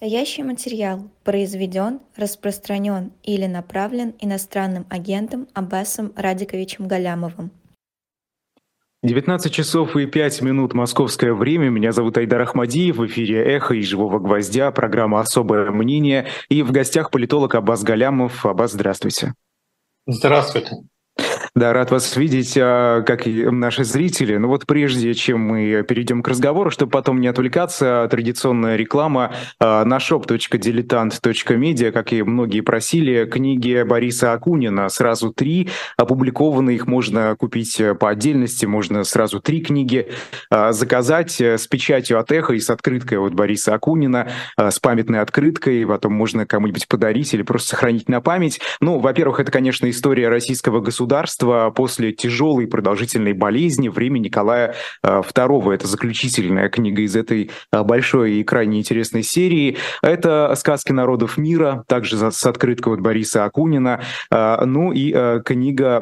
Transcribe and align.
Настоящий 0.00 0.44
материал 0.44 1.10
произведен, 1.24 1.98
распространен 2.14 3.10
или 3.24 3.46
направлен 3.46 4.14
иностранным 4.20 4.86
агентом 4.90 5.48
Аббасом 5.54 6.12
Радиковичем 6.14 6.86
Галямовым. 6.86 7.50
19 9.02 9.52
часов 9.52 9.96
и 9.96 10.06
5 10.06 10.42
минут 10.42 10.72
московское 10.72 11.34
время. 11.34 11.70
Меня 11.70 11.90
зовут 11.90 12.16
Айдар 12.16 12.42
Ахмадиев. 12.42 12.98
В 12.98 13.06
эфире 13.06 13.44
«Эхо» 13.56 13.74
и 13.74 13.82
«Живого 13.82 14.20
гвоздя», 14.20 14.70
программа 14.70 15.18
«Особое 15.18 15.72
мнение». 15.72 16.28
И 16.48 16.62
в 16.62 16.70
гостях 16.70 17.10
политолог 17.10 17.56
Аббас 17.56 17.82
Галямов. 17.82 18.46
Аббас, 18.46 18.74
здравствуйте. 18.74 19.34
Здравствуйте. 20.06 20.76
Да, 21.54 21.72
рад 21.72 21.90
вас 21.90 22.16
видеть, 22.16 22.56
а, 22.60 23.02
как 23.02 23.26
и 23.26 23.44
наши 23.46 23.84
зрители. 23.84 24.36
Ну 24.36 24.48
вот 24.48 24.66
прежде 24.66 25.14
чем 25.14 25.40
мы 25.40 25.82
перейдем 25.86 26.22
к 26.22 26.28
разговору, 26.28 26.70
чтобы 26.70 26.90
потом 26.90 27.20
не 27.20 27.28
отвлекаться, 27.28 28.06
традиционная 28.10 28.76
реклама 28.76 29.32
а, 29.58 29.84
на 29.84 29.96
shop.diletant.media, 29.96 31.92
как 31.92 32.12
и 32.12 32.22
многие 32.22 32.60
просили, 32.60 33.24
книги 33.24 33.82
Бориса 33.82 34.32
Акунина, 34.32 34.88
сразу 34.88 35.32
три 35.32 35.68
опубликованы, 35.96 36.74
их 36.74 36.86
можно 36.86 37.34
купить 37.36 37.80
по 37.98 38.10
отдельности, 38.10 38.66
можно 38.66 39.04
сразу 39.04 39.40
три 39.40 39.60
книги 39.60 40.08
а, 40.50 40.72
заказать 40.72 41.40
с 41.40 41.66
печатью 41.66 42.18
от 42.18 42.30
эхо 42.32 42.52
и 42.54 42.60
с 42.60 42.70
открыткой 42.70 43.18
от 43.18 43.34
Бориса 43.34 43.74
Акунина, 43.74 44.28
с 44.56 44.78
памятной 44.78 45.20
открыткой, 45.20 45.86
потом 45.86 46.12
можно 46.12 46.46
кому-нибудь 46.46 46.88
подарить 46.88 47.32
или 47.34 47.42
просто 47.42 47.70
сохранить 47.70 48.08
на 48.08 48.20
память. 48.20 48.60
Ну, 48.80 48.98
во-первых, 48.98 49.40
это, 49.40 49.50
конечно, 49.50 49.88
история 49.88 50.28
российского 50.28 50.80
государства, 50.80 51.37
убийства 51.38 51.70
после 51.74 52.12
тяжелой 52.12 52.66
продолжительной 52.66 53.32
болезни 53.32 53.88
времени 53.88 54.24
Николая 54.28 54.74
II. 55.04 55.70
Э, 55.70 55.74
это 55.74 55.86
заключительная 55.86 56.68
книга 56.68 57.02
из 57.02 57.16
этой 57.16 57.50
э, 57.72 57.82
большой 57.82 58.34
и 58.34 58.44
крайне 58.44 58.78
интересной 58.78 59.22
серии. 59.22 59.76
Это 60.02 60.52
«Сказки 60.56 60.92
народов 60.92 61.38
мира», 61.38 61.84
также 61.86 62.16
с 62.18 62.46
открыткой 62.46 62.94
от 62.94 63.00
Бориса 63.00 63.44
Акунина. 63.44 64.00
Э, 64.30 64.64
ну 64.64 64.92
и 64.92 65.10
книга 65.44 66.00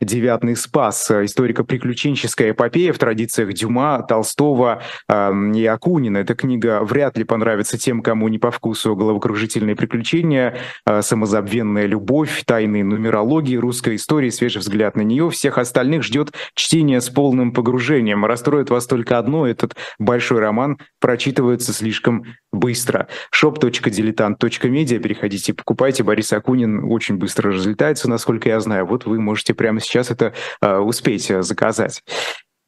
«Девятный 0.00 0.56
спас», 0.56 1.10
историко-приключенческая 1.10 2.50
эпопея 2.50 2.92
в 2.92 2.98
традициях 2.98 3.52
Дюма, 3.52 4.04
Толстого 4.08 4.82
и 5.10 5.66
Акунина. 5.66 6.18
Эта 6.18 6.34
книга 6.34 6.82
вряд 6.82 7.16
ли 7.16 7.24
понравится 7.24 7.78
тем, 7.78 8.02
кому 8.02 8.28
не 8.28 8.38
по 8.38 8.50
вкусу 8.50 8.94
головокружительные 8.94 9.76
приключения, 9.76 10.56
самозабвенная 11.00 11.86
любовь, 11.86 12.42
тайные 12.44 12.84
нумерологии 12.84 13.56
русской 13.56 13.96
истории 13.96 14.17
истории, 14.18 14.30
свежий 14.30 14.58
взгляд 14.60 14.96
на 14.96 15.02
нее. 15.02 15.30
Всех 15.30 15.58
остальных 15.58 16.02
ждет 16.02 16.32
чтение 16.54 17.00
с 17.00 17.08
полным 17.08 17.52
погружением. 17.52 18.24
Расстроит 18.24 18.70
вас 18.70 18.86
только 18.86 19.18
одно, 19.18 19.46
этот 19.46 19.76
большой 19.98 20.40
роман 20.40 20.78
прочитывается 21.00 21.72
слишком 21.72 22.24
быстро. 22.52 23.08
shop.diletant.media, 23.34 24.98
переходите, 24.98 25.54
покупайте. 25.54 26.02
Борис 26.02 26.32
Акунин 26.32 26.84
очень 26.84 27.16
быстро 27.16 27.52
разлетается, 27.52 28.10
насколько 28.10 28.48
я 28.48 28.60
знаю. 28.60 28.86
Вот 28.86 29.06
вы 29.06 29.20
можете 29.20 29.54
прямо 29.54 29.80
сейчас 29.80 30.10
это 30.10 30.34
uh, 30.64 30.80
успеть 30.80 31.30
э, 31.30 31.42
заказать. 31.42 32.02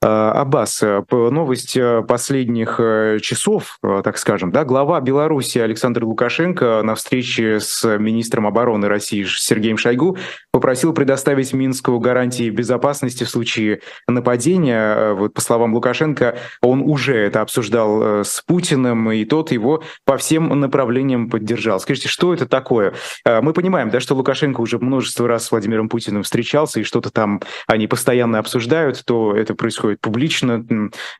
Э, 0.02 0.06
Аббас, 0.34 0.82
э, 0.82 1.02
новость 1.10 1.76
э, 1.76 2.02
последних 2.08 2.80
часов, 3.20 3.78
так 3.82 4.16
скажем, 4.16 4.50
да, 4.50 4.64
глава 4.64 4.98
Беларуси 5.00 5.58
Александр 5.58 6.04
Лукашенко 6.04 6.80
на 6.82 6.94
встрече 6.94 7.60
с 7.60 7.98
министром 7.98 8.46
обороны 8.46 8.88
России 8.88 9.24
Сергеем 9.24 9.76
Шойгу 9.76 10.16
попросил 10.52 10.94
предоставить 10.94 11.52
Минску 11.52 11.98
гарантии 11.98 12.48
безопасности 12.48 13.24
в 13.24 13.30
случае 13.30 13.80
нападения. 14.08 15.12
Вот 15.12 15.34
по 15.34 15.40
словам 15.40 15.74
Лукашенко, 15.74 16.38
он 16.62 16.80
уже 16.80 17.16
это 17.16 17.42
обсуждал 17.42 18.24
с 18.24 18.42
Путиным, 18.46 19.10
и 19.12 19.24
тот 19.24 19.52
его 19.52 19.82
по 20.06 20.16
всем 20.16 20.48
направлениям 20.60 21.28
поддержал. 21.28 21.78
Скажите, 21.80 22.08
что 22.08 22.32
это 22.32 22.46
такое? 22.46 22.94
Мы 23.24 23.52
понимаем, 23.52 23.90
да, 23.90 24.00
что 24.00 24.14
Лукашенко 24.14 24.60
уже 24.60 24.78
множество 24.78 25.28
раз 25.28 25.46
с 25.46 25.50
Владимиром 25.50 25.88
Путиным 25.88 26.22
встречался, 26.22 26.80
и 26.80 26.84
что-то 26.84 27.10
там 27.10 27.40
они 27.66 27.86
постоянно 27.86 28.38
обсуждают, 28.38 29.02
то 29.04 29.36
это 29.36 29.54
происходит 29.54 29.89
происходит 29.90 30.00
публично, 30.00 30.64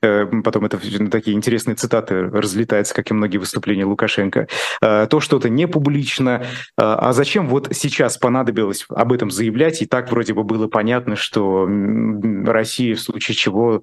э, 0.03 0.26
потом 0.44 0.64
это 0.64 0.78
такие 1.10 1.36
интересные 1.36 1.75
цитаты 1.75 2.22
разлетаются, 2.22 2.94
как 2.94 3.10
и 3.10 3.14
многие 3.14 3.38
выступления 3.38 3.84
Лукашенко, 3.84 4.48
э, 4.82 5.06
то 5.08 5.20
что-то 5.20 5.48
не 5.48 5.66
публично. 5.66 6.42
Э, 6.78 6.82
а 6.82 7.12
зачем 7.12 7.48
вот 7.48 7.69
сейчас 7.72 8.19
понадобилось 8.19 8.86
об 8.88 9.12
этом 9.12 9.31
заявлять, 9.31 9.82
и 9.82 9.86
так 9.86 10.10
вроде 10.10 10.34
бы 10.34 10.44
было 10.44 10.69
понятно, 10.69 11.16
что 11.16 11.69
Россия 12.47 12.94
в 12.94 13.00
случае 13.00 13.34
чего 13.34 13.82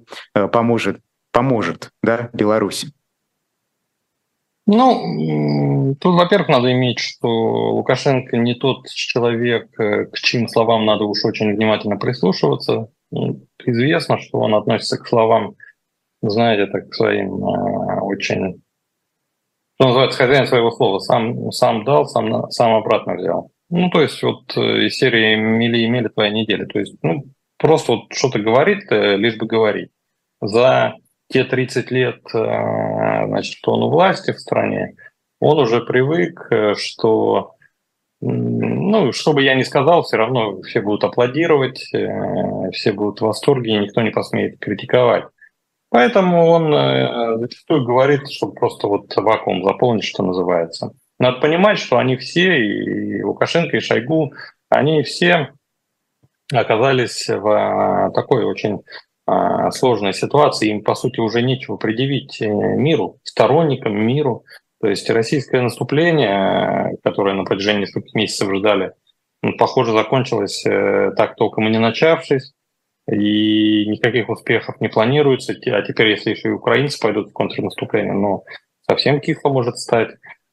поможет, 0.52 1.00
поможет 1.32 1.92
да, 2.04 2.30
Беларуси? 2.34 2.92
Ну, 4.70 5.96
тут, 6.02 6.16
во-первых, 6.16 6.50
надо 6.50 6.74
иметь, 6.74 7.00
что 7.00 7.30
Лукашенко 7.74 8.36
не 8.36 8.54
тот 8.54 8.88
человек, 8.90 9.72
к 9.72 10.14
чьим 10.16 10.50
словам 10.50 10.86
надо 10.86 11.06
уж 11.06 11.24
очень 11.24 11.56
внимательно 11.56 11.96
прислушиваться. 11.96 12.90
Ну, 13.12 13.46
известно, 13.66 14.20
что 14.20 14.40
он 14.40 14.56
относится 14.56 14.98
к 14.98 15.08
словам, 15.08 15.56
знаете, 16.22 16.72
так 16.72 16.90
к 16.90 16.96
своим 16.96 17.44
э, 17.44 18.02
очень, 18.02 18.62
что 19.76 19.88
называется, 19.88 20.18
хозяин 20.18 20.48
своего 20.48 20.72
слова. 20.72 21.00
Сам, 21.00 21.52
сам 21.52 21.84
дал, 21.86 22.06
сам, 22.06 22.50
сам 22.50 22.74
обратно 22.74 23.16
взял. 23.16 23.52
Ну, 23.70 23.90
то 23.90 24.02
есть 24.02 24.22
вот 24.24 24.56
э, 24.58 24.86
из 24.86 24.96
серии 24.96 25.36
«Мили 25.36 25.80
и 25.80 25.88
мели 25.88 26.08
твоя 26.08 26.32
неделя». 26.32 26.66
То 26.66 26.80
есть, 26.80 26.96
ну, 27.02 27.26
просто 27.58 27.94
вот 27.94 28.14
что-то 28.14 28.40
говорит, 28.40 28.92
э, 28.92 29.18
лишь 29.18 29.38
бы 29.38 29.46
говорить. 29.46 29.92
За 30.42 30.94
те 31.30 31.44
30 31.44 31.92
лет, 31.92 32.22
э, 32.34 32.38
значит, 33.28 33.58
что 33.58 33.74
он 33.74 33.84
у 33.84 33.90
власти 33.90 34.32
в 34.32 34.40
стране, 34.40 34.96
он 35.40 35.60
уже 35.60 35.82
привык, 35.82 36.50
что 36.78 37.57
ну, 38.20 39.12
что 39.12 39.34
бы 39.34 39.44
я 39.44 39.54
ни 39.54 39.64
сказал, 39.64 40.02
все 40.02 40.18
равно 40.18 40.62
все 40.62 40.82
будут 40.82 41.04
аплодировать, 41.04 41.94
э, 41.94 42.72
все 42.72 42.92
будут 42.92 43.20
в 43.20 43.26
восторге, 43.26 43.76
и 43.76 43.80
никто 43.80 44.02
не 44.02 44.10
посмеет 44.10 44.60
критиковать. 44.60 45.26
Поэтому 45.90 46.48
он 46.48 46.74
э, 46.74 47.38
зачастую 47.38 47.86
говорит, 47.86 48.30
чтобы 48.30 48.54
просто 48.54 48.88
вот 48.88 49.16
вакуум 49.16 49.64
заполнить, 49.64 50.04
что 50.04 50.24
называется. 50.24 50.94
Надо 51.20 51.40
понимать, 51.40 51.78
что 51.78 51.98
они 51.98 52.18
все, 52.18 52.58
и 52.58 53.22
Лукашенко, 53.22 53.78
и 53.78 53.82
Шойгу, 53.82 54.34
они 54.70 55.04
все 55.04 55.52
оказались 56.52 57.28
в 57.28 57.48
э, 57.48 58.12
такой 58.14 58.46
очень 58.46 58.82
сложной 59.72 60.14
ситуации. 60.14 60.70
Им, 60.70 60.86
по 60.86 60.96
сути, 60.96 61.20
уже 61.20 61.42
нечего 61.42 61.76
предъявить 61.76 62.40
миру, 62.40 63.20
сторонникам, 63.24 63.94
миру. 63.94 64.46
То 64.80 64.88
есть 64.88 65.10
российское 65.10 65.62
наступление, 65.62 66.98
которое 67.04 67.34
на 67.34 67.44
протяжении 67.44 67.82
нескольких 67.82 68.14
месяцев 68.14 68.54
ждали, 68.54 68.94
ну, 69.42 69.56
похоже, 69.58 69.92
закончилось 69.92 70.66
э, 70.66 71.12
так 71.16 71.36
толком 71.36 71.68
и 71.68 71.72
не 71.72 71.80
начавшись, 71.80 72.54
и 73.10 73.88
никаких 73.88 74.30
успехов 74.30 74.80
не 74.82 74.88
планируется. 74.88 75.54
А 75.54 75.82
теперь, 75.82 76.10
если 76.10 76.32
еще 76.32 76.50
и 76.50 76.52
украинцы 76.52 77.00
пойдут 77.00 77.30
в 77.30 77.34
контрнаступление, 77.34 78.14
ну, 78.14 78.44
совсем 78.88 79.20
кисло 79.20 79.50
может 79.50 79.78
стать. 79.78 80.10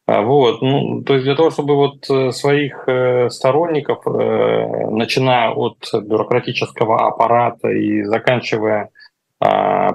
А 0.06 0.20
вот, 0.20 0.60
ну, 0.60 1.02
то 1.02 1.14
есть 1.14 1.24
для 1.24 1.34
того, 1.34 1.50
чтобы 1.50 1.76
вот 1.76 2.08
э, 2.10 2.30
своих 2.30 2.84
э, 2.86 3.30
сторонников, 3.30 4.04
начиная 4.06 5.50
от 5.50 5.78
бюрократического 5.92 7.06
аппарата 7.08 7.68
и 7.68 8.02
заканчивая 8.04 8.90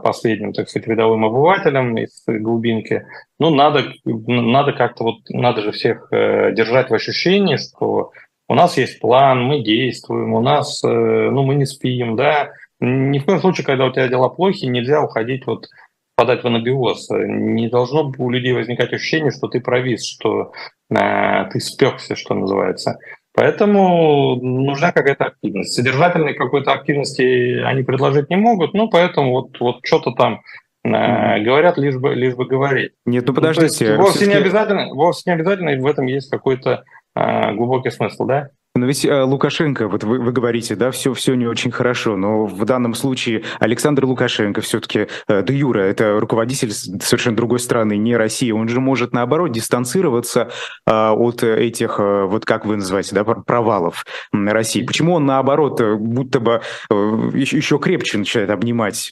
последним, 0.04 0.54
так 0.54 0.70
сказать, 0.70 0.88
рядовым 0.88 1.26
обывателям 1.26 1.98
из 1.98 2.24
глубинки, 2.28 3.06
ну, 3.40 3.50
надо, 3.50 3.86
надо 4.06 4.74
как-то 4.74 5.04
вот, 5.04 5.18
надо 5.30 5.62
же 5.62 5.72
всех 5.72 6.08
э, 6.12 6.52
держать 6.54 6.90
в 6.90 6.94
ощущении, 6.94 7.58
что 7.58 8.12
у 8.48 8.56
нас 8.56 8.78
есть 8.78 9.00
план, 9.00 9.44
мы 9.44 9.64
действуем, 9.64 10.34
у 10.34 10.42
нас, 10.42 10.84
э, 10.84 10.88
ну, 10.88 11.44
мы 11.44 11.56
не 11.56 11.66
спим, 11.66 12.16
да. 12.16 12.52
Ни 12.80 13.20
в 13.20 13.26
коем 13.26 13.40
случае, 13.40 13.66
когда 13.66 13.86
у 13.86 13.92
тебя 13.92 14.08
дела 14.08 14.30
плохи, 14.30 14.66
нельзя 14.66 15.04
уходить 15.04 15.46
вот 15.46 15.68
подать 16.16 16.44
в 16.44 16.48
анабиоз. 16.48 17.10
Не 17.12 17.70
должно 17.70 18.12
у 18.18 18.30
людей 18.30 18.54
возникать 18.54 18.92
ощущение, 18.92 19.32
что 19.32 19.48
ты 19.48 19.62
провис, 19.62 20.06
что 20.06 20.52
э, 20.90 21.46
ты 21.52 21.60
спекся, 21.60 22.16
что 22.16 22.34
называется. 22.34 22.98
Поэтому 23.40 24.36
нужна 24.36 24.92
какая-то 24.92 25.28
активность. 25.28 25.74
Содержательной 25.74 26.34
какой-то 26.34 26.74
активности 26.74 27.62
они 27.62 27.84
предложить 27.84 28.30
не 28.30 28.36
могут, 28.36 28.74
ну, 28.74 28.90
поэтому 28.90 29.32
вот, 29.32 29.58
вот 29.62 29.78
что-то 29.86 30.12
там 30.12 30.42
э, 30.84 31.42
говорят, 31.42 31.78
лишь 31.78 31.96
бы, 31.96 32.14
лишь 32.16 32.36
бы 32.36 32.46
говорить. 32.46 32.92
Нет, 33.06 33.26
ну 33.26 33.34
подождите. 33.34 33.96
Ну, 33.96 34.02
вовсе, 34.02 34.28
не 34.28 34.34
обязательно, 34.34 34.94
вовсе 34.94 35.22
не 35.28 35.36
обязательно, 35.36 35.72
в 35.82 35.88
этом 35.88 36.08
есть 36.08 36.30
какой-то 36.30 36.84
э, 37.16 37.54
глубокий 37.54 37.92
смысл, 37.92 38.26
да? 38.26 38.50
Но 38.80 38.86
ведь 38.86 39.04
э, 39.04 39.24
Лукашенко, 39.24 39.88
вот 39.88 40.04
вы, 40.04 40.20
вы 40.20 40.32
говорите, 40.32 40.76
да, 40.76 40.92
все, 40.92 41.14
все 41.14 41.36
не 41.36 41.48
очень 41.48 41.72
хорошо, 41.72 42.16
но 42.16 42.46
в 42.46 42.64
данном 42.66 42.96
случае 42.96 43.44
Александр 43.60 44.06
Лукашенко 44.06 44.62
все-таки, 44.62 45.08
э, 45.28 45.44
де 45.44 45.54
Юра, 45.54 45.82
это 45.82 46.20
руководитель 46.20 46.72
совершенно 46.72 47.36
другой 47.36 47.60
страны, 47.60 47.98
не 47.98 48.16
России, 48.16 48.52
он 48.52 48.70
же 48.70 48.80
может, 48.80 49.12
наоборот, 49.12 49.52
дистанцироваться 49.52 50.50
э, 50.88 50.92
от 50.92 51.44
этих, 51.44 52.00
э, 52.00 52.26
вот 52.26 52.46
как 52.46 52.66
вы 52.66 52.78
называете, 52.78 53.16
да, 53.16 53.24
провалов 53.24 54.06
России. 54.32 54.84
Почему 54.84 55.16
он, 55.16 55.26
наоборот, 55.26 55.82
будто 55.82 56.40
бы 56.40 56.62
э, 56.90 56.94
еще, 57.34 57.80
крепче 57.80 58.18
начинает 58.18 58.50
обнимать 58.50 59.12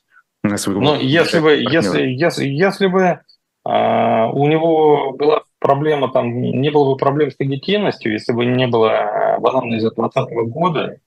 своего... 0.56 0.82
Ну, 0.82 1.00
если 1.00 1.40
бы, 1.40 1.52
если, 1.52 2.04
если, 2.04 2.46
если 2.46 2.88
бы 2.88 3.02
э, 3.02 3.20
у 3.66 4.48
него 4.48 5.12
была 5.14 5.44
проблема 5.60 6.12
там, 6.12 6.42
не 6.42 6.70
было 6.70 6.92
бы 6.92 6.98
проблем 6.98 7.32
с 7.32 7.40
легитимностью, 7.40 8.12
если 8.12 8.34
бы 8.34 8.46
не 8.46 8.68
было 8.68 9.38
банана 9.40 9.76
из 9.76 9.82
2020 9.82 10.34
года, 10.50 10.98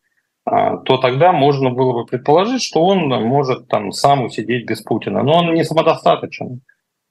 а, 0.45 0.79
то 0.79 0.97
тогда 0.97 1.33
можно 1.33 1.71
было 1.71 1.93
бы 1.93 2.07
предположить, 2.07 2.63
что 2.63 2.83
он 2.83 3.09
может 3.09 3.69
там 3.69 3.93
сам 3.93 4.25
усидеть 4.25 4.67
без 4.67 4.83
Путина. 4.83 5.23
Но 5.23 5.39
он 5.39 5.55
не 5.55 5.65
самодостаточен. 5.65 6.63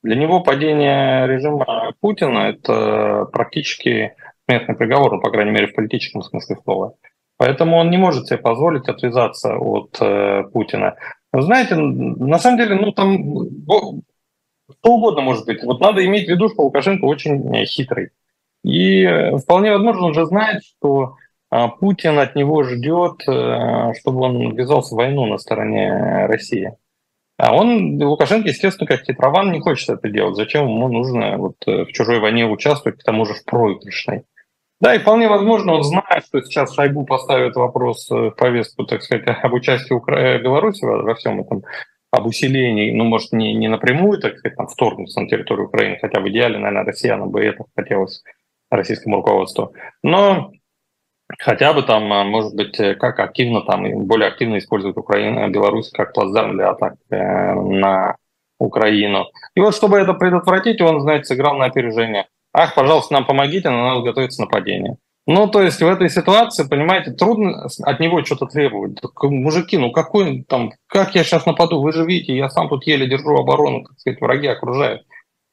Для 0.01 0.15
него 0.15 0.41
падение 0.41 1.27
режима 1.27 1.93
Путина– 1.99 2.37
это 2.49 3.27
практически 3.31 4.13
смертный 4.47 4.75
приговор, 4.75 5.13
ну, 5.13 5.21
по 5.21 5.29
крайней 5.29 5.51
мере, 5.51 5.67
в 5.67 5.75
политическом 5.75 6.21
смысле 6.21 6.57
слова. 6.63 6.93
Поэтому 7.37 7.77
он 7.77 7.89
не 7.89 7.97
может 7.97 8.27
себе 8.27 8.37
позволить 8.37 8.89
отвязаться 8.89 9.55
от 9.57 9.97
э, 10.01 10.43
Путина. 10.51 10.95
знаете, 11.33 11.75
на 11.75 12.37
самом 12.37 12.57
деле, 12.57 12.75
ну 12.75 12.91
там 12.91 13.35
что 14.79 14.93
угодно 14.93 15.21
может 15.21 15.45
быть. 15.45 15.63
Вот 15.63 15.79
надо 15.79 16.05
иметь 16.05 16.27
в 16.27 16.29
виду, 16.29 16.49
что 16.49 16.63
Лукашенко 16.63 17.05
очень 17.05 17.55
э, 17.55 17.65
хитрый. 17.65 18.09
И 18.63 19.03
э, 19.03 19.37
вполне 19.37 19.71
возможно, 19.71 20.07
он 20.07 20.13
же 20.13 20.25
знает, 20.25 20.63
что 20.63 21.15
а, 21.49 21.69
Путин 21.69 22.19
от 22.19 22.35
него 22.35 22.63
ждет, 22.63 23.27
э, 23.27 23.93
чтобы 23.99 24.21
он 24.21 24.55
ввязался 24.55 24.93
в 24.93 24.97
войну 24.97 25.25
на 25.25 25.37
стороне 25.37 26.25
России. 26.27 26.75
А 27.37 27.55
он, 27.55 28.01
Лукашенко, 28.01 28.49
естественно, 28.49 28.85
как 28.85 29.05
хитрован, 29.05 29.51
не 29.51 29.61
хочет 29.61 29.89
это 29.89 30.09
делать. 30.09 30.35
Зачем 30.35 30.67
ему 30.67 30.89
нужно 30.89 31.37
вот 31.37 31.55
в 31.65 31.87
чужой 31.87 32.19
войне 32.19 32.45
участвовать, 32.45 32.99
к 32.99 33.03
тому 33.03 33.25
же 33.25 33.33
в 33.33 33.45
проигрышной? 33.45 34.23
Да, 34.81 34.93
и 34.93 34.99
вполне 34.99 35.29
возможно, 35.29 35.73
он 35.73 35.83
знает, 35.83 36.25
что 36.25 36.41
сейчас 36.41 36.73
Шойгу 36.73 37.05
поставит 37.05 37.55
вопрос 37.55 38.09
в 38.09 38.31
повестку, 38.31 38.85
так 38.85 39.03
сказать, 39.03 39.25
об 39.27 39.53
участии 39.53 39.93
Укра... 39.93 40.37
Беларуси 40.39 40.83
во 40.83 41.15
всем 41.15 41.39
этом 41.39 41.63
об 42.11 42.25
усилении, 42.25 42.91
ну, 42.91 43.03
может, 43.03 43.31
не, 43.31 43.53
не 43.53 43.67
напрямую, 43.67 44.19
так 44.19 44.37
сказать, 44.37 44.57
там, 44.57 44.67
вторгнуться 44.67 45.21
на 45.21 45.27
территорию 45.27 45.67
Украины, 45.67 45.97
хотя 46.01 46.19
в 46.19 46.29
идеале, 46.29 46.57
наверное, 46.57 46.85
россиянам 46.85 47.29
бы 47.29 47.43
это 47.43 47.65
хотелось, 47.75 48.23
российскому 48.71 49.17
руководству. 49.17 49.73
Но 50.03 50.51
хотя 51.37 51.73
бы 51.73 51.83
там, 51.83 52.11
а, 52.11 52.23
может 52.23 52.55
быть, 52.55 52.79
э, 52.79 52.95
как 52.95 53.19
активно 53.19 53.61
там, 53.61 54.05
более 54.05 54.27
активно 54.27 54.57
используют 54.57 54.97
Украину, 54.97 55.49
Беларусь 55.49 55.91
как 55.91 56.13
плацдарм 56.13 56.53
для 56.53 56.69
атак 56.69 56.95
э, 57.09 57.53
на 57.53 58.15
Украину. 58.59 59.27
И 59.55 59.59
вот 59.59 59.75
чтобы 59.75 59.97
это 59.97 60.13
предотвратить, 60.13 60.81
он, 60.81 61.01
знаете, 61.01 61.25
сыграл 61.25 61.57
на 61.57 61.65
опережение. 61.65 62.27
Ах, 62.53 62.73
пожалуйста, 62.75 63.13
нам 63.13 63.25
помогите, 63.25 63.69
нам 63.69 63.85
надо 63.85 64.01
готовиться 64.01 64.41
нападение. 64.41 64.97
Ну, 65.31 65.45
то 65.45 65.61
есть 65.61 65.79
в 65.79 65.87
этой 65.87 66.09
ситуации, 66.09 66.67
понимаете, 66.67 67.11
трудно 67.11 67.67
от 67.83 67.99
него 67.99 68.25
что-то 68.25 68.47
требовать. 68.47 68.99
Так, 68.99 69.11
мужики, 69.25 69.77
ну 69.77 69.91
какой 69.91 70.43
там, 70.49 70.71
как 70.87 71.13
я 71.13 71.23
сейчас 71.23 71.45
нападу? 71.45 71.83
Вы 71.83 71.91
же 71.91 72.03
видите, 72.03 72.35
я 72.35 72.49
сам 72.49 72.67
тут 72.67 72.87
еле 72.87 73.07
держу 73.07 73.37
оборону, 73.37 73.83
так 73.83 73.99
сказать, 73.99 74.19
враги 74.21 74.47
окружают. 74.47 75.03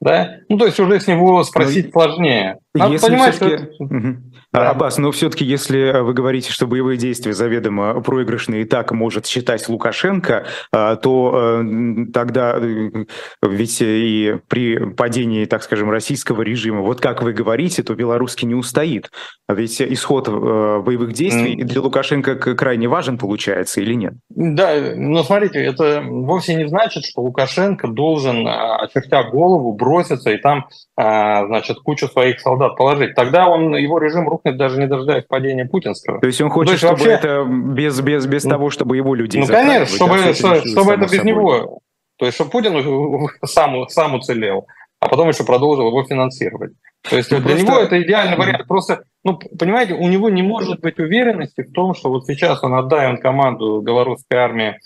Да? 0.00 0.38
Ну, 0.48 0.56
то 0.56 0.64
есть 0.64 0.80
уже 0.80 0.98
с 0.98 1.06
него 1.06 1.44
спросить 1.44 1.94
Но... 1.94 2.00
сложнее. 2.00 2.58
Надо 2.72 2.98
понимать, 2.98 3.34
что... 3.34 3.48
Угу. 3.78 4.16
Да. 4.52 4.70
Аббас, 4.70 4.98
но 4.98 5.10
все-таки, 5.12 5.44
если 5.44 6.00
вы 6.00 6.14
говорите, 6.14 6.50
что 6.50 6.66
боевые 6.66 6.96
действия 6.96 7.32
заведомо 7.32 8.00
проигрышные 8.00 8.62
и 8.62 8.64
так 8.64 8.92
может 8.92 9.26
считать 9.26 9.68
Лукашенко, 9.68 10.46
а, 10.72 10.96
то 10.96 11.60
э, 11.62 12.06
тогда 12.12 12.56
э, 12.58 13.04
ведь 13.42 13.78
и 13.80 14.36
при 14.48 14.78
падении, 14.92 15.44
так 15.44 15.62
скажем, 15.62 15.90
российского 15.90 16.42
режима, 16.42 16.80
вот 16.80 17.00
как 17.00 17.22
вы 17.22 17.32
говорите, 17.32 17.82
то 17.82 17.94
белорусский 17.94 18.46
не 18.46 18.54
устоит. 18.54 19.10
Ведь 19.48 19.80
исход 19.82 20.28
э, 20.28 20.30
боевых 20.32 21.12
действий 21.12 21.56
для 21.62 21.80
Лукашенко 21.80 22.36
крайне 22.36 22.88
важен, 22.88 23.18
получается, 23.18 23.80
или 23.80 23.94
нет? 23.94 24.14
Да, 24.30 24.74
но 24.94 25.22
смотрите, 25.22 25.62
это 25.62 26.02
вовсе 26.02 26.54
не 26.54 26.68
значит, 26.68 27.04
что 27.04 27.22
Лукашенко 27.22 27.88
должен, 27.88 28.46
очертя 28.46 29.24
голову, 29.24 29.72
броситься 29.72 30.30
и 30.30 30.38
там, 30.38 30.66
а, 30.96 31.46
значит, 31.46 31.78
кучу 31.80 32.08
своих 32.08 32.40
солдат 32.40 32.76
положить. 32.76 33.14
Тогда 33.14 33.48
он, 33.48 33.74
его 33.76 33.98
режим 33.98 34.28
рухнет 34.36 34.56
даже 34.56 34.78
не 34.78 34.86
дожидаясь 34.86 35.24
падения 35.24 35.64
путинского. 35.64 36.20
То 36.20 36.26
есть 36.26 36.40
он 36.40 36.50
хочет, 36.50 36.72
есть 36.72 36.84
чтобы 36.84 36.98
вообще... 36.98 37.10
это 37.12 37.44
без, 37.44 38.00
без, 38.00 38.26
без 38.26 38.42
того, 38.42 38.70
чтобы 38.70 38.96
его 38.96 39.14
людей 39.14 39.40
Ну, 39.40 39.46
конечно, 39.46 39.96
чтобы, 39.96 40.14
а 40.16 40.34
чтобы, 40.34 40.68
чтобы 40.68 40.92
это 40.92 41.02
без 41.02 41.10
собой. 41.18 41.26
него. 41.26 41.80
То 42.18 42.26
есть, 42.26 42.34
чтобы 42.36 42.50
Путин 42.50 43.28
сам, 43.44 43.88
сам 43.88 44.14
уцелел, 44.14 44.66
а 45.00 45.08
потом 45.08 45.28
еще 45.28 45.44
продолжил 45.44 45.88
его 45.88 46.04
финансировать. 46.04 46.72
То 47.08 47.16
есть 47.16 47.30
ну, 47.30 47.38
для 47.38 47.50
просто... 47.50 47.66
него 47.66 47.78
это 47.78 48.02
идеальный 48.02 48.36
вариант. 48.36 48.66
Просто, 48.66 49.04
ну, 49.22 49.38
понимаете, 49.38 49.94
у 49.94 50.08
него 50.08 50.28
не 50.28 50.42
может 50.42 50.80
быть 50.80 50.98
уверенности 50.98 51.62
в 51.62 51.72
том, 51.72 51.94
что 51.94 52.08
вот 52.08 52.26
сейчас 52.26 52.64
он 52.64 52.74
отдаем 52.74 53.18
команду 53.18 53.80
белорусской 53.80 54.38
армии 54.38 54.78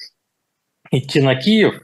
идти 0.90 1.22
на 1.22 1.36
Киев, 1.36 1.80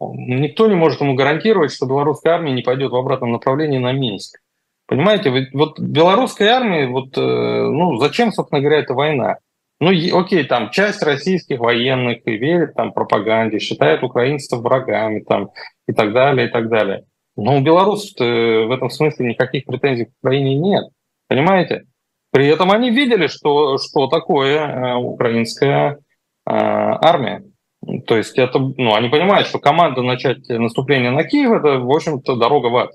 никто 0.00 0.66
не 0.66 0.74
может 0.74 1.00
ему 1.00 1.14
гарантировать, 1.14 1.72
что 1.72 1.86
белорусская 1.86 2.34
армия 2.34 2.52
не 2.52 2.62
пойдет 2.62 2.90
в 2.90 2.96
обратном 2.96 3.32
направлении 3.32 3.78
на 3.78 3.92
Минск. 3.92 4.40
Понимаете, 4.88 5.48
вот 5.52 5.78
белорусской 5.78 6.48
армии, 6.48 6.86
вот, 6.86 7.16
э, 7.18 7.20
ну, 7.20 7.98
зачем, 7.98 8.32
собственно 8.32 8.62
говоря, 8.62 8.80
эта 8.80 8.94
война? 8.94 9.36
Ну, 9.80 9.90
окей, 10.18 10.44
там 10.44 10.70
часть 10.70 11.02
российских 11.02 11.58
военных 11.58 12.26
и 12.26 12.38
верит 12.38 12.74
там 12.74 12.92
пропаганде, 12.92 13.58
считает 13.58 14.02
украинцев 14.02 14.60
врагами 14.60 15.20
там 15.20 15.50
и 15.86 15.92
так 15.92 16.14
далее, 16.14 16.48
и 16.48 16.50
так 16.50 16.70
далее. 16.70 17.04
Но 17.36 17.58
у 17.58 17.60
белорусов 17.60 18.18
в 18.18 18.72
этом 18.72 18.88
смысле 18.88 19.28
никаких 19.28 19.66
претензий 19.66 20.06
к 20.06 20.10
Украине 20.22 20.56
нет. 20.56 20.84
Понимаете? 21.28 21.84
При 22.32 22.46
этом 22.46 22.70
они 22.72 22.90
видели, 22.90 23.26
что, 23.26 23.76
что 23.76 24.06
такое 24.06 24.58
э, 24.58 24.94
украинская 24.94 25.92
э, 25.92 25.98
армия. 26.46 27.44
То 28.06 28.16
есть 28.16 28.38
это, 28.38 28.58
ну, 28.58 28.94
они 28.94 29.10
понимают, 29.10 29.46
что 29.46 29.58
команда 29.58 30.02
начать 30.02 30.48
наступление 30.48 31.10
на 31.10 31.24
Киев, 31.24 31.52
это, 31.52 31.78
в 31.78 31.90
общем-то, 31.90 32.36
дорога 32.36 32.66
в 32.68 32.76
ад. 32.76 32.90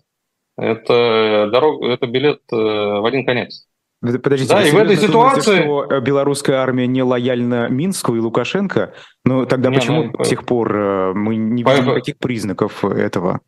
Это, 0.58 1.50
дорога, 1.52 1.88
это 1.88 2.08
билет 2.08 2.42
э, 2.52 2.56
в 2.56 3.06
один 3.06 3.26
конец. 3.26 3.66
Подождите, 4.02 4.54
да, 4.54 4.62
и 4.62 4.72
в 4.72 4.76
этой 4.76 4.98
ситуации... 4.98 5.62
Что 5.62 6.00
белорусская 6.02 6.58
армия 6.58 6.88
не 6.88 7.02
лояльна 7.04 7.70
Минску 7.70 8.16
и 8.16 8.20
Лукашенко, 8.20 8.94
ну 9.24 9.46
тогда 9.46 9.70
не, 9.70 9.76
почему 9.76 10.04
ну, 10.04 10.12
до 10.12 10.24
сих 10.26 10.46
пор 10.46 10.76
э, 10.76 11.14
мы 11.14 11.38
не 11.38 11.64
видим 11.64 11.86
никаких 11.86 12.18
признаков 12.18 12.84
этого? 12.84 13.40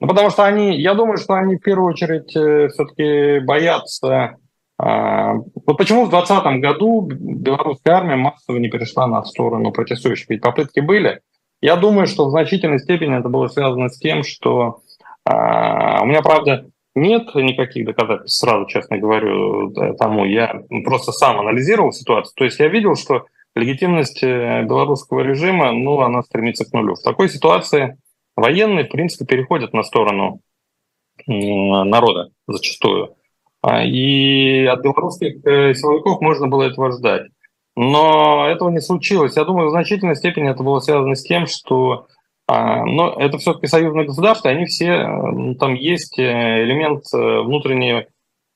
Ну, 0.00 0.08
потому 0.08 0.30
что 0.30 0.44
они, 0.44 0.80
я 0.80 0.94
думаю, 0.94 1.18
что 1.18 1.34
они 1.34 1.56
в 1.56 1.60
первую 1.60 1.92
очередь 1.92 2.34
э, 2.36 2.68
все-таки 2.68 3.44
боятся... 3.44 4.36
А, 4.76 5.34
вот 5.34 5.78
почему 5.78 6.04
в 6.04 6.10
2020 6.10 6.60
году 6.60 7.08
белорусская 7.08 7.94
армия 7.94 8.16
массово 8.16 8.56
не 8.58 8.68
перешла 8.68 9.06
на 9.06 9.24
сторону 9.24 9.70
протестующих? 9.70 10.28
Ведь 10.28 10.42
попытки 10.42 10.80
были. 10.80 11.20
Я 11.60 11.76
думаю, 11.76 12.08
что 12.08 12.26
в 12.26 12.30
значительной 12.30 12.80
степени 12.80 13.16
это 13.16 13.28
было 13.28 13.46
связано 13.46 13.88
с 13.88 13.98
тем, 13.98 14.24
что 14.24 14.80
а, 15.24 16.02
у 16.02 16.06
меня, 16.06 16.22
правда, 16.22 16.66
нет 16.94 17.34
никаких 17.34 17.86
доказательств, 17.86 18.38
сразу 18.38 18.66
честно 18.66 18.98
говорю, 18.98 19.72
тому. 19.98 20.24
Я 20.24 20.62
просто 20.84 21.12
сам 21.12 21.40
анализировал 21.40 21.92
ситуацию. 21.92 22.34
То 22.36 22.44
есть 22.44 22.58
я 22.60 22.68
видел, 22.68 22.94
что 22.94 23.26
легитимность 23.54 24.22
э, 24.22 24.62
белорусского 24.62 25.20
режима, 25.20 25.72
ну, 25.72 26.00
она 26.00 26.22
стремится 26.22 26.64
к 26.64 26.72
нулю. 26.72 26.94
В 26.94 27.02
такой 27.02 27.28
ситуации 27.28 27.98
военные, 28.36 28.84
в 28.84 28.90
принципе, 28.90 29.24
переходят 29.24 29.72
на 29.72 29.82
сторону 29.82 30.40
народа 31.26 32.30
зачастую. 32.46 33.14
А, 33.62 33.82
и 33.82 34.66
от 34.66 34.82
белорусских 34.82 35.44
э, 35.46 35.74
силовиков 35.74 36.20
можно 36.20 36.48
было 36.48 36.64
этого 36.64 36.92
ждать. 36.92 37.28
Но 37.76 38.46
этого 38.46 38.68
не 38.70 38.80
случилось. 38.80 39.36
Я 39.36 39.44
думаю, 39.44 39.68
в 39.68 39.70
значительной 39.70 40.16
степени 40.16 40.50
это 40.50 40.62
было 40.62 40.80
связано 40.80 41.14
с 41.14 41.22
тем, 41.22 41.46
что 41.46 42.06
но 42.46 43.14
это 43.18 43.38
все-таки 43.38 43.66
союзные 43.66 44.06
государства, 44.06 44.50
они 44.50 44.66
все, 44.66 45.06
ну, 45.06 45.54
там 45.54 45.74
есть 45.74 46.18
э, 46.18 46.64
элемент 46.64 47.04
э, 47.14 47.40
внутренней 47.40 48.06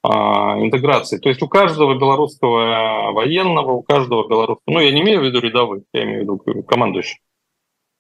а, 0.03 0.61
интеграции. 0.61 1.19
То 1.19 1.29
есть 1.29 1.43
у 1.43 1.49
каждого 1.49 1.99
белорусского 1.99 3.13
военного, 3.13 3.73
у 3.73 3.83
каждого 3.83 4.29
белорусского, 4.29 4.75
ну 4.75 4.81
я 4.81 4.93
не 4.93 5.01
имею 5.01 5.21
в 5.21 5.25
виду 5.25 5.41
рядовых, 5.41 5.83
я 5.93 6.05
имею 6.05 6.21
в 6.21 6.23
виду 6.23 6.63
командующих, 6.63 7.19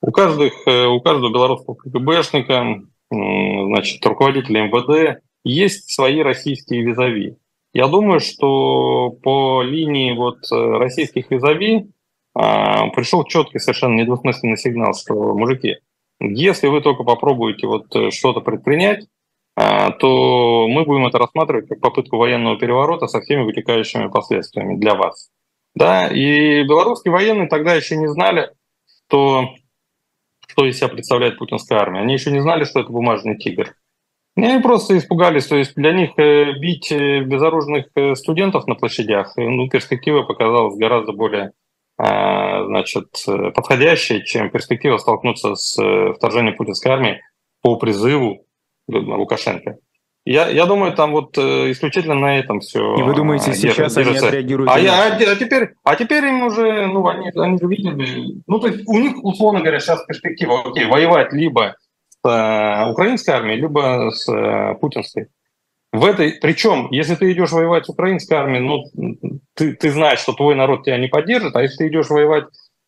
у, 0.02 0.11
каждых, 0.12 0.52
э, 0.66 0.87
у 0.87 1.00
каждого 1.00 1.33
белорусского 1.33 1.75
КГБшника, 1.75 2.83
значит, 3.11 4.04
руководителя 4.04 4.68
МВД 4.68 5.23
есть 5.42 5.90
свои 5.90 6.21
российские 6.21 6.83
визави. 6.83 7.37
Я 7.73 7.88
думаю, 7.88 8.21
что 8.21 9.11
по 9.23 9.62
линии 9.62 10.12
вот 10.12 10.38
российских 10.50 11.30
визави 11.30 11.76
а, 11.78 11.85
пришел 12.38 13.25
четкий 13.25 13.59
совершенно 13.59 13.95
недвусмысленный 13.95 14.57
сигнал, 14.57 14.95
что, 14.95 15.14
мужики, 15.35 15.78
если 16.21 16.68
вы 16.68 16.80
только 16.80 17.04
попробуете 17.04 17.66
вот 17.66 17.95
э, 17.95 18.11
что-то 18.11 18.40
предпринять, 18.40 19.07
а, 19.57 19.90
то 19.90 20.68
мы 20.68 20.85
будем 20.85 21.07
это 21.07 21.18
рассматривать 21.18 21.68
как 21.68 21.80
попытку 21.80 22.16
военного 22.16 22.59
переворота 22.59 23.07
со 23.07 23.21
всеми 23.21 23.42
вытекающими 23.42 24.09
последствиями 24.09 24.76
для 24.76 24.95
вас. 24.95 25.30
Да, 25.75 26.09
и 26.09 26.62
белорусские 26.64 27.12
военные 27.12 27.49
тогда 27.49 27.75
еще 27.75 27.97
не 27.97 28.09
знали, 28.09 28.50
что, 29.07 29.50
что 30.47 30.64
из 30.64 30.76
себя 30.76 30.88
представляет 30.88 31.38
путинская 31.38 31.78
армия. 31.78 32.00
Они 32.00 32.14
еще 32.14 32.30
не 32.30 32.40
знали, 32.40 32.64
что 32.64 32.80
это 32.80 32.90
бумажный 32.90 33.37
тигр. 33.37 33.75
Они 34.37 34.61
просто 34.62 34.97
испугались, 34.97 35.47
то 35.47 35.57
есть 35.57 35.75
для 35.75 35.92
них 35.92 36.16
э, 36.18 36.52
бить 36.59 36.92
э, 36.92 37.21
безоружных 37.23 37.87
студентов 38.14 38.66
на 38.68 38.76
площадях, 38.76 39.37
ну, 39.37 39.68
перспектива 39.68 40.23
показалась 40.23 40.78
гораздо 40.78 41.12
более 41.12 41.52
значит, 41.98 43.08
подходящей, 43.54 44.24
чем 44.24 44.50
перспектива 44.50 44.98
столкнуться 44.98 45.56
с 45.56 45.76
э, 45.82 46.12
вторжением 46.14 46.56
путинской 46.56 46.92
армии 46.92 47.20
по 47.60 47.76
призыву 47.76 48.46
Лукашенко. 48.86 49.78
Я, 50.24 50.48
я 50.50 50.66
думаю, 50.66 50.92
там 50.92 51.12
вот 51.12 51.38
э, 51.38 51.70
исключительно 51.70 52.14
на 52.14 52.38
этом 52.38 52.60
все. 52.60 52.96
И 52.96 53.02
вы 53.02 53.14
думаете, 53.14 53.54
сейчас 53.54 53.96
они 53.96 54.14
отреагируют? 54.14 54.70
А, 54.70 54.78
я, 54.78 55.06
а, 55.06 55.36
теперь, 55.36 55.70
а 55.84 55.96
теперь 55.96 56.24
им 56.26 56.42
уже, 56.42 56.86
ну, 56.86 57.08
они, 57.08 57.30
они 57.34 57.58
же 57.58 57.66
видели, 57.66 58.42
ну, 58.46 58.60
то 58.60 58.66
есть 58.66 58.86
у 58.86 58.98
них, 58.98 59.24
условно 59.24 59.60
говоря, 59.60 59.80
сейчас 59.80 60.04
перспектива, 60.04 60.64
окей, 60.66 60.84
воевать 60.84 61.32
либо 61.32 61.76
с 62.10 62.28
э, 62.28 62.90
украинской 62.90 63.30
армией, 63.30 63.58
либо 63.58 64.10
с 64.12 64.28
э, 64.30 64.74
путинской. 64.74 65.28
В 65.92 66.04
этой, 66.04 66.33
причем, 66.33 66.88
если 66.90 67.14
ты 67.14 67.33
идешь 67.33 67.50
воевать 67.50 67.87
с 67.87 67.88
украинской 67.88 68.35
армией, 68.35 68.61
ну, 68.61 68.85
ты, 69.54 69.75
ты 69.75 69.90
знаешь, 69.90 70.18
что 70.18 70.35
твой 70.35 70.54
народ 70.54 70.85
тебя 70.85 70.99
не 70.99 71.09
поддержит, 71.09 71.57
а 71.57 71.62
если 71.62 71.76
ты 71.76 71.88
идешь 71.88 72.11
воевать 72.11 72.45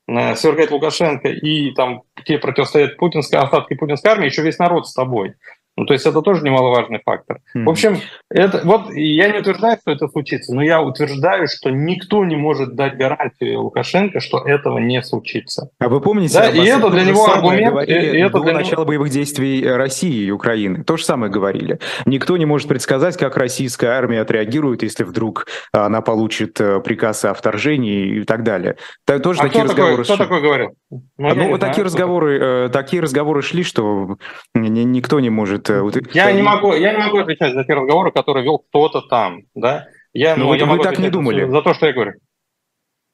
э, 0.06 0.34
свергать 0.36 0.70
Лукашенко 0.70 1.28
и 1.28 1.72
там 1.72 2.02
тебе 2.26 2.38
противостоят 2.38 2.98
путинская 2.98 3.40
остатки 3.40 3.74
путинской 3.74 4.12
армии, 4.12 4.26
еще 4.26 4.42
весь 4.42 4.58
народ 4.58 4.86
с 4.86 4.92
тобой. 4.92 5.34
Ну, 5.76 5.86
то 5.86 5.94
есть 5.94 6.04
это 6.06 6.20
тоже 6.20 6.42
немаловажный 6.42 7.00
фактор. 7.04 7.38
Mm-hmm. 7.56 7.64
В 7.64 7.70
общем, 7.70 7.98
это, 8.30 8.60
вот 8.64 8.92
я 8.92 9.30
не 9.30 9.38
утверждаю, 9.38 9.78
что 9.80 9.92
это 9.92 10.08
случится, 10.08 10.54
но 10.54 10.62
я 10.62 10.82
утверждаю, 10.82 11.46
что 11.48 11.70
никто 11.70 12.24
не 12.24 12.36
может 12.36 12.74
дать 12.74 12.96
гарантию 12.96 13.62
Лукашенко, 13.62 14.20
что 14.20 14.38
этого 14.38 14.78
не 14.78 15.02
случится. 15.02 15.70
А 15.78 15.88
вы 15.88 16.00
помните, 16.00 16.34
да, 16.34 16.48
и 16.48 16.66
это 16.66 16.90
для 16.90 17.04
него 17.04 17.30
аргумент. 17.30 17.88
И 17.88 17.92
это 17.92 18.38
до 18.38 18.44
для 18.44 18.52
начала 18.52 18.80
него... 18.80 18.88
боевых 18.88 19.10
действий 19.10 19.66
России 19.66 20.26
и 20.26 20.30
Украины. 20.30 20.84
То 20.84 20.96
же 20.96 21.04
самое 21.04 21.32
говорили. 21.32 21.78
Никто 22.04 22.36
не 22.36 22.46
может 22.46 22.68
предсказать, 22.68 23.16
как 23.16 23.36
российская 23.36 23.88
армия 23.88 24.20
отреагирует, 24.20 24.82
если 24.82 25.04
вдруг 25.04 25.46
она 25.72 26.00
получит 26.00 26.60
э, 26.60 26.80
приказ 26.80 27.24
о 27.24 27.32
вторжении 27.34 28.20
и 28.20 28.24
так 28.24 28.42
далее. 28.42 28.76
Тоже 29.22 29.40
а 29.40 29.44
такие 29.44 29.64
кто 29.64 29.72
разговоры. 29.72 30.04
Такой, 30.04 30.04
кто 30.04 30.24
такой 30.24 30.42
говорил? 30.42 30.70
Ну, 30.90 31.00
ну 31.18 31.58
такие 31.58 31.74
знаю, 31.74 31.84
разговоры, 31.84 32.38
э, 32.40 32.68
такие 32.70 33.02
разговоры 33.02 33.42
шли, 33.42 33.62
что 33.62 34.16
никто 34.54 35.20
не 35.20 35.30
может 35.30 35.59
Э, 35.68 35.90
я 36.12 36.32
не 36.32 36.42
могу, 36.42 36.72
я 36.74 36.92
не 36.92 36.98
могу 36.98 37.18
отвечать 37.18 37.54
за 37.54 37.64
те 37.64 37.74
разговоры, 37.74 38.12
которые 38.12 38.44
вел 38.44 38.58
кто-то 38.58 39.02
там, 39.02 39.42
да. 39.54 39.86
Я, 40.12 40.36
ну, 40.36 40.46
ну, 40.46 40.54
я 40.54 40.66
вы 40.66 40.82
так 40.82 40.98
не 40.98 41.10
думали? 41.10 41.48
За 41.48 41.62
то, 41.62 41.74
что 41.74 41.86
я 41.86 41.92
говорю. 41.92 42.14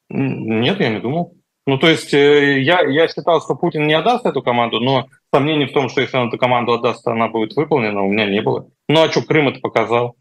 Нет, 0.08 0.80
я 0.80 0.88
не 0.88 1.00
думал. 1.00 1.34
Ну, 1.66 1.78
то 1.78 1.88
есть 1.88 2.14
э, 2.14 2.60
я, 2.60 2.82
я 2.82 3.08
считал, 3.08 3.40
что 3.42 3.56
Путин 3.56 3.86
не 3.86 3.94
отдаст 3.94 4.24
эту 4.24 4.40
команду, 4.40 4.78
но 4.78 5.08
сомнений 5.34 5.66
в 5.66 5.72
том, 5.72 5.88
что 5.88 6.00
если 6.00 6.16
он 6.16 6.28
эту 6.28 6.38
команду 6.38 6.72
отдаст, 6.72 7.06
она 7.08 7.28
будет 7.28 7.56
выполнена, 7.56 8.02
у 8.02 8.08
меня 8.08 8.26
не 8.26 8.40
было. 8.40 8.68
Ну, 8.88 9.02
а 9.02 9.10
что 9.10 9.22
Крым 9.22 9.48
это 9.48 9.60
показал? 9.60 10.14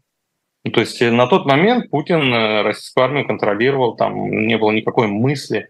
Ну, 0.64 0.72
то 0.72 0.80
есть 0.80 1.00
э, 1.00 1.12
на 1.12 1.28
тот 1.28 1.46
момент 1.46 1.88
Путин 1.90 2.32
российскую 2.64 3.04
армию 3.04 3.26
контролировал, 3.26 3.94
там 3.94 4.28
не 4.28 4.58
было 4.58 4.72
никакой 4.72 5.06
мысли 5.06 5.68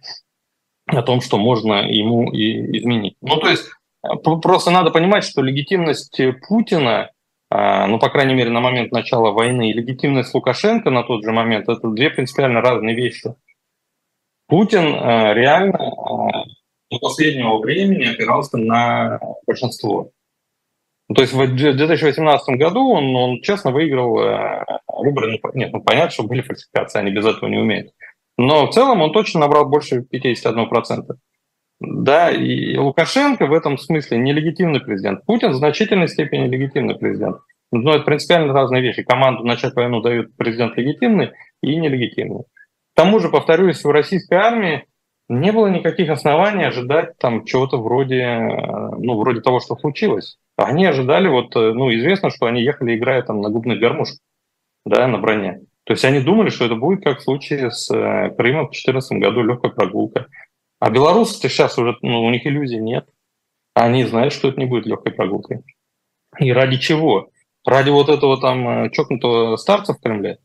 о 0.86 1.02
том, 1.02 1.20
что 1.20 1.36
можно 1.36 1.86
ему 1.90 2.32
и 2.32 2.78
изменить. 2.78 3.16
Ну, 3.20 3.36
то 3.36 3.50
есть 3.50 3.68
Просто 4.02 4.70
надо 4.70 4.90
понимать, 4.90 5.24
что 5.24 5.42
легитимность 5.42 6.20
Путина, 6.48 7.10
а, 7.50 7.86
ну, 7.86 7.98
по 7.98 8.08
крайней 8.08 8.34
мере, 8.34 8.50
на 8.50 8.60
момент 8.60 8.92
начала 8.92 9.30
войны, 9.30 9.70
и 9.70 9.72
легитимность 9.72 10.34
Лукашенко 10.34 10.90
на 10.90 11.02
тот 11.02 11.24
же 11.24 11.32
момент– 11.32 11.68
это 11.68 11.88
две 11.88 12.10
принципиально 12.10 12.60
разные 12.60 12.94
вещи. 12.94 13.34
Путин 14.48 14.94
а, 14.94 15.34
реально 15.34 15.78
а, 15.78 16.44
до 16.90 16.98
последнего 17.00 17.58
времени 17.58 18.06
опирался 18.06 18.58
на 18.58 19.18
большинство. 19.46 20.10
То 21.14 21.22
есть 21.22 21.32
в 21.32 21.46
2018 21.46 22.56
году 22.56 22.90
он, 22.90 23.14
он 23.14 23.40
честно 23.40 23.70
выиграл 23.70 24.18
выборы. 24.88 25.32
Ну, 25.32 25.50
нет, 25.54 25.72
ну 25.72 25.80
понятно, 25.80 26.10
что 26.10 26.24
были 26.24 26.42
фальсификации, 26.42 26.98
они 26.98 27.12
без 27.12 27.24
этого 27.24 27.48
не 27.48 27.58
умеют. 27.58 27.92
Но 28.36 28.66
в 28.66 28.72
целом 28.72 29.00
он 29.02 29.12
точно 29.12 29.40
набрал 29.40 29.66
больше 29.66 30.00
51%. 30.00 31.16
Да, 31.80 32.30
и 32.30 32.76
Лукашенко 32.76 33.46
в 33.46 33.52
этом 33.52 33.76
смысле 33.76 34.18
нелегитимный 34.18 34.80
президент. 34.80 35.24
Путин 35.26 35.50
в 35.50 35.56
значительной 35.56 36.08
степени 36.08 36.48
легитимный 36.48 36.96
президент. 36.96 37.38
Но 37.70 37.94
это 37.94 38.04
принципиально 38.04 38.52
разные 38.52 38.82
вещи. 38.82 39.02
Команду 39.02 39.44
начать 39.44 39.74
войну 39.74 40.00
дают 40.00 40.34
президент 40.36 40.76
легитимный 40.76 41.32
и 41.62 41.76
нелегитимный. 41.76 42.44
К 42.94 42.96
тому 42.96 43.20
же, 43.20 43.28
повторюсь, 43.28 43.84
в 43.84 43.90
российской 43.90 44.34
армии 44.34 44.86
не 45.28 45.52
было 45.52 45.66
никаких 45.66 46.08
оснований 46.08 46.64
ожидать 46.64 47.18
там 47.18 47.44
чего-то 47.44 47.82
вроде, 47.82 48.24
ну, 48.98 49.18
вроде 49.18 49.40
того, 49.40 49.60
что 49.60 49.76
случилось. 49.76 50.38
Они 50.56 50.86
ожидали, 50.86 51.28
вот, 51.28 51.54
ну, 51.54 51.92
известно, 51.94 52.30
что 52.30 52.46
они 52.46 52.62
ехали, 52.62 52.96
играя 52.96 53.22
там 53.22 53.40
на 53.42 53.50
губных 53.50 53.80
гармошках, 53.80 54.20
да, 54.86 55.06
на 55.08 55.18
броне. 55.18 55.60
То 55.84 55.92
есть 55.92 56.04
они 56.04 56.20
думали, 56.20 56.48
что 56.48 56.64
это 56.64 56.74
будет 56.74 57.04
как 57.04 57.18
в 57.18 57.22
случае 57.22 57.70
с 57.70 57.88
э, 57.94 58.30
Крымом 58.36 58.66
в 58.66 58.70
2014 58.70 59.18
году, 59.18 59.42
легкая 59.42 59.70
прогулка. 59.70 60.26
А 60.78 60.90
белорусы 60.90 61.34
сейчас 61.34 61.78
уже, 61.78 61.96
ну, 62.02 62.22
у 62.22 62.30
них 62.30 62.46
иллюзий 62.46 62.78
нет. 62.78 63.08
Они 63.74 64.04
знают, 64.04 64.32
что 64.32 64.48
это 64.48 64.58
не 64.60 64.66
будет 64.66 64.86
легкой 64.86 65.12
прогулкой. 65.12 65.62
И 66.38 66.52
ради 66.52 66.78
чего? 66.78 67.30
Ради 67.64 67.90
вот 67.90 68.08
этого 68.08 68.40
там 68.40 68.68
э, 68.68 68.90
чокнутого 68.90 69.56
старца 69.56 69.94
в 69.94 70.00
Кремле? 70.00 70.38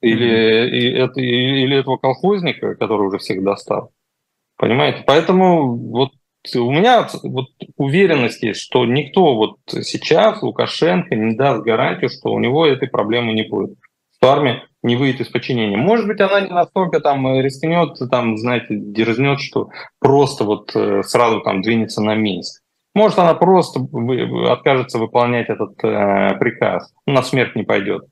Или, 0.00 1.06
mm-hmm. 1.06 1.12
и 1.16 1.62
или 1.64 1.76
этого 1.78 1.96
колхозника, 1.96 2.74
который 2.76 3.08
уже 3.08 3.18
всех 3.18 3.42
достал? 3.42 3.92
Понимаете? 4.56 5.02
Поэтому 5.06 5.76
вот 5.76 6.12
у 6.54 6.70
меня 6.70 7.08
вот 7.22 7.48
уверенность 7.76 8.42
есть, 8.42 8.60
что 8.60 8.84
никто 8.84 9.34
вот 9.34 9.58
сейчас, 9.66 10.42
Лукашенко, 10.42 11.14
не 11.14 11.34
даст 11.34 11.62
гарантию, 11.64 12.10
что 12.10 12.32
у 12.32 12.38
него 12.38 12.66
этой 12.66 12.88
проблемы 12.88 13.32
не 13.32 13.42
будет. 13.42 13.76
Что 14.16 14.32
армия 14.32 14.68
не 14.82 14.96
выйдет 14.96 15.20
из 15.20 15.28
подчинения. 15.28 15.76
Может 15.76 16.06
быть, 16.06 16.20
она 16.20 16.40
не 16.40 16.50
настолько 16.50 17.00
там 17.00 17.26
э, 17.26 17.42
рискнет, 17.42 17.98
там, 18.10 18.36
знаете, 18.36 18.66
дерзнет, 18.70 19.40
что 19.40 19.70
просто 20.00 20.44
вот 20.44 20.74
э, 20.74 21.02
сразу 21.02 21.40
там 21.40 21.62
двинется 21.62 22.02
на 22.02 22.14
Минск. 22.14 22.62
Может, 22.94 23.18
она 23.18 23.34
просто 23.34 23.80
откажется 24.50 24.98
выполнять 24.98 25.48
этот 25.48 25.82
э, 25.82 26.36
приказ, 26.38 26.92
на 27.06 27.22
смерть 27.22 27.56
не 27.56 27.62
пойдет. 27.62 28.04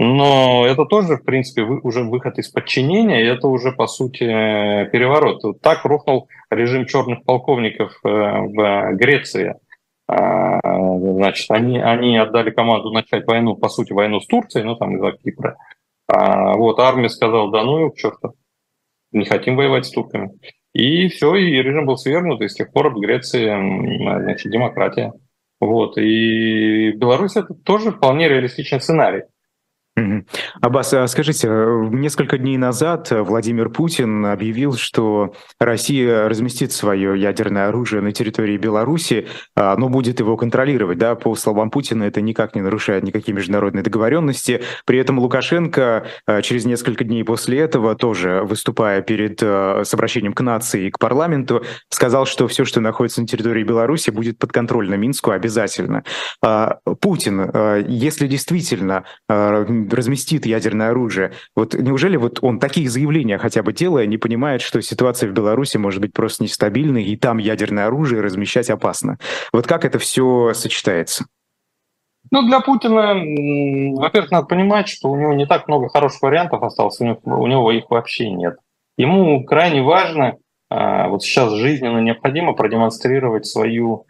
Но 0.00 0.64
это 0.64 0.84
тоже, 0.84 1.16
в 1.16 1.24
принципе, 1.24 1.62
уже 1.62 2.04
выход 2.04 2.38
из 2.38 2.48
подчинения, 2.48 3.22
и 3.22 3.26
это 3.26 3.48
уже, 3.48 3.72
по 3.72 3.88
сути, 3.88 4.20
переворот. 4.20 5.42
Вот 5.42 5.60
так 5.60 5.84
рухнул 5.84 6.28
режим 6.50 6.86
черных 6.86 7.24
полковников 7.24 7.98
в 8.04 8.92
Греции. 8.92 9.56
А, 10.06 10.60
значит, 10.98 11.50
они, 11.50 11.80
они 11.80 12.16
отдали 12.16 12.50
команду 12.50 12.92
начать 12.92 13.26
войну, 13.26 13.56
по 13.56 13.68
сути, 13.68 13.92
войну 13.92 14.20
с 14.20 14.26
Турцией, 14.26 14.64
ну, 14.64 14.76
там, 14.76 14.96
из-за 14.96 15.12
Кипра. 15.12 15.56
А, 16.08 16.56
вот, 16.56 16.78
армия 16.78 17.08
сказала, 17.08 17.50
да 17.52 17.62
ну, 17.64 17.90
к 17.90 17.96
черту, 17.96 18.34
не 19.12 19.24
хотим 19.26 19.56
воевать 19.56 19.86
с 19.86 19.90
турками. 19.90 20.30
И 20.72 21.08
все, 21.08 21.34
и 21.34 21.62
режим 21.62 21.86
был 21.86 21.96
свергнут, 21.96 22.40
и 22.40 22.48
с 22.48 22.54
тех 22.54 22.72
пор 22.72 22.90
в 22.90 23.00
Греции 23.00 23.46
значит, 24.22 24.50
демократия. 24.50 25.12
Вот. 25.60 25.98
И 25.98 26.92
Беларусь 26.92 27.36
это 27.36 27.54
тоже 27.54 27.90
вполне 27.92 28.28
реалистичный 28.28 28.80
сценарий. 28.80 29.22
Аббас, 30.60 30.92
а 30.94 31.06
скажите, 31.06 31.48
несколько 31.48 32.38
дней 32.38 32.56
назад 32.56 33.10
Владимир 33.10 33.68
Путин 33.70 34.26
объявил, 34.26 34.74
что 34.74 35.34
Россия 35.58 36.28
разместит 36.28 36.72
свое 36.72 37.18
ядерное 37.20 37.68
оружие 37.68 38.02
на 38.02 38.12
территории 38.12 38.56
Беларуси, 38.56 39.28
а, 39.56 39.76
но 39.76 39.88
будет 39.88 40.20
его 40.20 40.36
контролировать. 40.36 40.98
Да? 40.98 41.14
По 41.14 41.34
словам 41.34 41.70
Путина, 41.70 42.04
это 42.04 42.20
никак 42.20 42.54
не 42.54 42.60
нарушает 42.60 43.04
никакие 43.04 43.34
международные 43.34 43.82
договоренности. 43.82 44.62
При 44.84 44.98
этом 44.98 45.18
Лукашенко 45.18 46.06
а, 46.26 46.42
через 46.42 46.64
несколько 46.64 47.04
дней 47.04 47.24
после 47.24 47.58
этого, 47.60 47.94
тоже 47.94 48.42
выступая 48.44 49.02
перед 49.02 49.40
с 49.40 49.94
обращением 49.94 50.32
к 50.32 50.40
нации 50.40 50.86
и 50.86 50.90
к 50.90 50.98
парламенту, 50.98 51.62
сказал, 51.88 52.26
что 52.26 52.48
все, 52.48 52.64
что 52.64 52.80
находится 52.80 53.20
на 53.20 53.26
территории 53.26 53.62
Беларуси, 53.62 54.10
будет 54.10 54.38
подконтрольно 54.38 54.94
Минску 54.94 55.30
обязательно. 55.30 56.04
Путин, 57.00 57.86
если 57.86 58.26
действительно 58.26 59.04
разместит 59.94 60.46
ядерное 60.46 60.90
оружие. 60.90 61.32
Вот 61.54 61.74
неужели 61.74 62.16
вот 62.16 62.38
он 62.42 62.58
такие 62.58 62.88
заявления 62.88 63.38
хотя 63.38 63.62
бы 63.62 63.72
делая, 63.72 64.06
не 64.06 64.18
понимает, 64.18 64.60
что 64.60 64.80
ситуация 64.80 65.28
в 65.28 65.32
Беларуси 65.32 65.76
может 65.76 66.00
быть 66.00 66.12
просто 66.12 66.42
нестабильной, 66.42 67.04
и 67.04 67.16
там 67.16 67.38
ядерное 67.38 67.86
оружие 67.86 68.20
размещать 68.20 68.70
опасно? 68.70 69.18
Вот 69.52 69.66
как 69.66 69.84
это 69.84 69.98
все 69.98 70.52
сочетается? 70.54 71.26
Ну, 72.30 72.46
для 72.46 72.60
Путина, 72.60 73.14
во-первых, 73.98 74.30
надо 74.30 74.46
понимать, 74.46 74.88
что 74.88 75.08
у 75.10 75.16
него 75.16 75.32
не 75.32 75.46
так 75.46 75.66
много 75.66 75.88
хороших 75.88 76.20
вариантов 76.22 76.62
осталось, 76.62 77.00
у 77.00 77.04
него, 77.04 77.20
у 77.24 77.46
него 77.46 77.72
их 77.72 77.90
вообще 77.90 78.30
нет. 78.30 78.56
Ему 78.98 79.44
крайне 79.44 79.82
важно, 79.82 80.36
а, 80.70 81.08
вот 81.08 81.22
сейчас 81.22 81.52
жизненно 81.52 81.98
необходимо 81.98 82.52
продемонстрировать 82.52 83.46
свою 83.46 84.04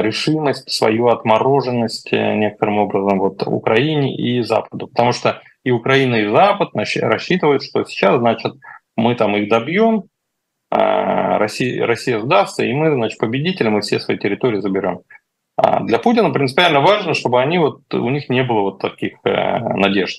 решимость, 0.00 0.70
свою 0.70 1.08
отмороженность 1.08 2.12
э, 2.12 2.34
некоторым 2.34 2.78
образом 2.78 3.18
вот 3.18 3.42
Украине 3.46 4.16
и 4.16 4.42
Западу. 4.42 4.88
Потому 4.88 5.12
что 5.12 5.42
и 5.64 5.70
Украина, 5.70 6.16
и 6.16 6.28
Запад 6.28 6.70
рассчитывают, 6.74 7.62
что 7.62 7.84
сейчас, 7.84 8.18
значит, 8.18 8.54
мы 8.96 9.14
там 9.14 9.36
их 9.36 9.48
добьем, 9.48 10.04
а, 10.70 11.38
Россия, 11.38 11.86
Россия 11.86 12.18
сдастся, 12.18 12.64
и 12.64 12.72
мы, 12.72 12.94
значит, 12.94 13.18
победители, 13.18 13.68
мы 13.68 13.82
все 13.82 14.00
свои 14.00 14.18
территории 14.18 14.60
заберем. 14.60 15.02
А 15.56 15.80
для 15.84 15.98
Путина 15.98 16.30
принципиально 16.30 16.80
важно, 16.80 17.14
чтобы 17.14 17.40
они 17.40 17.58
вот, 17.58 17.82
у 17.92 18.08
них 18.08 18.30
не 18.30 18.42
было 18.42 18.62
вот 18.62 18.78
таких 18.78 19.18
э, 19.24 19.58
надежд. 19.58 20.18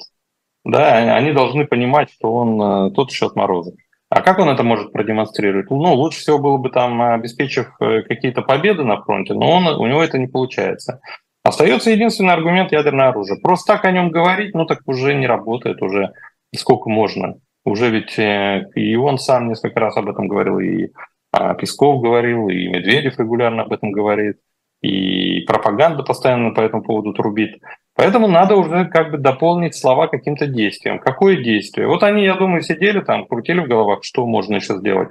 Да, 0.64 0.94
они 1.16 1.34
должны 1.34 1.66
понимать, 1.66 2.12
что 2.12 2.34
он 2.34 2.62
э, 2.62 2.92
тот 2.92 3.12
еще 3.12 3.26
отморозок. 3.26 3.76
А 4.14 4.22
как 4.22 4.38
он 4.38 4.48
это 4.48 4.62
может 4.62 4.92
продемонстрировать? 4.92 5.72
Ну, 5.72 5.96
лучше 5.96 6.20
всего 6.20 6.38
было 6.38 6.58
бы 6.58 6.70
там, 6.70 7.02
обеспечив 7.02 7.72
э, 7.80 8.04
какие-то 8.04 8.44
победы 8.44 8.84
на 8.84 9.02
фронте, 9.02 9.34
но 9.34 9.50
он, 9.50 9.68
у 9.68 9.88
него 9.88 10.04
это 10.04 10.20
не 10.20 10.28
получается. 10.28 11.02
Остается 11.44 11.90
единственный 11.90 12.34
аргумент 12.34 12.72
ядерное 12.72 13.08
оружие. 13.08 13.40
Просто 13.42 13.74
так 13.74 13.86
о 13.86 13.92
нем 13.92 14.12
говорить, 14.12 14.54
ну 14.54 14.68
так 14.68 14.82
уже 14.86 15.16
не 15.16 15.26
работает, 15.26 15.82
уже 15.82 16.14
сколько 16.56 16.92
можно. 16.92 17.40
Уже 17.66 17.90
ведь 17.90 18.20
э, 18.20 18.70
и 18.76 18.96
он 18.96 19.18
сам 19.18 19.48
несколько 19.48 19.80
раз 19.80 19.98
об 19.98 20.08
этом 20.08 20.28
говорил, 20.28 20.60
и 20.60 20.92
а, 21.32 21.56
Песков 21.56 22.04
говорил, 22.04 22.50
и 22.50 22.68
Медведев 22.68 23.18
регулярно 23.18 23.64
об 23.64 23.74
этом 23.74 23.92
говорит, 23.92 24.38
и 24.84 25.40
пропаганда 25.48 26.04
постоянно 26.04 26.52
по 26.52 26.62
этому 26.62 26.84
поводу 26.84 27.14
трубит. 27.14 27.56
Поэтому 27.96 28.28
надо 28.28 28.56
уже 28.56 28.86
как 28.86 29.12
бы 29.12 29.18
дополнить 29.18 29.76
слова 29.76 30.08
каким-то 30.08 30.48
действием. 30.48 31.00
Какое 31.00 31.38
действие? 31.38 31.88
Вот 31.88 32.04
они, 32.04 32.24
я 32.24 32.36
думаю, 32.36 32.62
сидели 32.62 33.02
там, 33.02 33.28
крутили 33.28 33.60
в 33.60 33.68
головах, 33.68 34.04
что 34.04 34.26
можно 34.26 34.56
еще 34.56 34.76
сделать. 34.76 35.10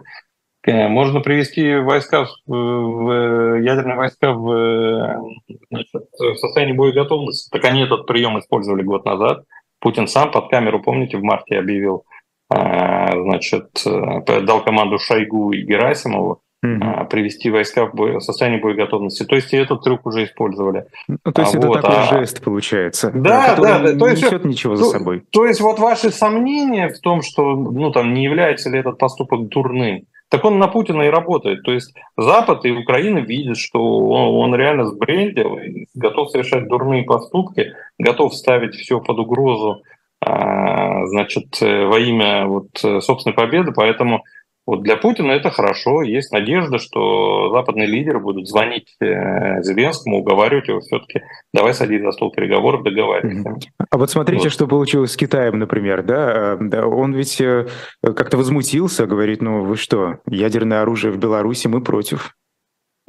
Э, 0.64 0.88
можно 0.88 1.20
привести 1.20 1.76
войска, 1.76 2.26
в, 2.46 2.52
в 2.52 3.60
ядерные 3.60 3.96
войска 3.96 4.32
в, 4.32 5.36
значит, 5.70 6.02
в 6.18 6.34
состоянии 6.36 6.72
боеготовности. 6.72 7.50
Так 7.50 7.64
они 7.64 7.82
этот 7.82 8.06
прием 8.06 8.38
использовали 8.38 8.82
год 8.82 9.04
назад. 9.04 9.44
Путин 9.80 10.06
сам 10.06 10.30
под 10.30 10.50
камеру, 10.50 10.82
помните, 10.82 11.16
в 11.16 11.22
марте 11.22 11.58
объявил, 11.58 12.04
э, 12.52 13.12
значит, 13.12 13.70
э, 13.86 14.40
дал 14.42 14.62
команду 14.62 14.98
Шойгу 14.98 15.52
и 15.52 15.62
Герасимову 15.62 16.41
угу. 16.62 17.07
привести 17.11 17.50
войска 17.50 17.87
в, 17.87 17.95
бой, 17.95 18.16
в 18.16 18.21
состояние 18.21 18.61
боеготовности. 18.61 19.25
То 19.25 19.37
есть 19.37 19.52
и 19.52 19.57
этот 19.57 19.83
трюк 19.83 20.07
уже 20.07 20.25
использовали. 20.25 20.87
Ну, 21.09 21.33
то 21.33 21.42
есть 21.42 21.54
а 21.54 21.59
это 21.59 21.66
вот, 21.66 21.81
такой 21.81 21.97
а... 21.97 22.02
жест 22.04 22.42
получается, 22.42 23.11
да, 23.14 23.57
да, 23.57 23.78
да, 23.81 23.99
то 23.99 24.09
есть 24.09 24.23
несет 24.23 24.45
ничего 24.45 24.76
за 24.76 24.85
собой. 24.85 25.25
То 25.31 25.45
есть 25.45 25.61
вот 25.61 25.78
ваши 25.78 26.11
сомнения 26.11 26.88
в 26.88 26.99
том, 27.00 27.23
что 27.23 27.54
ну 27.54 27.90
там 27.90 28.14
не 28.14 28.25
является 28.25 28.71
ли 28.71 28.78
этот 28.78 28.99
поступок 28.99 29.49
дурным, 29.49 30.07
так 30.28 30.45
он 30.45 30.59
на 30.59 30.69
Путина 30.69 31.02
и 31.02 31.11
работает. 31.11 31.62
То 31.62 31.73
есть 31.73 31.95
Запад 32.16 32.64
и 32.64 32.71
Украина 32.71 33.19
видят, 33.19 33.59
что 33.59 33.81
он, 33.81 34.52
он 34.52 34.59
реально 34.59 34.87
сбрендил, 34.87 35.59
готов 35.95 36.31
совершать 36.31 36.69
дурные 36.69 37.02
поступки, 37.02 37.75
готов 37.99 38.35
ставить 38.35 38.75
все 38.75 39.00
под 39.00 39.19
угрозу 39.19 39.83
а, 40.25 41.04
значит, 41.07 41.61
э, 41.61 41.85
во 41.85 41.99
имя 41.99 42.47
вот 42.47 42.69
э, 42.85 43.00
собственной 43.00 43.35
победы, 43.35 43.73
поэтому 43.73 44.23
вот 44.66 44.83
для 44.83 44.97
Путина 44.97 45.33
это 45.33 45.50
хорошо. 45.50 46.02
Есть 46.02 46.33
надежда, 46.33 46.78
что 46.78 47.50
западные 47.50 47.87
лидеры 47.87 48.21
будут 48.21 48.49
звонить 48.49 48.95
э, 49.00 49.62
Зеленскому, 49.62 50.19
уговаривать 50.19 50.69
его 50.69 50.81
все-таки, 50.81 51.23
давай 51.52 51.75
садись 51.75 52.02
за 52.02 52.12
стол 52.12 52.31
переговоров, 52.31 52.85
договаривайся. 52.85 53.57
А 53.90 53.99
вот 53.99 54.11
смотрите, 54.11 54.45
вот. 54.45 54.52
что 54.52 54.66
получилось 54.69 55.12
с 55.12 55.16
Китаем, 55.16 55.59
например. 55.59 56.02
Да? 56.02 56.57
да 56.61 56.87
он 56.87 57.12
ведь 57.12 57.40
э, 57.40 57.66
как-то 58.02 58.37
возмутился, 58.37 59.07
говорит, 59.07 59.42
ну 59.42 59.64
вы 59.64 59.76
что, 59.76 60.19
ядерное 60.26 60.83
оружие 60.83 61.12
в 61.12 61.19
Беларуси, 61.19 61.66
мы 61.66 61.83
против. 61.83 62.37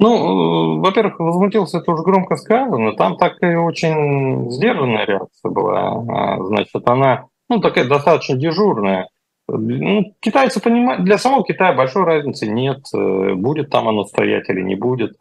Ну, 0.00 0.78
э, 0.78 0.80
во-первых, 0.80 1.20
возмутился, 1.20 1.78
это 1.78 1.92
уже 1.92 2.02
громко 2.02 2.36
сказано. 2.36 2.96
Там 2.96 3.16
так 3.16 3.40
и 3.42 3.54
очень 3.54 4.50
сдержанная 4.50 5.06
реакция 5.06 5.50
была. 5.50 6.02
А, 6.08 6.42
значит, 6.42 6.82
она 6.88 7.26
ну, 7.48 7.60
такая 7.60 7.88
достаточно 7.88 8.36
дежурная. 8.36 9.08
Ну, 9.46 10.14
китайцы 10.20 10.60
понимают, 10.60 11.04
для 11.04 11.18
самого 11.18 11.44
Китая 11.44 11.74
большой 11.74 12.04
разницы 12.04 12.46
нет, 12.46 12.80
э, 12.94 13.34
будет 13.34 13.70
там 13.70 13.88
оно 13.88 14.04
стоять 14.04 14.48
или 14.48 14.62
не 14.62 14.74
будет. 14.74 15.16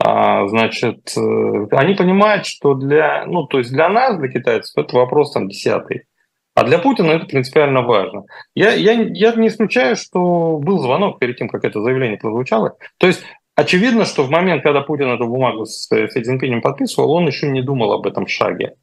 А, 0.00 0.46
значит, 0.48 1.16
э, 1.16 1.66
они 1.70 1.94
понимают, 1.94 2.46
что 2.46 2.74
для, 2.74 3.24
ну, 3.26 3.46
то 3.46 3.58
есть 3.58 3.72
для 3.72 3.88
нас, 3.88 4.18
для 4.18 4.28
китайцев, 4.28 4.76
это 4.76 4.96
вопрос 4.96 5.32
там 5.32 5.48
десятый. 5.48 6.04
А 6.54 6.64
для 6.64 6.78
Путина 6.78 7.12
это 7.12 7.26
принципиально 7.26 7.82
важно. 7.82 8.24
Я, 8.54 8.72
я, 8.72 8.92
я 8.92 9.32
не 9.34 9.46
исключаю, 9.46 9.94
что 9.94 10.58
был 10.58 10.78
звонок 10.78 11.20
перед 11.20 11.36
тем, 11.36 11.48
как 11.48 11.64
это 11.64 11.80
заявление 11.80 12.18
прозвучало. 12.18 12.76
То 12.98 13.06
есть 13.06 13.22
очевидно, 13.54 14.04
что 14.04 14.24
в 14.24 14.30
момент, 14.30 14.64
когда 14.64 14.80
Путин 14.80 15.08
эту 15.08 15.28
бумагу 15.28 15.66
с 15.66 15.86
Си 15.86 16.20
Цзиньпинем 16.20 16.60
подписывал, 16.60 17.12
он 17.12 17.28
еще 17.28 17.48
не 17.48 17.62
думал 17.62 17.92
об 17.92 18.08
этом 18.08 18.26
шаге. 18.26 18.74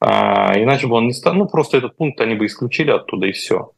А, 0.00 0.52
иначе 0.56 0.86
бы 0.86 0.94
он 0.94 1.06
не 1.06 1.12
стал, 1.12 1.34
ну 1.34 1.46
просто 1.46 1.78
этот 1.78 1.96
пункт 1.96 2.20
они 2.20 2.36
бы 2.36 2.46
исключили 2.46 2.92
оттуда 2.92 3.26
и 3.26 3.32
все. 3.32 3.72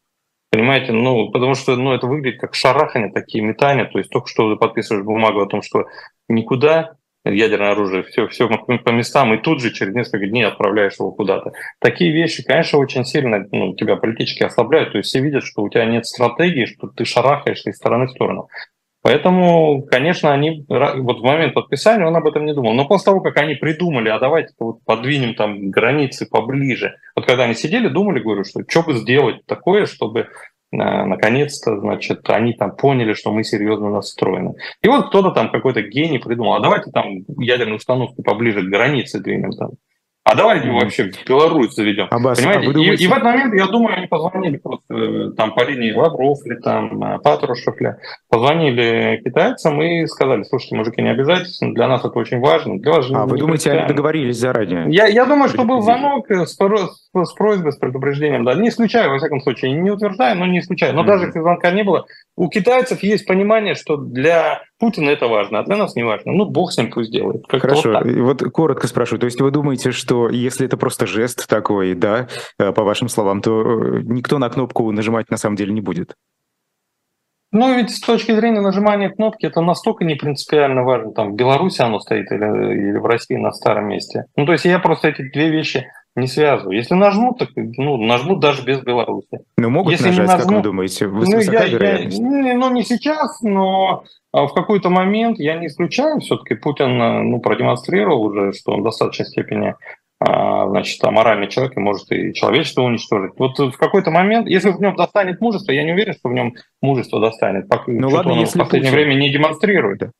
Понимаете, 0.50 0.92
ну, 0.92 1.30
потому 1.30 1.54
что 1.54 1.76
ну, 1.76 1.92
это 1.92 2.06
выглядит 2.06 2.40
как 2.40 2.54
шарахание, 2.54 3.12
такие 3.12 3.44
метания. 3.44 3.85
То 3.85 3.98
есть 3.98 4.11
только 4.11 4.28
что 4.28 4.52
ты 4.52 4.59
подписываешь 4.59 5.04
бумагу 5.04 5.40
о 5.40 5.46
том, 5.46 5.62
что 5.62 5.87
никуда 6.28 6.96
ядерное 7.24 7.72
оружие, 7.72 8.04
все, 8.04 8.28
все 8.28 8.48
по 8.48 8.90
местам, 8.90 9.35
и 9.35 9.38
тут 9.38 9.61
же 9.61 9.72
через 9.72 9.94
несколько 9.94 10.26
дней 10.26 10.44
отправляешь 10.44 10.98
его 10.98 11.12
куда-то. 11.12 11.52
Такие 11.80 12.12
вещи, 12.12 12.44
конечно, 12.44 12.78
очень 12.78 13.04
сильно 13.04 13.46
ну, 13.50 13.74
тебя 13.74 13.96
политически 13.96 14.44
ослабляют. 14.44 14.92
То 14.92 14.98
есть 14.98 15.11
все 15.11 15.20
видят, 15.20 15.44
что 15.44 15.62
у 15.62 15.68
тебя 15.68 15.85
нет 15.87 16.06
стратегии, 16.06 16.66
что 16.66 16.88
ты 16.88 17.04
шарахаешься 17.04 17.70
из 17.70 17.76
стороны 17.76 18.06
в 18.06 18.11
сторону. 18.11 18.48
Поэтому, 19.07 19.83
конечно, 19.83 20.33
они 20.33 20.66
вот 20.69 21.21
в 21.21 21.23
момент 21.23 21.55
подписания 21.55 22.05
он 22.05 22.16
об 22.16 22.27
этом 22.27 22.45
не 22.45 22.53
думал. 22.53 22.73
Но 22.73 22.88
после 22.88 23.05
того, 23.05 23.21
как 23.21 23.37
они 23.37 23.55
придумали, 23.55 24.09
а 24.09 24.19
давайте 24.19 24.53
вот 24.59 24.83
подвинем 24.85 25.37
там 25.37 25.71
границы 25.71 26.27
поближе. 26.29 26.97
Вот 27.14 27.25
когда 27.25 27.45
они 27.45 27.55
сидели, 27.55 27.87
думали, 27.87 28.19
говорю, 28.19 28.42
что 28.42 28.62
что 28.66 28.83
бы 28.83 28.95
сделать 28.95 29.47
такое, 29.47 29.87
чтобы 29.87 30.23
э, 30.23 30.27
наконец-то, 30.73 31.79
значит, 31.79 32.29
они 32.31 32.55
там 32.55 32.75
поняли, 32.75 33.12
что 33.12 33.31
мы 33.31 33.45
серьезно 33.45 33.90
настроены. 33.90 34.55
И 34.83 34.88
вот 34.88 35.07
кто-то 35.07 35.31
там 35.31 35.53
какой-то 35.53 35.83
гений 35.83 36.19
придумал, 36.19 36.55
а 36.55 36.61
давайте 36.61 36.90
там 36.90 37.19
ядерную 37.38 37.77
установку 37.77 38.25
поближе 38.25 38.62
к 38.62 38.69
границе 38.69 39.21
двинем 39.21 39.53
там. 39.53 39.71
А 40.26 40.34
давайте 40.34 40.66
его 40.66 40.80
вообще 40.80 41.04
в 41.04 41.28
Беларусь 41.28 41.72
заведем. 41.72 42.08
Аббас, 42.10 42.38
Понимаете? 42.38 42.68
А 42.68 42.72
думаете... 42.72 43.04
и, 43.04 43.06
и 43.06 43.08
в 43.08 43.12
этот 43.12 43.22
момент, 43.22 43.54
я 43.54 43.66
думаю, 43.68 43.96
они 43.96 44.08
позвонили 44.08 44.56
просто 44.56 44.92
э, 44.92 45.30
там 45.36 45.54
по 45.54 45.62
линии 45.62 45.92
Лавров 45.92 46.38
или 46.44 46.56
там 46.56 47.00
э, 47.00 47.18
Патрушев, 47.20 47.80
ли, 47.80 47.94
позвонили 48.28 49.22
китайцам 49.24 49.80
и 49.80 50.04
сказали, 50.06 50.42
слушайте, 50.42 50.74
мужики, 50.74 51.00
не 51.00 51.10
обязательно, 51.10 51.74
для 51.74 51.86
нас 51.86 52.04
это 52.04 52.18
очень 52.18 52.40
важно. 52.40 52.80
Для 52.80 52.90
вас 52.90 53.06
а 53.12 53.24
вы 53.26 53.38
думаете, 53.38 53.70
они 53.70 53.86
договорились 53.86 54.36
заранее? 54.36 54.86
Я, 54.88 55.06
я 55.06 55.26
думаю, 55.26 55.48
что 55.48 55.62
был 55.62 55.80
звонок 55.80 56.28
с, 56.28 56.56
с 56.56 57.32
просьбой, 57.34 57.72
с 57.72 57.76
предупреждением. 57.76 58.44
Да. 58.44 58.54
Не 58.54 58.70
исключаю, 58.70 59.10
во 59.10 59.18
всяком 59.18 59.40
случае, 59.40 59.72
не 59.72 59.92
утверждаю, 59.92 60.36
но 60.36 60.46
не 60.46 60.58
исключаю. 60.58 60.92
Но 60.94 61.02
mm-hmm. 61.02 61.06
даже 61.06 61.26
если 61.26 61.38
звонка 61.38 61.70
не 61.70 61.84
было, 61.84 62.04
у 62.36 62.48
китайцев 62.48 63.00
есть 63.04 63.28
понимание, 63.28 63.76
что 63.76 63.96
для 63.96 64.62
Путина 64.78 65.08
это 65.10 65.26
важно, 65.26 65.60
а 65.60 65.64
для 65.64 65.76
нас 65.76 65.96
не 65.96 66.02
важно. 66.02 66.32
Ну, 66.32 66.44
бог 66.44 66.70
с 66.70 66.76
ним 66.76 66.90
пусть 66.90 67.10
делает. 67.10 67.46
Как 67.46 67.62
Хорошо, 67.62 67.92
вот, 67.92 68.42
вот 68.42 68.52
коротко 68.52 68.86
спрашиваю. 68.86 69.20
То 69.20 69.26
есть 69.26 69.40
вы 69.40 69.50
думаете, 69.50 69.90
что 69.90 70.28
если 70.28 70.66
это 70.66 70.76
просто 70.76 71.06
жест 71.06 71.48
такой, 71.48 71.94
да, 71.94 72.28
э, 72.58 72.72
по 72.72 72.84
вашим 72.84 73.08
словам, 73.08 73.40
то 73.40 73.62
э, 73.62 74.00
никто 74.04 74.38
на 74.38 74.50
кнопку 74.50 74.90
нажимать 74.92 75.30
на 75.30 75.38
самом 75.38 75.56
деле 75.56 75.72
не 75.72 75.80
будет? 75.80 76.14
Ну, 77.52 77.74
ведь 77.74 77.90
с 77.90 78.00
точки 78.00 78.32
зрения 78.32 78.60
нажимания 78.60 79.08
кнопки 79.08 79.46
это 79.46 79.62
настолько 79.62 80.04
не 80.04 80.14
принципиально 80.14 80.82
важно, 80.82 81.12
там, 81.12 81.32
в 81.32 81.36
Беларуси 81.36 81.80
оно 81.80 82.00
стоит 82.00 82.30
или, 82.30 82.88
или 82.90 82.98
в 82.98 83.06
России 83.06 83.36
на 83.36 83.52
старом 83.52 83.88
месте. 83.88 84.24
Ну, 84.36 84.44
то 84.44 84.52
есть 84.52 84.66
я 84.66 84.78
просто 84.78 85.08
эти 85.08 85.22
две 85.30 85.48
вещи 85.48 85.86
не 86.16 86.26
связываю. 86.26 86.76
Если 86.76 86.94
нажмут, 86.94 87.38
так 87.38 87.50
ну, 87.55 87.96
нажмут 87.98 88.40
даже 88.40 88.64
без 88.64 88.81
Беларуси. 88.81 89.40
Ну, 89.59 89.70
могут 89.70 89.92
Если 89.92 90.09
нажать, 90.09 90.26
нажмут, 90.26 90.46
как 90.46 90.57
вы 90.57 90.62
думаете? 90.62 91.07
Вы, 91.07 91.26
ну, 91.26 91.38
я, 91.38 91.64
я, 91.64 92.09
ну, 92.55 92.70
не 92.72 92.83
сейчас, 92.83 93.42
но 93.42 94.05
а 94.33 94.46
в 94.46 94.55
какой-то 94.55 94.90
момент, 94.90 95.38
я 95.38 95.57
не 95.57 95.66
исключаю, 95.68 96.20
все-таки 96.20 96.55
Путин 96.55 97.00
э, 97.00 97.22
ну, 97.22 97.40
продемонстрировал 97.40 98.22
уже, 98.22 98.52
что 98.52 98.72
он 98.72 98.81
в 98.81 98.85
достаточной 98.85 99.26
степени 99.26 99.74
а, 100.18 100.68
значит, 100.68 101.02
аморальный 101.05 101.48
человек 101.48 101.76
и 101.76 101.81
может 101.81 102.11
и 102.11 102.33
человечество 102.33 102.83
уничтожить. 102.83 103.33
Вот 103.37 103.59
в 103.59 103.76
какой-то 103.76 104.11
момент, 104.11 104.48
если 104.48 104.70
в 104.70 104.81
нем 104.81 104.96
достанет 104.96 105.40
мужество, 105.42 105.72
я 105.72 105.85
не 105.85 105.92
уверен, 105.92 106.14
что 106.14 106.31
в 106.31 106.33
нем 106.33 106.55
мужество 106.81 107.20
достанет. 107.20 107.66
Ну 107.87 108.09
ладно, 108.09 108.33
он 108.33 108.40
если 108.40 108.59
в 108.59 108.62
последнее 108.62 108.92
Путин... 108.92 109.07
время 109.07 109.20
не 109.20 109.31
демонстрирует. 109.31 110.11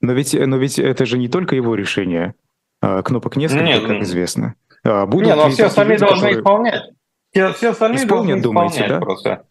Но 0.00 0.12
ведь, 0.12 0.34
но 0.34 0.56
ведь 0.56 0.78
это 0.78 1.04
же 1.04 1.18
не 1.18 1.28
только 1.28 1.56
его 1.56 1.74
решение. 1.74 2.34
А, 2.80 3.02
кнопок 3.02 3.36
несколько, 3.36 3.64
Нет, 3.64 3.82
как 3.84 4.02
известно. 4.02 4.54
А, 4.84 5.06
будут 5.06 5.26
не, 5.26 5.34
но 5.34 5.50
все 5.50 5.66
остальные 5.66 5.98
люди, 5.98 6.06
должны 6.06 6.28
которые... 6.28 6.40
исполнять. 6.40 6.82
Все, 7.32 7.52
все 7.52 7.70
остальные 7.70 8.04
Исполнят, 8.04 8.26
должны 8.26 8.40
исполнять 8.40 8.74
думаете, 8.74 8.88
да? 8.88 9.00
просто. 9.00 9.44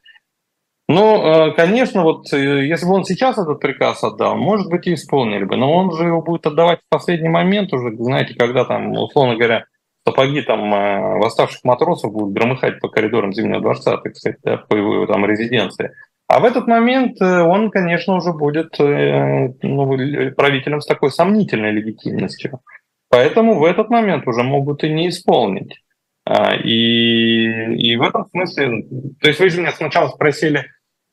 Ну, 0.90 1.22
э, 1.22 1.52
конечно, 1.54 2.02
вот 2.02 2.34
э, 2.34 2.66
если 2.66 2.88
бы 2.88 2.94
он 2.94 3.04
сейчас 3.06 3.38
этот 3.38 3.60
приказ 3.60 4.04
отдал, 4.04 4.36
может 4.36 4.72
быть, 4.72 4.88
и 4.88 4.96
исполнили 4.96 5.44
бы, 5.44 5.56
но 5.56 5.72
он 5.72 5.92
же 5.92 6.06
его 6.06 6.24
будет 6.24 6.48
отдавать 6.48 6.80
в 6.80 6.90
последний 6.90 7.30
момент 7.30 7.72
уже, 7.72 7.96
знаете, 7.96 8.34
когда 8.34 8.66
там, 8.66 8.94
условно 8.94 9.36
говоря, 9.36 9.66
сапоги 10.04 10.42
там 10.42 10.74
э, 10.74 11.20
восставших 11.20 11.64
матросов 11.64 12.12
будут 12.12 12.34
громыхать 12.34 12.80
по 12.80 12.90
коридорам 12.90 13.34
Зимнего 13.34 13.62
дворца, 13.62 13.98
так 13.98 14.16
сказать, 14.16 14.40
да, 14.44 14.58
по 14.58 14.74
его 14.74 15.06
там 15.06 15.28
резиденции. 15.28 15.92
А 16.28 16.40
в 16.40 16.46
этот 16.46 16.66
момент 16.66 17.22
он, 17.22 17.70
конечно, 17.70 18.16
уже 18.16 18.34
будет 18.34 18.76
ну, 18.80 20.32
правителем 20.36 20.80
с 20.82 20.86
такой 20.86 21.12
сомнительной 21.12 21.72
легитимностью. 21.72 22.62
Поэтому 23.10 23.60
в 23.60 23.64
этот 23.64 23.90
момент 23.90 24.28
уже 24.28 24.44
могут 24.44 24.84
и 24.84 24.90
не 24.90 25.10
исполнить. 25.10 25.82
А, 26.26 26.56
и, 26.56 27.76
и 27.76 27.96
в 27.96 28.02
этом 28.04 28.28
смысле, 28.30 28.84
то 29.20 29.28
есть 29.28 29.40
вы 29.40 29.50
же 29.50 29.60
меня 29.60 29.72
сначала 29.72 30.10
спросили, 30.10 30.66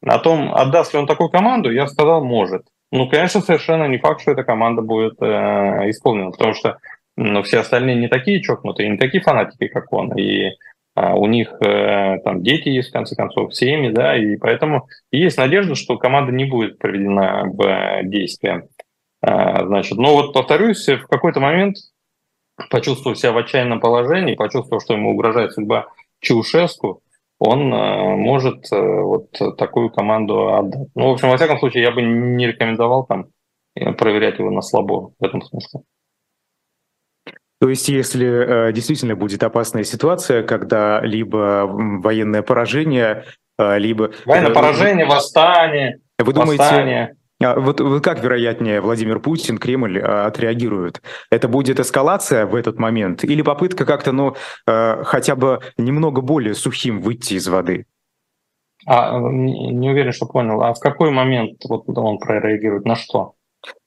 о 0.05 0.19
том, 0.19 0.55
отдаст 0.55 0.93
ли 0.93 0.99
он 0.99 1.07
такую 1.07 1.31
команду, 1.31 1.71
я 1.71 1.87
сказал, 1.87 2.25
может. 2.25 2.63
Ну, 2.93 3.09
конечно, 3.09 3.41
совершенно 3.41 3.89
не 3.89 3.99
факт, 3.99 4.21
что 4.21 4.33
эта 4.33 4.45
команда 4.45 4.83
будет 4.83 5.21
э, 5.21 5.91
исполнена, 5.91 6.31
потому 6.31 6.55
что 6.55 6.79
ну, 7.17 7.43
все 7.43 7.61
остальные 7.61 7.97
не 7.97 8.09
такие 8.09 8.43
чокнутые, 8.43 8.91
не 8.91 8.99
такие 8.99 9.23
фанатики, 9.23 9.69
как 9.69 9.93
он, 9.93 10.17
и 10.17 10.51
э, 10.51 10.53
у 10.95 11.27
них 11.27 11.53
э, 11.61 12.19
там 12.23 12.43
дети 12.43 12.69
есть, 12.69 12.91
в 12.91 12.93
конце 12.93 13.17
концов, 13.17 13.55
семьи, 13.55 13.91
да, 13.91 14.17
и 14.17 14.37
поэтому 14.37 14.87
есть 15.11 15.39
надежда, 15.39 15.75
что 15.75 15.99
команда 15.99 16.31
не 16.31 16.45
будет 16.45 16.79
приведена 16.79 17.45
в 17.47 18.03
действие. 18.05 18.69
Э, 19.27 19.67
значит, 19.67 19.99
но 19.99 20.15
вот 20.15 20.33
повторюсь, 20.33 20.87
в 20.87 21.07
какой-то 21.09 21.41
момент 21.41 21.77
почувствовав 22.71 23.19
себя 23.19 23.33
в 23.33 23.39
отчаянном 23.39 23.81
положении, 23.81 24.35
почувствовав, 24.35 24.83
что 24.83 24.95
ему 24.95 25.11
угрожает 25.13 25.53
судьба 25.53 25.89
Чаушеску, 26.21 27.03
он 27.39 27.73
э, 27.73 28.17
может 28.17 28.73
э, 28.73 28.77
вот 28.79 29.31
такую 29.59 29.91
команду 29.91 30.55
отдать. 30.55 30.89
Ну, 30.95 31.09
в 31.09 31.13
общем, 31.13 31.29
во 31.29 31.37
всяком 31.37 31.59
случае, 31.59 31.83
я 31.83 31.91
бы 31.91 32.01
не 32.01 32.47
рекомендовал 32.47 33.05
там 33.05 33.27
э, 33.75 33.93
проверять 33.93 34.39
его 34.39 34.51
на 34.51 34.63
слабо 34.63 35.13
в 35.19 35.25
этом 35.25 35.43
смысле. 35.43 35.81
То 37.61 37.69
есть, 37.69 37.89
если 37.89 38.69
э, 38.69 38.73
действительно 38.73 39.17
будет 39.17 39.43
опасная 39.43 39.85
ситуация, 39.85 40.43
когда 40.43 41.01
либо 41.01 41.67
военное 41.67 42.43
поражение, 42.43 43.25
э, 43.59 43.79
либо... 43.79 44.13
Военное 44.25 44.55
поражение, 44.55 45.05
восстание, 45.05 46.01
Вы 46.19 46.33
восстание. 46.33 47.05
А 47.13 47.26
вот, 47.41 47.81
вот 47.81 48.03
как 48.03 48.23
вероятнее 48.23 48.81
Владимир 48.81 49.21
Путин, 49.21 49.59
Кремль 49.59 50.01
а, 50.01 50.27
отреагируют? 50.27 51.03
Это 51.31 51.49
будет 51.49 51.79
эскалация 51.79 52.47
в 52.47 52.55
этот 52.55 52.79
момент 52.79 53.25
или 53.25 53.43
попытка 53.43 53.85
как-то, 53.85 54.13
ну, 54.13 54.37
а, 54.67 55.03
хотя 55.05 55.37
бы 55.37 55.61
немного 55.77 56.23
более 56.23 56.55
сухим 56.55 57.01
выйти 57.01 57.35
из 57.35 57.47
воды? 57.49 57.87
А, 58.87 59.19
не, 59.19 59.91
уверен, 59.91 60.13
что 60.13 60.27
понял. 60.27 60.63
А 60.63 60.73
в 60.73 60.81
какой 60.81 61.11
момент 61.11 61.59
вот 61.69 61.85
он 61.89 62.19
прореагирует? 62.19 62.85
На 62.85 62.97
что? 62.97 63.35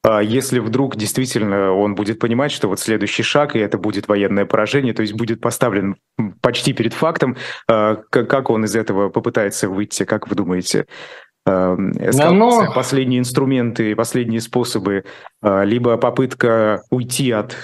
А 0.03 0.21
если 0.21 0.59
вдруг 0.59 0.95
действительно 0.95 1.71
он 1.73 1.95
будет 1.95 2.19
понимать, 2.19 2.51
что 2.51 2.67
вот 2.67 2.79
следующий 2.79 3.23
шаг, 3.23 3.55
и 3.55 3.59
это 3.59 3.77
будет 3.77 4.07
военное 4.07 4.45
поражение, 4.45 4.93
то 4.93 5.01
есть 5.01 5.13
будет 5.13 5.41
поставлен 5.41 5.95
почти 6.41 6.73
перед 6.73 6.93
фактом, 6.93 7.38
а, 7.67 7.95
как 7.95 8.49
он 8.49 8.65
из 8.65 8.75
этого 8.75 9.09
попытается 9.09 9.69
выйти, 9.69 10.03
как 10.05 10.27
вы 10.27 10.35
думаете? 10.35 10.85
Эм, 11.49 11.91
эскалация, 11.91 12.67
Но... 12.67 12.73
последние 12.73 13.19
инструменты, 13.19 13.95
последние 13.95 14.41
способы, 14.41 15.05
э, 15.41 15.65
либо 15.65 15.97
попытка 15.97 16.81
уйти 16.91 17.31
от 17.31 17.55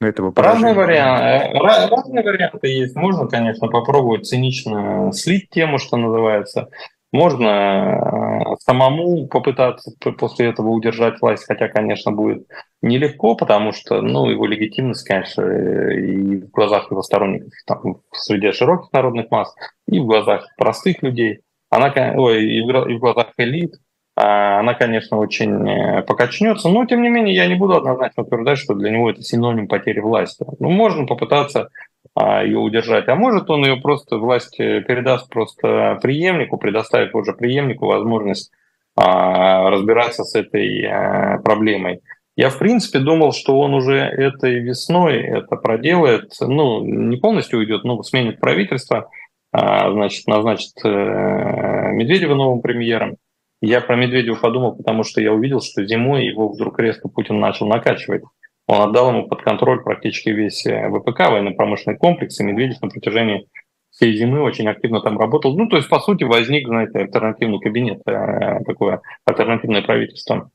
этого 0.00 0.32
поражения? 0.32 0.68
Разные 0.68 0.84
варианты, 0.84 1.56
э, 1.56 1.60
разные 1.60 2.24
варианты 2.24 2.68
есть. 2.68 2.96
Можно, 2.96 3.26
конечно, 3.26 3.68
попробовать 3.68 4.26
цинично 4.26 5.12
слить 5.12 5.48
тему, 5.50 5.78
что 5.78 5.96
называется. 5.96 6.68
Можно 7.12 7.46
э, 7.46 8.56
самому 8.58 9.28
попытаться 9.28 9.92
после 10.18 10.48
этого 10.48 10.70
удержать 10.70 11.20
власть, 11.20 11.44
хотя, 11.46 11.68
конечно, 11.68 12.10
будет 12.10 12.48
нелегко, 12.82 13.36
потому 13.36 13.72
что 13.72 14.00
ну, 14.00 14.28
его 14.28 14.46
легитимность, 14.46 15.06
конечно, 15.06 15.42
и 15.42 16.38
в 16.38 16.50
глазах 16.50 16.90
его 16.90 17.02
сторонников 17.02 17.52
там, 17.66 17.98
среди 18.12 18.50
широких 18.50 18.92
народных 18.92 19.30
масс, 19.30 19.54
и 19.86 20.00
в 20.00 20.06
глазах 20.06 20.48
простых 20.56 21.02
людей– 21.02 21.40
она, 21.76 21.92
ой, 22.16 22.44
и 22.44 22.60
в 22.62 22.98
глазах 22.98 23.32
элит, 23.36 23.74
а, 24.16 24.60
она, 24.60 24.74
конечно, 24.74 25.18
очень 25.18 25.68
э, 25.68 26.02
покачнется, 26.02 26.68
но, 26.68 26.86
тем 26.86 27.02
не 27.02 27.08
менее, 27.08 27.34
я 27.34 27.46
не 27.46 27.56
буду 27.56 27.74
однозначно 27.74 28.22
утверждать, 28.22 28.58
что 28.58 28.74
для 28.74 28.90
него 28.90 29.10
это 29.10 29.22
синоним 29.22 29.66
потери 29.66 29.98
власти. 29.98 30.46
Ну, 30.60 30.70
можно 30.70 31.04
попытаться 31.04 31.68
а, 32.14 32.44
ее 32.44 32.58
удержать, 32.58 33.08
а 33.08 33.16
может 33.16 33.50
он 33.50 33.64
ее 33.64 33.76
просто, 33.76 34.18
власть 34.18 34.60
э, 34.60 34.82
передаст 34.82 35.28
просто 35.30 35.98
преемнику, 36.00 36.58
предоставит 36.58 37.12
уже 37.14 37.32
преемнику 37.32 37.86
возможность 37.86 38.52
а, 38.94 39.68
разбираться 39.70 40.22
с 40.22 40.36
этой 40.36 40.84
э, 40.84 41.40
проблемой. 41.42 42.00
Я, 42.36 42.50
в 42.50 42.58
принципе, 42.58 43.00
думал, 43.00 43.32
что 43.32 43.58
он 43.58 43.74
уже 43.74 43.96
этой 43.96 44.60
весной 44.60 45.22
это 45.22 45.56
проделает, 45.56 46.32
ну, 46.40 46.84
не 46.84 47.16
полностью 47.16 47.58
уйдет, 47.58 47.82
но 47.82 48.00
сменит 48.04 48.38
правительство– 48.38 49.08
значит, 49.56 50.26
назначит 50.26 50.72
э, 50.84 50.88
Медведева 50.88 52.34
новым 52.34 52.60
премьером. 52.60 53.16
Я 53.60 53.80
про 53.80 53.96
Медведева 53.96 54.34
подумал, 54.34 54.76
потому 54.76 55.04
что 55.04 55.20
я 55.20 55.32
увидел, 55.32 55.60
что 55.60 55.84
зимой 55.86 56.26
его 56.26 56.48
вдруг 56.48 56.78
резко 56.80 57.08
Путин 57.08 57.38
начал 57.38 57.66
накачивать. 57.66 58.22
Он 58.66 58.80
отдал 58.80 59.10
ему 59.10 59.28
под 59.28 59.42
контроль 59.42 59.82
практически 59.82 60.30
весь 60.30 60.66
э, 60.66 60.88
ВПК, 60.90 61.30
военно-промышленный 61.30 61.96
комплекс, 61.96 62.40
и 62.40 62.44
Медведев 62.44 62.82
на 62.82 62.88
протяжении 62.88 63.46
всей 63.90 64.16
зимы 64.16 64.42
очень 64.42 64.68
активно 64.68 65.00
там 65.00 65.18
работал. 65.18 65.56
Ну, 65.56 65.68
то 65.68 65.76
есть, 65.76 65.88
по 65.88 66.00
сути, 66.00 66.24
возник, 66.24 66.66
знаете, 66.66 66.98
альтернативный 66.98 67.60
кабинет, 67.60 68.00
э, 68.06 68.58
такое 68.66 69.02
альтернативное 69.24 69.82
правительство. 69.82 70.50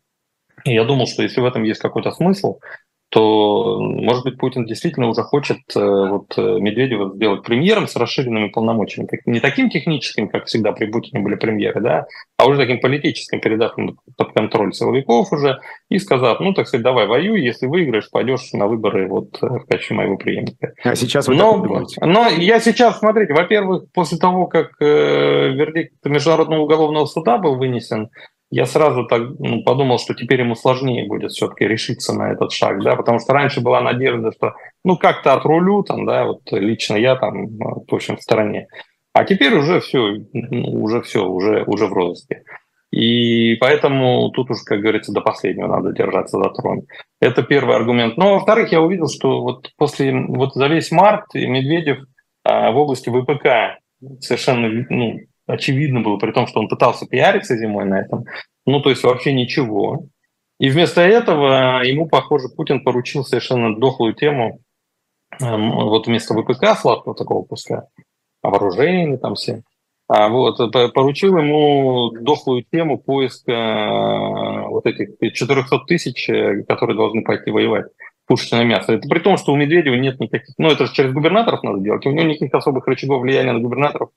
И 0.66 0.74
я 0.74 0.84
думал, 0.84 1.08
что 1.08 1.24
если 1.24 1.40
в 1.40 1.46
этом 1.46 1.64
есть 1.64 1.80
какой-то 1.80 2.12
смысл, 2.12 2.60
то, 3.10 3.80
может 3.80 4.24
быть, 4.24 4.38
Путин 4.38 4.65
действительно 4.65 5.08
уже 5.08 5.24
хочет 5.24 5.58
э, 5.76 5.80
вот 5.80 6.38
э, 6.38 6.41
Медведева 6.60 7.15
сделать 7.15 7.41
премьером 7.41 7.88
с 7.88 7.95
расширенными 7.95 8.50
полномочиями. 8.50 9.10
Не 9.26 9.39
таким 9.39 9.72
техническим, 9.72 10.30
как 10.30 10.45
всегда 10.45 10.74
при 10.74 10.86
Путине 10.86 11.24
были 11.24 11.34
премьеры, 11.36 11.82
да, 11.82 12.06
а 12.38 12.48
уже 12.48 12.60
таким 12.60 12.80
политическим, 12.80 13.41
передав 13.41 13.76
ему 13.78 13.95
под 14.15 14.34
контроль 14.34 14.74
силовиков 14.74 15.34
уже 15.34 15.60
и 15.89 15.98
сказав, 15.98 16.39
ну, 16.39 16.54
так 16.54 16.67
сказать, 16.67 16.84
давай 16.84 17.08
воюй, 17.08 17.41
если 17.41 17.65
выиграешь, 17.65 18.12
пойдешь 18.12 18.54
на 18.54 18.67
выборы 18.67 19.08
вот 19.08 19.41
э, 19.41 19.48
в 19.48 19.65
качестве 19.65 19.95
моего 19.95 20.15
преемника. 20.15 20.74
А 20.84 20.95
сейчас 20.95 21.28
вы 21.28 21.34
но, 21.34 21.86
но 22.02 22.28
я 22.28 22.60
сейчас, 22.60 23.00
смотрите, 23.00 23.34
во-первых, 23.34 23.86
после 23.91 24.19
того, 24.19 24.45
как 24.45 24.74
э, 24.80 24.86
вердикт 24.86 25.93
Международного 26.06 26.62
уголовного 26.62 27.06
суда 27.08 27.39
был 27.39 27.56
вынесен, 27.56 28.10
я 28.52 28.66
сразу 28.66 29.06
так 29.06 29.22
ну, 29.38 29.64
подумал, 29.64 30.00
что 30.00 30.14
теперь 30.14 30.42
ему 30.42 30.56
сложнее 30.56 31.08
будет 31.08 31.32
все-таки 31.32 31.68
решиться 31.68 32.14
на 32.14 32.32
этот 32.32 32.52
шаг, 32.52 32.84
да, 32.84 32.96
потому 32.96 33.20
что 33.20 33.34
раньше 33.34 33.62
была 33.62 33.82
надежда, 33.82 34.32
что 34.32 34.54
ну 34.84 34.98
как-то 34.98 35.34
отрулю 35.34 35.84
там, 35.84 36.06
да, 36.06 36.26
вот 36.26 36.42
лично 36.52 36.96
я 36.96 37.16
там, 37.16 37.48
в 37.58 37.94
общем, 37.94 38.18
в 38.18 38.22
стороне. 38.22 38.68
А 39.14 39.24
теперь 39.24 39.56
уже 39.56 39.80
все, 39.82 40.18
ну, 40.34 40.82
уже 40.82 41.02
все, 41.02 41.28
уже, 41.28 41.64
уже 41.66 41.88
в 41.88 41.94
розыске. 41.94 42.44
И 42.92 43.56
поэтому 43.56 44.32
тут 44.32 44.50
уж, 44.50 44.64
как 44.64 44.80
говорится, 44.80 45.12
до 45.12 45.22
последнего 45.22 45.68
надо 45.68 45.92
держаться 45.92 46.38
за 46.38 46.50
трон. 46.50 46.84
Это 47.20 47.44
первый 47.44 47.76
аргумент. 47.76 48.18
Но, 48.18 48.34
во-вторых, 48.34 48.72
я 48.72 48.82
увидел, 48.82 49.08
что 49.08 49.42
вот 49.42 49.70
после, 49.78 50.12
вот 50.28 50.54
за 50.56 50.68
весь 50.68 50.92
март 50.92 51.26
Медведев 51.36 52.00
а, 52.44 52.72
в 52.72 52.78
области 52.78 53.10
ВПК 53.10 53.80
совершенно 54.22 54.86
ну, 54.90 55.20
очевидно 55.50 56.02
было, 56.02 56.18
при 56.18 56.32
том, 56.32 56.48
что 56.48 56.60
он 56.60 56.68
пытался 56.68 57.06
пиариться 57.06 57.58
зимой 57.58 57.86
на 57.86 58.02
этом. 58.02 58.26
Ну, 58.66 58.82
то 58.82 58.90
есть 58.90 59.04
вообще 59.04 59.34
ничего. 59.34 60.06
И 60.60 60.70
вместо 60.70 61.02
этого 61.02 61.84
ему, 61.84 62.08
похоже, 62.08 62.50
Путин 62.50 62.84
поручил 62.84 63.24
совершенно 63.24 63.76
дохлую 63.76 64.14
тему, 64.14 64.60
эм, 65.42 65.72
вот 65.72 66.08
вместо 66.08 66.34
ВПК 66.34 66.78
сладкого 66.78 67.16
такого 67.16 67.44
пуска, 67.44 67.88
о 68.42 68.50
вооружении 68.50 69.18
там 69.18 69.36
все, 69.36 69.64
а 70.10 70.28
вот, 70.28 70.58
поручил 70.94 71.38
ему 71.38 72.12
дохлую 72.20 72.64
тему 72.64 72.98
поиска 72.98 73.52
э, 73.52 74.68
вот 74.68 74.88
этих 74.88 75.10
400 75.34 75.80
тысяч, 75.88 76.28
э, 76.30 76.64
которые 76.64 76.98
должны 76.98 77.24
пойти 77.24 77.52
воевать 77.52 77.86
пушечное 78.26 78.64
мясо. 78.64 78.94
Это 78.94 79.08
при 79.08 79.20
том, 79.20 79.38
что 79.38 79.54
у 79.54 79.56
Медведева 79.56 79.94
нет 79.94 80.20
никаких... 80.20 80.56
Ну, 80.58 80.70
это 80.70 80.88
же 80.88 80.94
через 80.94 81.14
губернаторов 81.14 81.62
надо 81.62 81.80
делать. 81.80 82.06
У 82.08 82.12
него 82.12 82.28
никаких 82.28 82.56
особых 82.56 82.88
рычагов 82.88 83.22
влияния 83.22 83.52
на 83.52 83.60
губернаторов 83.60 84.10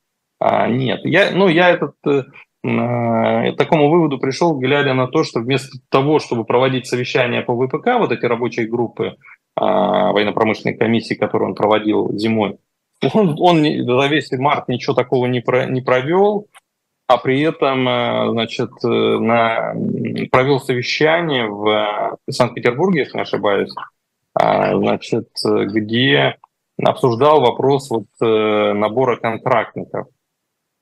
а, 0.45 0.67
нет. 0.67 1.01
Я, 1.05 1.31
ну, 1.31 1.47
я 1.47 1.71
этот, 1.71 1.95
э, 2.05 2.25
э, 2.65 3.53
такому 3.53 3.89
выводу 3.89 4.19
пришел, 4.19 4.59
глядя 4.59 4.93
на 4.93 5.07
то, 5.07 5.23
что 5.23 5.39
вместо 5.39 5.79
того, 5.89 6.19
чтобы 6.19 6.45
проводить 6.45 6.89
совещания 6.89 7.43
по 7.43 7.55
ВПК, 7.55 7.99
вот 7.99 8.11
эти 8.11 8.27
рабочие 8.27 8.67
группы 8.67 9.05
э, 9.05 9.15
военно-промышленной 9.57 10.77
комиссии, 10.77 11.15
которые 11.15 11.51
он 11.51 11.55
проводил 11.55 12.11
зимой, 12.19 12.59
он, 13.15 13.37
он 13.39 13.63
за 13.63 14.07
весь 14.09 14.33
март 14.33 14.67
ничего 14.67 14.95
такого 14.95 15.27
не, 15.27 15.41
про, 15.41 15.67
не 15.67 15.81
провел, 15.81 16.49
а 17.07 17.19
при 17.19 17.41
этом 17.43 17.89
э, 17.89 18.31
значит, 18.33 18.71
на, 18.83 19.75
провел 20.33 20.59
совещание 20.59 21.47
в 21.47 22.19
Санкт-Петербурге, 22.29 23.01
если 23.01 23.17
не 23.17 23.23
ошибаюсь, 23.23 23.73
а, 24.35 24.77
значит, 24.77 25.29
где 25.45 26.37
обсуждал 26.83 27.43
вопрос 27.43 27.91
вот, 27.91 28.07
набора 28.19 29.17
контрактников. 29.17 30.09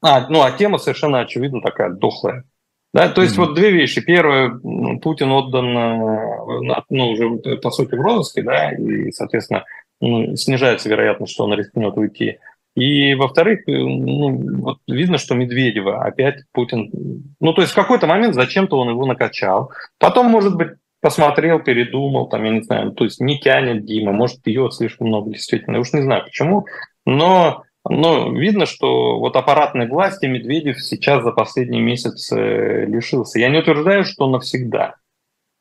А, 0.02 0.28
ну, 0.28 0.42
а 0.42 0.50
тема 0.52 0.78
совершенно 0.78 1.20
очевидно 1.20 1.60
такая 1.60 1.90
дохлая. 1.90 2.44
Да, 2.92 3.08
то 3.08 3.22
есть 3.22 3.36
mm-hmm. 3.36 3.46
вот 3.46 3.54
две 3.54 3.70
вещи. 3.70 4.00
Первое, 4.00 4.50
Путин 4.98 5.30
отдан, 5.30 5.76
э, 5.76 6.82
ну, 6.88 7.10
уже 7.10 7.56
по 7.58 7.70
сути 7.70 7.94
в 7.94 8.00
розыске, 8.00 8.42
да, 8.42 8.72
и, 8.72 9.12
соответственно, 9.12 9.64
ну, 10.00 10.34
снижается 10.36 10.88
вероятность, 10.88 11.32
что 11.32 11.44
он 11.44 11.54
рискнет 11.54 11.96
уйти. 11.96 12.38
И, 12.74 13.14
во-вторых, 13.14 13.60
э, 13.68 13.72
ну, 13.72 14.62
вот 14.62 14.78
видно, 14.88 15.18
что 15.18 15.34
Медведева 15.34 16.02
опять 16.02 16.42
Путин... 16.52 16.90
Ну, 17.38 17.52
то 17.52 17.62
есть 17.62 17.72
в 17.72 17.76
какой-то 17.76 18.06
момент 18.06 18.34
зачем-то 18.34 18.78
он 18.78 18.90
его 18.90 19.06
накачал. 19.06 19.70
Потом, 19.98 20.26
может 20.26 20.56
быть, 20.56 20.70
посмотрел, 21.00 21.60
передумал, 21.60 22.28
там, 22.28 22.44
я 22.44 22.50
не 22.50 22.62
знаю, 22.62 22.92
то 22.92 23.04
есть 23.04 23.20
не 23.20 23.38
тянет 23.38 23.84
Дима, 23.84 24.12
может, 24.12 24.42
пьет 24.42 24.74
слишком 24.74 25.08
много, 25.08 25.30
действительно. 25.30 25.76
Я 25.76 25.80
уж 25.80 25.92
не 25.92 26.02
знаю 26.02 26.24
почему, 26.24 26.66
но 27.06 27.64
но 27.88 28.30
видно, 28.32 28.66
что 28.66 29.18
вот 29.18 29.36
аппаратной 29.36 29.88
власти 29.88 30.26
Медведев 30.26 30.80
сейчас 30.80 31.22
за 31.22 31.32
последний 31.32 31.80
месяц 31.80 32.30
лишился. 32.30 33.38
Я 33.38 33.48
не 33.48 33.58
утверждаю, 33.58 34.04
что 34.04 34.28
навсегда. 34.28 34.96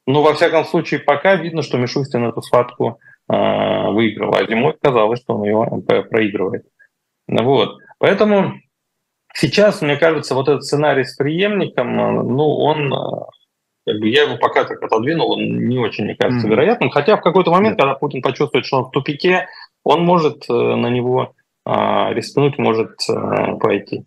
Но, 0.05 0.21
во 0.23 0.33
всяком 0.33 0.65
случае, 0.65 0.99
пока 1.01 1.35
видно, 1.35 1.61
что 1.61 1.77
Мишустин 1.77 2.25
эту 2.25 2.41
схватку 2.41 2.99
э, 3.31 3.91
выиграл. 3.91 4.33
А 4.35 4.45
зимой 4.47 4.75
казалось, 4.81 5.21
что 5.21 5.35
он 5.35 5.43
ее 5.43 6.03
проигрывает. 6.03 6.65
Вот. 7.27 7.77
Поэтому 7.99 8.55
сейчас, 9.35 9.81
мне 9.81 9.97
кажется, 9.97 10.33
вот 10.33 10.49
этот 10.49 10.63
сценарий 10.63 11.03
с 11.03 11.15
преемником, 11.15 11.95
ну, 11.95 12.57
он 12.57 12.91
как 13.85 13.99
бы 13.99 14.09
я 14.09 14.23
его 14.23 14.37
пока 14.37 14.65
так 14.65 14.81
отодвинул, 14.83 15.31
он 15.31 15.67
не 15.67 15.77
очень, 15.77 16.05
мне 16.05 16.15
кажется, 16.15 16.47
mm-hmm. 16.47 16.51
вероятным. 16.51 16.89
Хотя 16.89 17.17
в 17.17 17.21
какой-то 17.21 17.51
момент, 17.51 17.79
когда 17.79 17.95
Путин 17.95 18.21
почувствует, 18.21 18.65
что 18.65 18.77
он 18.77 18.85
в 18.85 18.91
тупике, 18.91 19.47
он 19.83 20.03
может 20.03 20.49
э, 20.49 20.53
на 20.53 20.87
него 20.87 21.33
э, 21.33 21.38
рискнуть, 22.13 22.57
может 22.57 22.91
э, 23.09 23.57
пойти. 23.59 24.05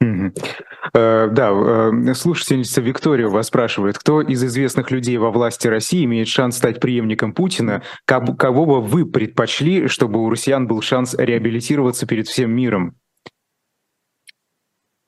Uh, 0.00 1.28
да, 1.28 1.50
uh, 1.50 2.14
слушательница 2.14 2.80
Виктория 2.80 3.26
вас 3.26 3.48
спрашивает, 3.48 3.98
кто 3.98 4.20
из 4.22 4.42
известных 4.44 4.92
людей 4.92 5.16
во 5.16 5.30
власти 5.30 5.66
России 5.66 6.04
имеет 6.04 6.28
шанс 6.28 6.56
стать 6.56 6.80
преемником 6.80 7.32
Путина? 7.32 7.82
Кого, 8.04 8.34
кого 8.34 8.64
бы 8.64 8.80
вы 8.80 9.04
предпочли, 9.04 9.88
чтобы 9.88 10.22
у 10.22 10.30
россиян 10.30 10.68
был 10.68 10.80
шанс 10.82 11.14
реабилитироваться 11.18 12.06
перед 12.06 12.28
всем 12.28 12.52
миром? 12.52 12.94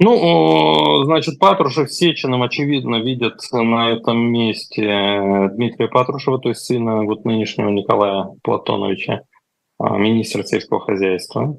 Ну, 0.01 1.05
значит, 1.05 1.39
Патрушев 1.39 1.91
с 1.91 1.97
Сечиным, 1.97 2.43
очевидно, 2.43 2.97
видят 3.03 3.39
на 3.53 3.91
этом 3.91 4.19
месте 4.19 5.51
Дмитрия 5.53 5.89
Патрушева, 5.89 6.39
то 6.39 6.49
есть 6.49 6.63
сына 6.63 7.05
вот 7.05 7.27
нынешнего 7.27 7.69
Николая 7.69 8.31
Платоновича, 8.43 9.21
а, 9.81 9.97
министра 9.97 10.43
сельского 10.43 10.81
хозяйства. 10.81 11.57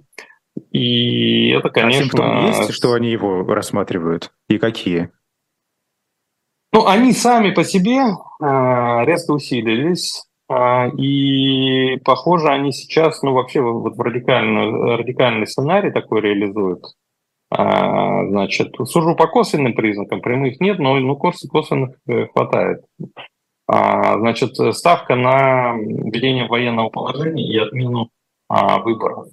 И 0.72 1.50
это, 1.50 1.70
конечно... 1.70 2.44
А 2.44 2.48
есть, 2.48 2.74
что 2.74 2.94
они 2.94 3.10
его 3.10 3.44
рассматривают? 3.44 4.32
И 4.48 4.60
какие? 4.60 5.10
Ну, 6.72 6.86
они 6.86 7.14
сами 7.14 7.52
по 7.52 7.64
себе 7.64 7.98
э, 8.00 9.06
резко 9.06 9.32
усилились. 9.32 10.26
И, 10.98 11.98
похоже, 12.04 12.50
они 12.50 12.74
сейчас, 12.74 13.22
ну, 13.24 13.34
вообще 13.34 13.62
вот 13.62 13.96
в 13.96 14.02
радикальный, 14.02 14.98
радикальный 14.98 15.48
сценарий 15.48 15.92
такой 15.92 16.20
реализуют. 16.20 16.84
А, 17.50 18.26
значит, 18.28 18.76
сужу 18.86 19.16
по 19.16 19.28
косвенным 19.28 19.74
признакам, 19.74 20.22
прямых 20.22 20.60
нет, 20.60 20.80
но 20.80 20.98
ну, 20.98 21.16
косвенных 21.16 21.96
э, 22.08 22.28
хватает. 22.28 22.84
А, 23.74 24.18
значит, 24.20 24.58
ставка 24.76 25.16
на 25.16 25.78
введение 25.78 26.46
военного 26.46 26.90
положения 26.90 27.48
и 27.48 27.58
отмену 27.58 28.10
а, 28.50 28.80
выборов. 28.80 29.30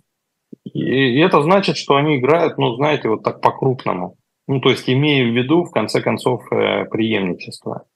И 0.63 1.19
это 1.19 1.43
значит, 1.43 1.77
что 1.77 1.97
они 1.97 2.19
играют, 2.19 2.57
ну, 2.57 2.77
знаете, 2.77 3.09
вот 3.09 3.25
так 3.25 3.41
по-крупному. 3.41 4.15
Ну, 4.47 4.61
то 4.61 4.71
есть 4.71 4.89
имея 4.89 5.25
в 5.25 5.35
виду, 5.35 5.65
в 5.65 5.73
конце 5.73 6.01
концов, 6.01 6.45
э, 6.53 6.85
преемничество. 6.85 7.87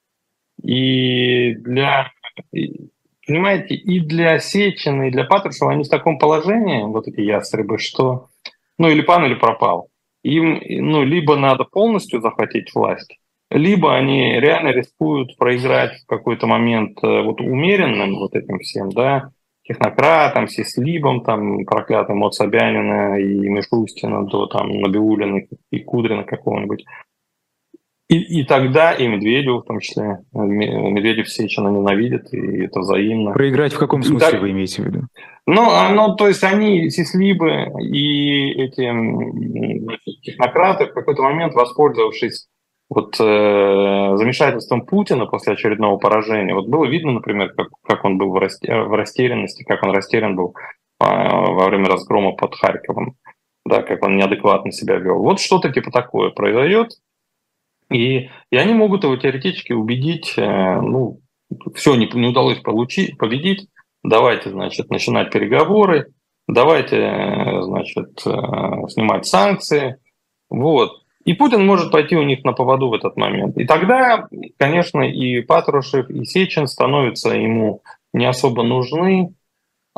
И 0.60 1.54
для, 1.54 2.10
понимаете, 3.24 3.76
и 3.76 4.00
для 4.00 4.40
Сечина, 4.40 5.04
и 5.04 5.10
для 5.12 5.24
Патрушева 5.24 5.70
они 5.70 5.84
в 5.84 5.88
таком 5.88 6.18
положении, 6.18 6.82
вот 6.82 7.06
эти 7.06 7.20
ястребы, 7.20 7.78
что 7.78 8.30
ну 8.78 8.88
или 8.88 9.02
пан, 9.02 9.24
или 9.26 9.34
пропал 9.34 9.92
им 10.22 10.60
ну, 10.68 11.02
либо 11.02 11.36
надо 11.36 11.64
полностью 11.64 12.20
захватить 12.20 12.74
власть, 12.74 13.18
либо 13.52 13.94
они 13.94 14.40
реально 14.40 14.68
рискуют 14.68 15.36
проиграть 15.36 16.02
в 16.02 16.06
какой-то 16.06 16.46
момент 16.46 16.98
э, 17.02 17.22
вот 17.22 17.40
умеренным 17.40 18.16
вот 18.16 18.34
этим 18.34 18.58
всем, 18.58 18.90
да, 18.90 19.30
технократам, 19.64 20.48
Сислибом, 20.48 21.22
там, 21.22 21.64
проклятым 21.64 22.22
от 22.24 22.34
Собянина 22.34 23.18
и 23.18 23.48
Мишустина 23.48 24.24
до 24.24 24.46
там 24.46 24.80
Набиулина 24.80 25.42
и 25.70 25.78
Кудрина 25.80 26.24
какого-нибудь. 26.24 26.84
И, 28.08 28.40
и 28.40 28.44
тогда 28.44 28.92
и 28.92 29.06
Медведев, 29.06 29.62
в 29.62 29.66
том 29.66 29.80
числе, 29.80 30.18
Медведев 30.32 31.30
Сечина 31.30 31.68
ненавидит, 31.68 32.32
и 32.34 32.64
это 32.64 32.80
взаимно. 32.80 33.32
Проиграть 33.32 33.72
в 33.72 33.78
каком 33.78 34.02
смысле 34.02 34.32
так, 34.32 34.40
вы 34.40 34.50
имеете 34.50 34.82
в 34.82 34.86
виду? 34.86 35.06
Ну, 35.46 35.70
ну, 35.94 36.14
то 36.16 36.28
есть 36.28 36.44
они, 36.44 36.90
сислибы 36.90 37.68
и 37.80 38.50
эти 38.50 38.82
технократы 40.22 40.86
в 40.86 40.92
какой-то 40.92 41.22
момент, 41.22 41.54
воспользовавшись 41.54 42.48
вот 42.94 43.18
э, 43.18 44.16
замешательством 44.16 44.84
Путина 44.84 45.24
после 45.24 45.54
очередного 45.54 45.96
поражения, 45.96 46.54
вот 46.54 46.68
было 46.68 46.84
видно, 46.84 47.12
например, 47.12 47.54
как, 47.54 47.68
как 47.82 48.04
он 48.04 48.18
был 48.18 48.30
в, 48.30 48.36
расте, 48.36 48.82
в 48.82 48.92
растерянности, 48.92 49.62
как 49.62 49.82
он 49.82 49.92
растерян 49.92 50.36
был 50.36 50.54
э, 51.00 51.04
во 51.04 51.68
время 51.68 51.86
разгрома 51.86 52.32
под 52.32 52.54
Харьковом, 52.54 53.16
да, 53.64 53.82
как 53.82 54.02
он 54.04 54.16
неадекватно 54.16 54.72
себя 54.72 54.96
вел. 54.96 55.22
Вот 55.22 55.40
что-то 55.40 55.72
типа 55.72 55.90
такое 55.90 56.30
произойдет, 56.30 56.90
и, 57.90 58.28
и 58.50 58.56
они 58.56 58.74
могут 58.74 59.04
его 59.04 59.16
теоретически 59.16 59.72
убедить, 59.72 60.34
э, 60.36 60.80
ну, 60.80 61.20
все 61.74 61.94
не, 61.94 62.06
не 62.12 62.28
удалось 62.28 62.60
получить, 62.60 63.16
победить, 63.16 63.68
давайте, 64.02 64.50
значит, 64.50 64.90
начинать 64.90 65.32
переговоры, 65.32 66.08
давайте, 66.46 66.96
э, 66.96 67.62
значит, 67.62 68.20
э, 68.26 68.88
снимать 68.88 69.24
санкции, 69.24 69.96
вот. 70.50 71.01
И 71.24 71.34
Путин 71.34 71.64
может 71.66 71.92
пойти 71.92 72.16
у 72.16 72.22
них 72.22 72.44
на 72.44 72.52
поводу 72.52 72.88
в 72.88 72.94
этот 72.94 73.16
момент. 73.16 73.56
И 73.56 73.64
тогда, 73.64 74.26
конечно, 74.58 75.02
и 75.02 75.40
Патрушев, 75.40 76.10
и 76.10 76.24
Сечин 76.24 76.66
становятся 76.66 77.30
ему 77.30 77.82
не 78.12 78.26
особо 78.26 78.62
нужны, 78.62 79.34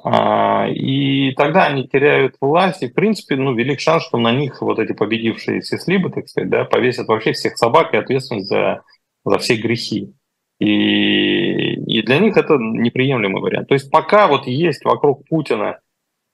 а, 0.03 0.67
и 0.69 1.33
тогда 1.33 1.67
они 1.67 1.87
теряют 1.87 2.37
власть, 2.41 2.83
и, 2.83 2.89
в 2.89 2.95
принципе, 2.95 3.37
ну, 3.37 3.55
велик 3.55 3.81
шанс, 3.81 4.05
что 4.05 4.19
на 4.19 4.33
них 4.33 4.61
вот 4.61 4.79
эти 4.79 4.93
победившие 4.93 5.63
сислибы, 5.63 6.11
так 6.11 6.29
сказать, 6.29 6.51
да, 6.51 6.65
повесят 6.65 7.07
вообще 7.07 7.33
всех 7.33 7.57
собак 7.57 7.95
и 7.95 7.97
ответственность 7.97 8.49
за, 8.49 8.83
за 9.25 9.39
все 9.39 9.57
грехи. 9.57 10.13
И, 10.61 11.75
и 11.75 12.03
для 12.03 12.19
них 12.19 12.37
это 12.37 12.57
неприемлемый 12.59 13.41
вариант. 13.41 13.69
То 13.69 13.75
есть 13.75 13.91
пока 13.91 14.27
вот 14.29 14.47
есть 14.47 14.85
вокруг 14.85 15.27
Путина 15.29 15.79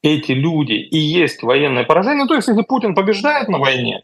эти 0.02 0.32
люди 0.32 0.72
и 0.72 0.98
есть 0.98 1.42
военное 1.42 1.84
поражение, 1.84 2.26
то 2.26 2.34
есть 2.34 2.48
если 2.48 2.62
Путин 2.62 2.94
побеждает 2.94 3.48
на 3.48 3.58
войне, 3.58 4.02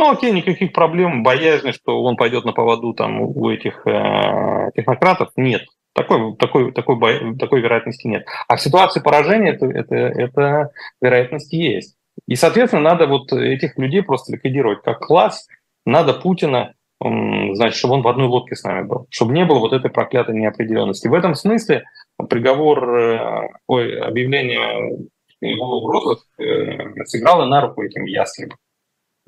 ну 0.00 0.10
окей, 0.10 0.32
никаких 0.32 0.72
проблем, 0.72 1.22
боязни, 1.22 1.72
что 1.72 2.02
он 2.02 2.16
пойдет 2.16 2.46
на 2.46 2.52
поводу 2.52 2.94
там 2.94 3.20
у 3.20 3.50
этих 3.50 3.86
э, 3.86 4.70
технократов, 4.74 5.28
нет. 5.36 5.66
Такой, 5.92 6.36
такой, 6.36 6.72
такой, 6.72 7.36
такой 7.36 7.60
вероятности 7.60 8.06
нет. 8.06 8.24
А 8.48 8.56
в 8.56 8.62
ситуации 8.62 9.00
поражения 9.00 9.52
это, 9.52 9.66
это, 9.66 9.94
это 9.94 10.70
вероятность 11.02 11.52
есть. 11.52 11.96
И, 12.26 12.34
соответственно, 12.34 12.82
надо 12.82 13.06
вот 13.08 13.30
этих 13.32 13.76
людей 13.76 14.02
просто 14.02 14.32
ликвидировать 14.32 14.82
как 14.82 15.00
класс. 15.00 15.46
Надо 15.84 16.14
Путина, 16.14 16.72
значит, 16.98 17.76
чтобы 17.76 17.94
он 17.94 18.02
в 18.02 18.08
одной 18.08 18.28
лодке 18.28 18.56
с 18.56 18.64
нами 18.64 18.86
был, 18.86 19.06
чтобы 19.10 19.34
не 19.34 19.44
было 19.44 19.58
вот 19.58 19.74
этой 19.74 19.90
проклятой 19.90 20.34
неопределенности. 20.34 21.08
В 21.08 21.14
этом 21.14 21.34
смысле 21.34 21.84
приговор, 22.30 22.98
э, 22.98 23.48
ой, 23.66 24.00
объявление 24.00 25.08
его 25.42 25.78
угрозы 25.78 26.22
э, 26.38 27.04
сыграло 27.04 27.44
на 27.44 27.60
руку 27.60 27.82
этим 27.82 28.06
ястребам. 28.06 28.56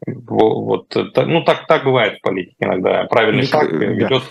Вот, 0.06 0.94
ну 0.94 1.44
так, 1.44 1.66
так 1.66 1.84
бывает 1.84 2.18
в 2.18 2.22
политике 2.22 2.56
иногда. 2.60 3.04
Правильный 3.04 3.44
шаг 3.44 3.70
ведет 3.70 4.22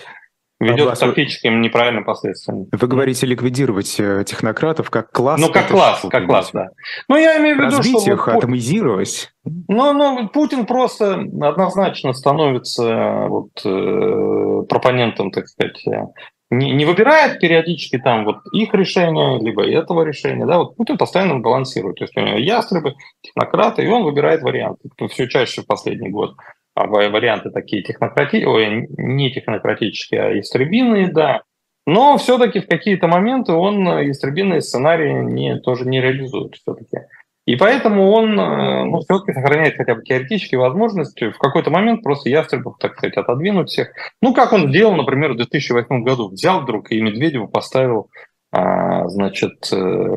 ведет 0.61 0.81
Облас... 0.81 0.99
к 0.99 1.01
тактическим 1.01 1.61
неправильным 1.61 2.03
последствиям. 2.03 2.67
Вы 2.71 2.87
говорите 2.87 3.25
ликвидировать 3.25 3.99
э, 3.99 4.23
технократов 4.25 4.89
как 4.89 5.11
класс? 5.11 5.41
Ну, 5.41 5.51
как 5.51 5.67
класс, 5.67 6.05
как 6.09 6.27
класс, 6.27 6.51
да. 6.53 6.69
Ну, 7.07 7.17
я 7.17 7.39
имею 7.39 7.55
в 7.57 7.59
виду, 7.59 7.77
Разбить 7.77 8.01
что... 8.01 8.11
их, 8.13 8.27
вот, 8.27 8.35
атомизировать? 8.37 9.33
Ну, 9.43 9.93
ну, 9.93 10.29
Путин 10.29 10.65
просто 10.65 11.13
однозначно 11.41 12.13
становится 12.13 13.25
вот, 13.27 13.49
э, 13.65 14.63
пропонентом, 14.69 15.31
так 15.31 15.47
сказать, 15.47 15.81
э, 15.87 16.05
не, 16.51 16.71
не 16.71 16.85
выбирает 16.85 17.39
периодически 17.39 17.97
там 17.97 18.25
вот 18.25 18.39
их 18.51 18.73
решение, 18.73 19.39
либо 19.39 19.65
этого 19.65 20.03
решения, 20.03 20.45
да, 20.45 20.59
вот 20.59 20.75
Путин 20.75 20.97
постоянно 20.97 21.39
балансирует. 21.39 21.95
То 21.97 22.03
есть 22.03 22.17
у 22.17 22.19
него 22.19 22.37
ястребы, 22.37 22.95
технократы, 23.21 23.83
и 23.83 23.87
он 23.87 24.03
выбирает 24.03 24.43
варианты. 24.43 24.89
Все 25.09 25.27
чаще 25.27 25.61
в 25.61 25.67
последний 25.67 26.09
год. 26.09 26.35
А 26.75 26.87
варианты 26.87 27.51
такие 27.51 27.83
технократические, 27.83 28.87
не 28.97 29.31
технократические, 29.31 30.21
а 30.21 30.39
истребиные, 30.39 31.07
да. 31.07 31.41
Но 31.87 32.17
все-таки 32.17 32.59
в 32.59 32.67
какие-то 32.67 33.07
моменты 33.07 33.53
он 33.53 33.87
истребиные 34.11 34.61
сценарии 34.61 35.23
не, 35.23 35.57
тоже 35.59 35.85
не 35.85 36.01
реализует 36.01 36.55
все-таки. 36.55 37.05
И 37.51 37.57
поэтому 37.57 38.11
он 38.11 38.39
э, 38.39 38.85
ну, 38.85 39.01
все-таки 39.01 39.33
сохраняет 39.33 39.75
хотя 39.75 39.95
бы 39.95 40.03
теоретические 40.03 40.57
возможности 40.57 41.31
в 41.31 41.37
какой-то 41.37 41.69
момент 41.69 42.01
просто 42.01 42.29
ястребов, 42.29 42.77
так 42.79 42.93
сказать, 42.93 43.17
отодвинуть 43.17 43.67
всех. 43.67 43.89
Ну, 44.21 44.33
как 44.33 44.53
он 44.53 44.69
сделал, 44.69 44.95
например, 44.95 45.33
в 45.33 45.35
2008 45.35 46.01
году. 46.01 46.29
Взял 46.29 46.61
вдруг 46.61 46.89
и 46.93 47.01
Медведева 47.01 47.47
поставил, 47.47 48.09
а, 48.53 49.05
значит, 49.09 49.69
э, 49.73 50.15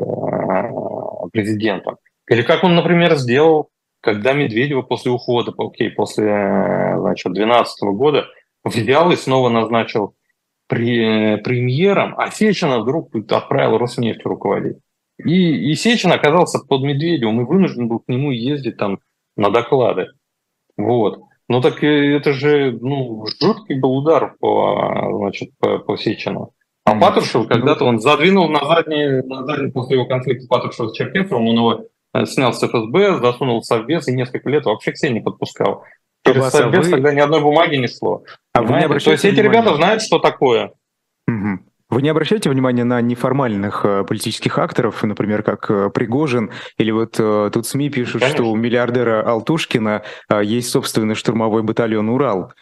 президентом. 1.33 1.97
Или 2.29 2.41
как 2.41 2.63
он, 2.63 2.73
например, 2.73 3.15
сделал 3.15 3.67
когда 3.99 4.31
Медведева 4.31 4.83
после 4.83 5.11
ухода, 5.11 5.51
окей, 5.57 5.89
после 5.89 6.95
значит, 6.99 7.33
2012 7.33 7.83
года 7.97 8.27
взял 8.63 9.11
и 9.11 9.17
снова 9.17 9.49
назначил 9.49 10.15
премьером, 10.69 12.15
а 12.17 12.31
Сечина 12.31 12.79
вдруг 12.79 13.09
отправил 13.29 13.77
Роснефть 13.77 14.23
руководить. 14.23 14.77
И, 15.17 15.73
Сечин 15.75 16.11
оказался 16.11 16.59
под 16.59 16.81
Медведевым 16.83 17.41
и 17.41 17.45
вынужден 17.45 17.87
был 17.87 17.99
к 17.99 18.07
нему 18.07 18.31
ездить 18.31 18.77
там 18.77 18.99
на 19.37 19.49
доклады. 19.49 20.07
Вот. 20.77 21.21
Ну 21.47 21.61
так 21.61 21.83
это 21.83 22.33
же 22.33 22.77
ну, 22.81 23.25
жуткий 23.39 23.79
был 23.79 23.97
удар 23.97 24.35
по, 24.39 25.17
значит, 25.17 25.51
по, 25.59 25.79
по 25.79 25.97
Сечину. 25.97 26.53
А 26.85 26.99
Патрушев 26.99 27.47
когда-то 27.47 27.85
он 27.85 27.99
задвинул 27.99 28.49
на 28.49 28.63
задний, 28.65 29.21
на 29.25 29.45
задний 29.45 29.71
после 29.71 29.97
его 29.97 30.05
конфликта 30.05 30.47
Патрушева 30.47 30.89
с 30.89 30.93
Черкесовым, 30.93 31.47
он 31.47 31.55
его 31.55 31.85
Э, 32.15 32.25
снял 32.25 32.53
с 32.53 32.63
ФСБ, 32.63 33.19
засунул 33.19 33.59
в 33.59 33.65
Совбез 33.65 34.07
и 34.07 34.13
несколько 34.13 34.49
лет 34.49 34.65
вообще 34.65 34.93
к 34.93 34.97
себе 34.97 35.11
не 35.11 35.19
подпускал. 35.19 35.83
Через 36.25 36.47
Совбез 36.49 36.85
вы... 36.85 36.91
тогда 36.91 37.13
ни 37.13 37.19
одной 37.19 37.41
бумаги 37.41 37.75
не 37.75 37.87
шло. 37.87 38.23
А 38.53 38.61
вы 38.61 38.79
не 38.79 38.87
То 38.87 39.11
есть 39.11 39.25
эти 39.25 39.33
внимания? 39.33 39.49
ребята 39.49 39.75
знают, 39.75 40.01
что 40.01 40.19
такое. 40.19 40.71
Угу. 41.27 41.59
Вы 41.89 42.01
не 42.01 42.09
обращаете 42.09 42.49
внимания 42.49 42.83
на 42.83 42.99
неформальных 42.99 43.85
э, 43.85 44.03
политических 44.03 44.57
акторов, 44.57 45.03
например, 45.03 45.43
как 45.43 45.69
э, 45.69 45.91
Пригожин, 45.91 46.51
или 46.77 46.89
вот 46.89 47.15
э, 47.19 47.51
тут 47.53 47.67
СМИ 47.67 47.89
пишут, 47.91 48.21
Конечно. 48.21 48.43
что 48.43 48.51
у 48.51 48.55
миллиардера 48.55 49.21
Алтушкина 49.21 50.01
есть 50.41 50.69
собственный 50.71 51.13
штурмовой 51.13 51.61
батальон 51.61 52.09
«Урал». 52.09 52.53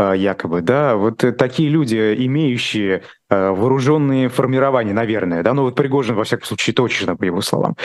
А, 0.00 0.14
якобы, 0.14 0.62
да, 0.62 0.96
вот 0.96 1.22
э, 1.24 1.32
такие 1.32 1.68
люди, 1.68 2.14
имеющие 2.20 3.02
а, 3.28 3.52
вооруженные 3.52 4.30
формирования, 4.30 4.94
наверное, 4.94 5.42
да, 5.42 5.52
ну 5.52 5.64
вот 5.64 5.74
Пригожин, 5.74 6.14
во 6.14 6.24
всяком 6.24 6.46
случае, 6.46 6.72
точно, 6.72 7.16
по 7.16 7.24
его 7.24 7.42
словам, 7.42 7.76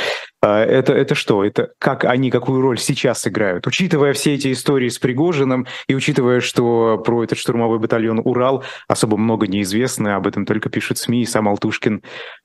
это, 0.41 0.93
это 0.93 1.13
что? 1.13 1.43
Это 1.43 1.73
как 1.77 2.05
они, 2.05 2.31
какую 2.31 2.61
роль 2.61 2.79
сейчас 2.79 3.27
играют? 3.27 3.67
Учитывая 3.67 4.13
все 4.13 4.35
эти 4.35 4.53
истории 4.53 4.87
с 4.87 4.97
Пригожиным 4.97 5.67
и 5.89 5.95
учитывая, 5.95 6.39
что 6.39 6.97
про 6.99 7.25
этот 7.25 7.37
штурмовой 7.37 7.79
батальон 7.79 8.21
«Урал» 8.23 8.63
особо 8.87 9.17
много 9.17 9.47
неизвестно, 9.47 10.15
об 10.15 10.25
этом 10.25 10.45
только 10.45 10.69
пишут 10.69 10.97
СМИ, 10.97 11.23
и 11.23 11.25
сам 11.25 11.49
Алтушкин 11.49 12.01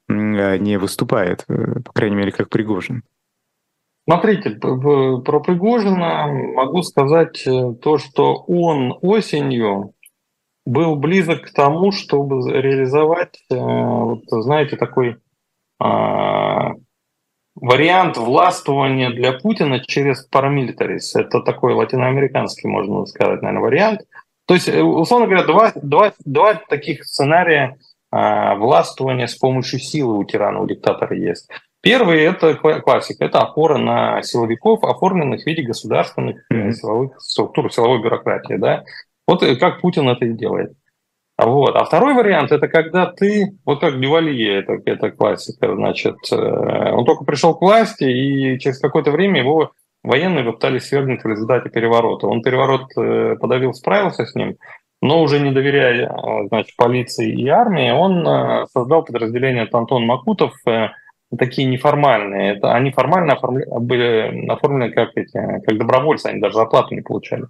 не 0.09 0.79
выступает, 0.79 1.45
э, 1.49 1.81
по 1.85 1.93
крайней 1.93 2.17
мере, 2.17 2.33
как 2.33 2.49
Пригожин. 2.49 3.05
Смотрите, 4.11 4.51
про 4.51 5.39
Пригожина 5.39 6.27
могу 6.27 6.83
сказать 6.83 7.47
э, 7.47 7.75
то, 7.81 7.99
что 7.99 8.43
он 8.49 8.99
осенью 9.03 9.95
был 10.67 10.97
близок 10.97 11.43
к 11.43 11.53
тому, 11.53 11.93
чтобы 11.93 12.41
реализовать, 12.51 13.39
э, 13.49 13.55
вот, 13.55 14.25
знаете, 14.27 14.77
такой 14.77 15.19
а, 15.79 16.73
вариант 17.55 18.17
властвования 18.17 19.11
для 19.11 19.33
Путина 19.33 19.79
через 19.79 20.25
парамилитарис. 20.25 21.15
Это 21.15 21.41
такой 21.41 21.75
латиноамериканский, 21.75 22.69
можно 22.69 23.07
сказать, 23.07 23.43
наверное, 23.43 23.63
вариант. 23.63 24.01
То 24.49 24.55
есть, 24.55 24.69
э, 24.69 24.83
условно 24.83 25.29
говоря, 25.29 25.45
два, 25.45 25.71
два, 25.77 26.15
два 26.25 26.55
таких 26.55 27.05
сценария 27.05 27.79
а, 28.11 28.57
властвования 28.57 29.29
с 29.29 29.37
помощью 29.37 29.79
силы 29.79 30.19
у 30.19 30.25
тирана, 30.25 30.59
у 30.59 30.67
диктатора 30.67 31.17
есть. 31.17 31.49
Первый– 31.83 32.21
это 32.21 32.55
классика, 32.57 33.25
это 33.25 33.41
опора 33.41 33.79
на 33.79 34.23
силовиков, 34.23 34.85
оформленных 34.85 35.43
в 35.43 35.47
виде 35.47 35.63
государственных 35.63 36.45
mm-hmm. 36.53 36.73
силовых 36.73 37.21
структур, 37.21 37.73
силовой 37.73 38.03
бюрократии. 38.03 38.55
Да? 38.55 38.85
Вот 39.27 39.43
э, 39.43 39.57
как 39.57 39.81
Путин 39.81 40.09
это 40.09 40.27
и 40.27 40.35
делает. 40.35 40.73
Вот. 41.39 41.75
А 41.75 41.85
второй 41.87 42.13
вариант– 42.13 42.53
это 42.53 42.69
когда 42.69 43.07
ты, 43.07 43.57
вот 43.65 43.81
как 43.81 43.99
Дювалье, 43.99 44.59
это, 44.59 44.77
это 44.85 45.11
классика, 45.11 45.75
значит, 45.75 46.17
э, 46.31 46.37
он 46.37 47.07
только 47.07 47.25
пришел 47.25 47.55
к 47.55 47.63
власти, 47.63 48.05
и 48.05 48.59
через 48.59 48.79
какое-то 48.79 49.11
время 49.11 49.41
его 49.41 49.73
военные 50.03 50.45
попытались 50.45 50.87
свергнуть 50.87 51.25
в 51.25 51.29
результате 51.29 51.71
переворота. 51.71 52.27
Он 52.27 52.43
переворот 52.43 52.93
подавил, 53.41 53.73
справился 53.73 54.27
с 54.27 54.35
ним, 54.35 54.57
но 55.01 55.23
уже 55.23 55.41
не 55.41 55.51
доверяя 55.51 56.15
значит, 56.49 56.77
полиции 56.77 57.33
и 57.33 57.49
армии, 57.49 57.91
он 57.91 58.67
создал 58.69 59.03
подразделение 59.03 59.67
Антон 59.71 60.05
Макутов– 60.05 60.53
такие 61.39 61.69
неформальные. 61.69 62.57
Это, 62.57 62.75
они 62.75 62.91
формально 62.91 63.35
оформля, 63.35 63.67
были 63.79 64.49
оформлены 64.49 64.93
как, 64.93 65.11
эти, 65.17 65.33
как 65.33 65.79
добровольцы, 65.79 66.27
они 66.27 66.41
даже 66.41 66.55
зарплату 66.55 66.95
не 66.95 67.03
получали. 67.03 67.45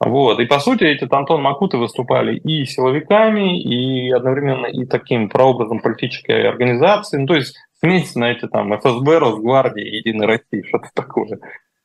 Вот. 0.00 0.38
И 0.38 0.46
по 0.46 0.60
сути 0.60 0.84
эти 0.84 1.12
Антон 1.12 1.42
Макуты 1.42 1.76
выступали 1.76 2.36
и 2.36 2.64
силовиками, 2.64 3.60
и 3.60 4.10
одновременно 4.12 4.66
и 4.66 4.86
таким 4.86 5.28
прообразом 5.28 5.80
политической 5.80 6.48
организации. 6.48 7.18
Ну, 7.18 7.26
то 7.26 7.34
есть 7.34 7.56
смесь, 7.80 8.12
знаете, 8.12 8.46
там 8.46 8.72
ФСБ, 8.78 9.18
Росгвардии, 9.18 9.96
Единой 9.96 10.26
России, 10.26 10.62
что-то 10.68 10.88
такое. 10.94 11.40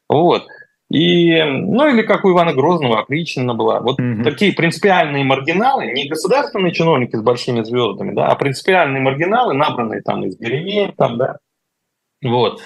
Вот. 0.07 0.45
И, 0.93 1.43
ну 1.43 1.89
или 1.89 2.03
как 2.03 2.23
у 2.23 2.31
Ивана 2.31 2.53
Грозного, 2.53 2.99
опричнина 2.99 3.55
была. 3.55 3.79
Вот 3.79 3.99
mm-hmm. 3.99 4.23
такие 4.23 4.53
принципиальные 4.53 5.23
маргиналы, 5.23 5.87
не 5.87 6.07
государственные 6.07 6.71
чиновники 6.71 7.15
с 7.15 7.21
большими 7.23 7.63
звездами, 7.63 8.13
да, 8.13 8.27
а 8.27 8.35
принципиальные 8.35 9.01
маргиналы, 9.01 9.55
набранные 9.55 10.03
там 10.03 10.23
из 10.23 10.37
деревень, 10.37 10.93
там, 10.95 11.17
да, 11.17 11.37
вот, 12.23 12.61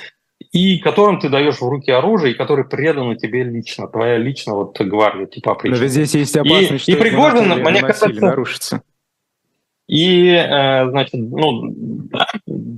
и 0.51 0.77
которым 0.79 1.21
ты 1.21 1.29
даешь 1.29 1.61
в 1.61 1.69
руки 1.69 1.89
оружие, 1.89 2.33
и 2.33 2.37
которые 2.37 2.67
преданы 2.67 3.15
тебе 3.15 3.45
лично, 3.45 3.87
твоя 3.87 4.17
личная 4.17 4.55
вот 4.55 4.77
гвардия, 4.77 5.27
типа 5.27 5.53
опричнина. 5.53 5.83
Но 5.83 5.87
здесь 5.87 6.13
есть 6.13 6.35
опасность, 6.35 6.89
и, 6.89 6.91
что 6.91 6.91
и 6.91 6.95
Пригожин, 6.95 7.47
мне 7.63 7.79
кажется, 7.79 8.09
нарушится. 8.09 8.81
И, 9.87 10.31
э, 10.31 10.89
значит, 10.89 11.13
ну, 11.13 11.73
да, 12.11 12.27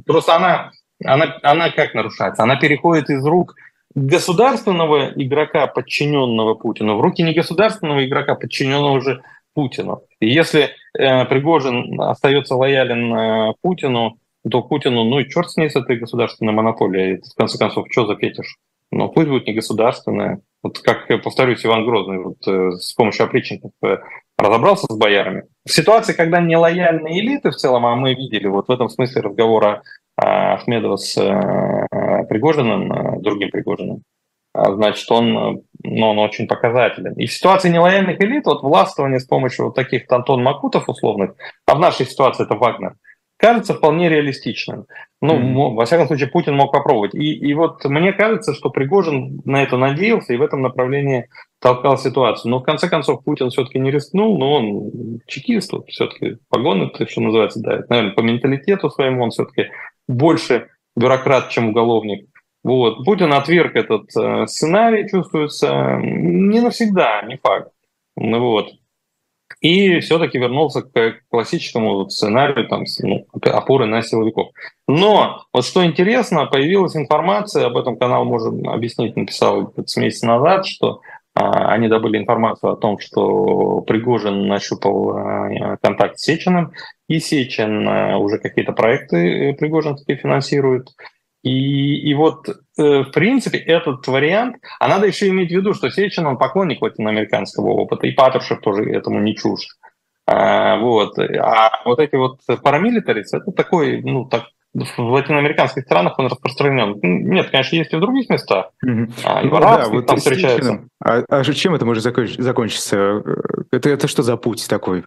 просто 0.05 0.35
она, 0.35 0.71
она, 1.03 1.39
она 1.41 1.71
как 1.71 1.95
нарушается? 1.95 2.43
Она 2.43 2.55
переходит 2.57 3.09
из 3.09 3.25
рук 3.25 3.55
государственного 3.95 5.12
игрока, 5.15 5.67
подчиненного 5.67 6.56
Путину, 6.56 6.97
в 6.97 7.02
руки 7.02 7.23
не 7.23 7.34
государственного 7.34 8.06
игрока, 8.06 8.36
подчиненного 8.36 8.91
уже 8.91 9.21
Путину. 9.54 10.04
И 10.19 10.30
если 10.30 10.69
э, 10.97 11.25
Пригожин 11.25 11.99
остается 11.99 12.56
лоялен 12.56 13.13
э, 13.13 13.54
Путину, 13.62 14.17
то 14.49 14.62
Путину, 14.62 15.04
ну 15.04 15.19
и 15.19 15.30
черт 15.30 15.49
с 15.49 15.58
ней 15.58 15.69
с 15.69 15.75
этой 15.75 15.97
государственной 15.97 16.54
монополией. 16.54 17.21
В 17.21 17.36
конце 17.36 17.58
концов, 17.58 17.88
что 17.89 18.06
запетишь? 18.06 18.56
Ну, 18.91 19.10
пусть 19.10 19.28
будет 19.28 19.47
не 19.47 19.54
государственная. 19.54 20.41
Вот 20.63 20.80
как, 20.80 21.08
повторюсь, 21.23 21.65
Иван 21.65 21.86
Грозный 21.86 22.19
вот, 22.19 22.47
э, 22.47 22.71
с 22.71 22.93
помощью 22.93 23.25
опричников 23.25 23.71
э, 23.84 23.97
разобрался 24.38 24.88
с 24.89 24.97
боярами. 24.97 25.43
В 25.65 25.71
ситуации, 25.71 26.13
когда 26.13 26.41
нелояльные 26.41 27.19
элиты 27.19 27.52
в 27.52 27.56
целом, 27.56 27.86
а 27.86 27.95
мы 27.95 28.13
видели 28.13 28.47
вот 28.47 28.67
в 28.67 28.71
этом 28.71 28.89
смысле 28.89 29.21
разговора 29.21 29.84
Ахмедова 30.19 30.97
с 30.97 31.17
э, 31.17 32.25
Пригожиным, 32.27 32.91
э, 32.91 33.19
другим 33.21 33.51
Пригожиным, 33.51 34.03
а, 34.53 34.73
значит, 34.73 35.10
он, 35.12 35.63
ну, 35.84 36.10
он 36.10 36.19
очень 36.19 36.47
показателен. 36.47 37.13
И 37.13 37.27
в 37.27 37.34
ситуации 37.34 37.69
нелояльных 37.69 38.19
элит, 38.21 38.45
вот 38.45 38.63
властвование 38.63 39.19
с 39.19 39.25
помощью 39.25 39.65
вот 39.65 39.75
таких 39.75 40.03
Антон 40.10 40.43
Макутов 40.43 40.89
условных, 40.89 41.36
а 41.65 41.75
в 41.75 41.79
нашей 41.79 42.05
ситуации 42.05 42.43
это 42.43 42.55
Вагнер, 42.55 42.95
кажется 43.38 43.73
вполне 43.73 44.10
реалистичным. 44.10 44.86
Ну, 45.21 45.34
mm-hmm. 45.34 45.75
во 45.75 45.86
всяком 45.86 46.08
случае, 46.08 46.29
Путин 46.29 46.55
мог 46.55 46.71
попробовать. 46.71 47.15
И, 47.15 47.34
и 47.34 47.53
вот 47.53 47.84
мне 47.86 48.12
кажется, 48.12 48.53
что 48.53 48.69
Пригожин 48.69 49.41
на 49.45 49.63
это 49.63 49.77
надеялся 49.77 50.34
и 50.34 50.38
в 50.38 50.41
этом 50.41 50.62
направлении 50.62 51.29
толкал 51.62 51.97
ситуацию. 51.97 52.51
Но 52.51 52.60
в 52.60 52.63
конце 52.63 52.89
концов 52.89 53.23
Путин 53.23 53.49
все-таки 53.49 53.79
не 53.79 53.91
рискнул, 53.91 54.38
но 54.38 54.53
он 54.53 55.19
чекист, 55.27 55.71
вот, 55.71 55.88
все-таки 55.88 56.38
погоны, 56.49 56.91
что 57.08 57.21
называется, 57.21 57.62
да, 57.62 57.82
наверное, 57.89 58.13
по 58.13 58.21
менталитету 58.21 58.89
своему 58.89 59.23
он 59.23 59.29
все-таки 59.32 59.69
больше 60.10 60.67
бюрократ, 60.95 61.50
чем 61.50 61.69
уголовник. 61.69 62.28
Вот. 62.63 63.06
Путин 63.06 63.32
отверг 63.32 63.76
этот 63.76 64.10
э, 64.17 64.48
сценарий, 64.48 65.08
чувствуется, 65.08 65.98
не 66.02 66.60
навсегда, 66.60 67.22
не 67.22 67.38
факт. 67.38 67.72
Вот. 68.17 68.72
И 69.62 70.00
все-таки 70.00 70.38
вернулся 70.38 70.82
к 70.82 71.22
классическому 71.30 72.10
сценарию 72.10 72.67
там, 72.67 72.84
ну, 73.02 73.26
опоры 73.41 73.86
на 73.86 74.02
силовиков. 74.02 74.50
Но 74.88 75.43
вот 75.54 75.65
что 75.65 75.86
интересно, 75.86 76.45
появилась 76.45 76.95
информация, 76.95 77.65
об 77.65 77.78
этом 77.78 77.98
канал 77.98 78.26
может 78.26 78.54
объяснить, 78.65 79.15
написал 79.15 79.74
с 79.86 79.98
месяца 79.98 80.28
назад, 80.28 80.65
что 80.65 81.02
а, 81.34 81.72
они 81.74 81.88
добыли 81.88 82.17
информацию 82.17 82.72
о 82.72 82.78
том, 82.78 83.00
что 83.00 83.82
Пригожин 83.82 84.48
нащупал 84.48 85.12
а, 85.12 85.78
контакт 85.78 86.19
с 86.19 86.24
Сечиным, 86.24 86.74
и 87.10 87.19
Сечин 87.19 87.89
а, 87.89 88.17
уже 88.17 88.38
какие-то 88.38 88.72
проекты 88.72 89.17
э, 89.50 89.54
пригожинские 89.54 90.15
финансирует. 90.15 90.88
И, 91.43 92.10
и 92.10 92.13
вот, 92.13 92.48
э, 92.48 92.54
в 92.78 93.12
принципе, 93.12 93.58
этот 93.58 94.08
вариант, 94.08 94.58
а 94.80 94.88
надо 94.88 95.08
еще 95.08 95.28
иметь 95.30 95.50
в 95.50 95.56
виду, 95.56 95.74
что 95.74 95.89
Сечин, 95.89 96.28
он 96.28 96.38
поклонник 96.38 96.82
латиноамериканского 96.82 97.69
опыта, 97.69 98.08
и 98.08 98.12
Патрушев 98.12 98.62
тоже 98.62 98.84
этому 98.84 99.19
не 99.19 99.36
чужд. 99.36 99.67
Вот. 100.28 101.17
А 101.17 101.82
вот 101.86 102.00
эти 102.00 102.15
вот 102.15 102.41
парамилитарис, 102.62 103.34
это 103.34 103.52
такой, 103.52 104.00
ну, 104.04 104.26
так, 104.26 104.43
в 104.74 105.00
латиноамериканских 105.00 105.84
странах 105.84 106.19
он 106.19 106.28
распространен. 106.28 107.00
Нет, 107.02 107.50
конечно, 107.50 107.76
есть 107.76 107.91
и 107.91 107.95
в 107.95 108.00
других 108.00 108.30
местах. 108.30 108.69
Mm-hmm. 108.86 109.12
А, 109.24 109.41
и 109.41 109.45
ну, 109.45 109.52
в 109.52 109.56
арабских 109.56 109.91
да, 109.91 109.98
вот 109.98 110.06
там 110.06 110.17
встречаются. 110.17 110.86
А, 111.04 111.24
а 111.28 111.43
чем 111.43 111.74
это 111.74 111.86
может 111.86 112.04
закончиться? 112.04 113.24
Это, 113.72 113.89
это 113.89 114.08
что 114.08 114.22
за 114.22 114.38
путь 114.38 114.67
такой? 114.69 115.06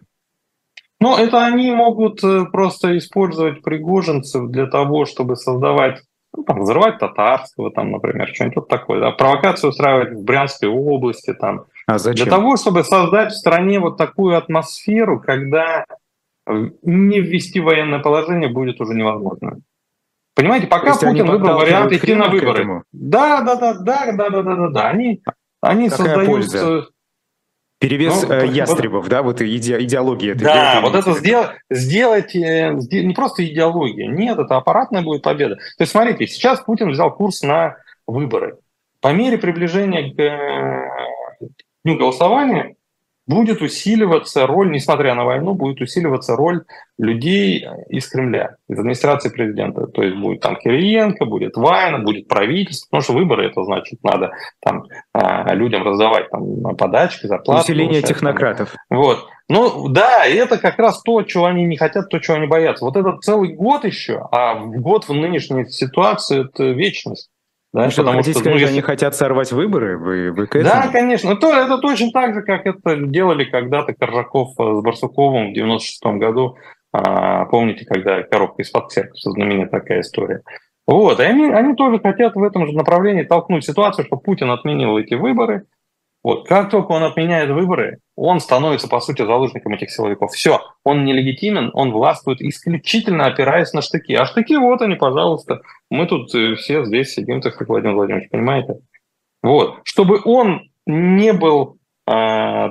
Ну, 1.03 1.17
это 1.17 1.45
они 1.45 1.69
могут 1.71 2.23
э, 2.23 2.45
просто 2.45 2.97
использовать 2.97 3.61
пригожинцев 3.61 4.49
для 4.49 4.67
того, 4.67 5.03
чтобы 5.03 5.35
создавать, 5.35 6.01
ну, 6.33 6.43
там, 6.45 6.61
взрывать 6.61 6.97
татарского, 6.97 7.71
там, 7.71 7.91
например, 7.91 8.29
что-нибудь 8.33 8.69
такое. 8.69 9.01
Да? 9.01 9.11
Провокацию 9.11 9.71
устраивать 9.71 10.13
в 10.13 10.23
Брянской 10.23 10.69
области. 10.69 11.33
Там, 11.33 11.65
а 11.87 11.97
зачем? 11.97 12.23
Для 12.23 12.37
того, 12.37 12.55
чтобы 12.55 12.85
создать 12.85 13.33
в 13.33 13.35
стране 13.35 13.81
вот 13.81 13.97
такую 13.97 14.37
атмосферу, 14.37 15.19
когда 15.19 15.83
не 16.47 17.19
ввести 17.19 17.59
военное 17.59 17.99
положение 17.99 18.47
будет 18.47 18.79
уже 18.79 18.93
невозможно. 18.93 19.59
Понимаете, 20.35 20.67
пока 20.67 20.93
Путин 20.93 21.25
выбрал 21.25 21.57
вариант 21.57 21.91
идти 21.91 22.15
на 22.15 22.29
выборы. 22.29 22.83
Да, 22.93 23.41
да, 23.41 23.55
да, 23.57 23.73
да, 23.73 24.11
да, 24.13 24.29
да, 24.29 24.41
да, 24.41 24.55
да, 24.55 24.67
да. 24.69 24.87
Они, 24.87 25.21
они 25.59 25.89
создают. 25.89 26.27
Польза? 26.27 26.87
Перевес 27.83 28.23
ну, 28.23 28.33
э, 28.33 28.47
ястребов, 28.47 29.03
вот, 29.03 29.09
да, 29.09 29.21
вот 29.21 29.41
иде, 29.41 29.77
идеология. 29.83 30.35
Да, 30.35 30.79
вот 30.81 30.95
это 30.95 31.11
сделать, 31.15 31.49
сделать 31.69 32.33
э, 32.33 32.71
не 32.71 33.13
просто 33.13 33.45
идеология, 33.45 34.07
нет, 34.07 34.39
это 34.39 34.55
аппаратная 34.55 35.01
будет 35.01 35.21
победа. 35.21 35.55
То 35.55 35.81
есть, 35.81 35.91
смотрите, 35.91 36.25
сейчас 36.27 36.61
Путин 36.61 36.91
взял 36.91 37.13
курс 37.13 37.41
на 37.41 37.75
выборы. 38.07 38.55
По 39.01 39.11
мере 39.11 39.37
приближения 39.37 40.13
к 40.13 40.17
э, 40.17 41.47
дню 41.83 41.97
голосования 41.97 42.75
будет 43.25 43.61
усиливаться 43.61 44.45
роль, 44.45 44.71
несмотря 44.71 45.15
на 45.15 45.23
войну, 45.23 45.53
будет 45.53 45.81
усиливаться 45.81 46.35
роль 46.35 46.63
людей 46.97 47.65
из 47.89 48.07
Кремля, 48.07 48.57
из 48.67 48.77
администрации 48.77 49.29
президента. 49.29 49.87
То 49.87 50.03
есть 50.03 50.17
будет 50.17 50.41
там 50.41 50.57
Кириенко, 50.57 51.25
будет 51.25 51.55
Вайна, 51.55 51.99
будет 51.99 52.27
правительство, 52.27 52.87
потому 52.89 53.03
что 53.03 53.13
выборы 53.13 53.47
это 53.47 53.63
значит, 53.63 54.03
надо 54.03 54.31
там 54.61 54.83
а, 55.13 55.53
людям 55.53 55.83
раздавать 55.83 56.29
там 56.29 56.75
подачки, 56.75 57.27
зарплаты. 57.27 57.61
Усиление 57.61 58.01
получать, 58.01 58.09
технократов. 58.09 58.75
Там. 58.89 58.99
Вот. 58.99 59.27
Ну 59.49 59.89
да, 59.89 60.25
это 60.25 60.57
как 60.57 60.79
раз 60.79 61.01
то, 61.01 61.21
чего 61.23 61.45
они 61.45 61.65
не 61.65 61.77
хотят, 61.77 62.09
то, 62.09 62.19
чего 62.19 62.37
они 62.37 62.47
боятся. 62.47 62.85
Вот 62.85 62.95
этот 62.95 63.23
целый 63.23 63.53
год 63.53 63.85
еще, 63.85 64.27
а 64.31 64.55
год 64.55 65.07
в 65.07 65.13
нынешней 65.13 65.65
ситуации 65.69 66.45
это 66.45 66.63
вечность. 66.65 67.29
Да, 67.73 67.85
ну, 67.85 67.89
что, 67.89 68.03
потому 68.03 68.17
хотите 68.17 68.33
что, 68.33 68.39
сказать, 68.41 68.53
ну, 68.53 68.59
если... 68.59 68.73
они 68.73 68.81
хотят 68.81 69.15
сорвать 69.15 69.51
выборы? 69.51 69.97
Вы, 69.97 70.31
вы 70.31 70.45
к 70.45 70.61
Да, 70.61 70.89
конечно. 70.91 71.31
Это, 71.31 71.47
это 71.47 71.79
точно 71.79 72.11
так 72.11 72.35
же, 72.35 72.43
как 72.43 72.67
это 72.67 72.97
делали 72.97 73.45
когда-то 73.45 73.93
Коржаков 73.93 74.51
с 74.51 74.81
Барсуковым 74.83 75.49
в 75.49 75.53
96 75.55 76.03
году. 76.19 76.55
А, 76.91 77.45
помните, 77.45 77.85
когда 77.85 78.21
коробка 78.21 78.61
из-под 78.61 78.91
церкви, 78.91 79.17
знаменитая 79.23 79.81
такая 79.81 80.01
история. 80.01 80.43
Вот, 80.85 81.19
и 81.19 81.23
они, 81.23 81.45
они 81.45 81.75
тоже 81.75 81.99
хотят 81.99 82.35
в 82.35 82.43
этом 82.43 82.67
же 82.67 82.73
направлении 82.73 83.23
толкнуть 83.23 83.65
ситуацию, 83.65 84.05
чтобы 84.05 84.21
Путин 84.21 84.51
отменил 84.51 84.97
эти 84.97 85.15
выборы, 85.15 85.65
вот. 86.23 86.47
Как 86.47 86.69
только 86.69 86.91
он 86.93 87.03
отменяет 87.03 87.49
выборы, 87.49 87.99
он 88.15 88.39
становится, 88.39 88.87
по 88.87 89.01
сути, 89.01 89.25
заложником 89.25 89.73
этих 89.73 89.91
силовиков. 89.91 90.31
Все, 90.31 90.61
он 90.85 91.03
нелегитимен, 91.03 91.69
он 91.73 91.91
властвует 91.91 92.41
исключительно 92.41 93.25
опираясь 93.25 93.73
на 93.73 93.81
штыки. 93.81 94.13
А 94.15 94.25
штыки 94.25 94.55
вот 94.55 94.81
они, 94.81 94.95
пожалуйста. 94.95 95.61
Мы 95.89 96.07
тут 96.07 96.33
э, 96.33 96.55
все 96.55 96.85
здесь 96.85 97.13
сидим, 97.13 97.41
так 97.41 97.57
как 97.57 97.67
Владимир 97.67 97.95
Владимирович, 97.95 98.29
понимаете? 98.29 98.75
Вот. 99.41 99.81
Чтобы 99.83 100.21
он 100.23 100.69
не 100.85 101.33
был 101.33 101.77
э, 102.07 102.11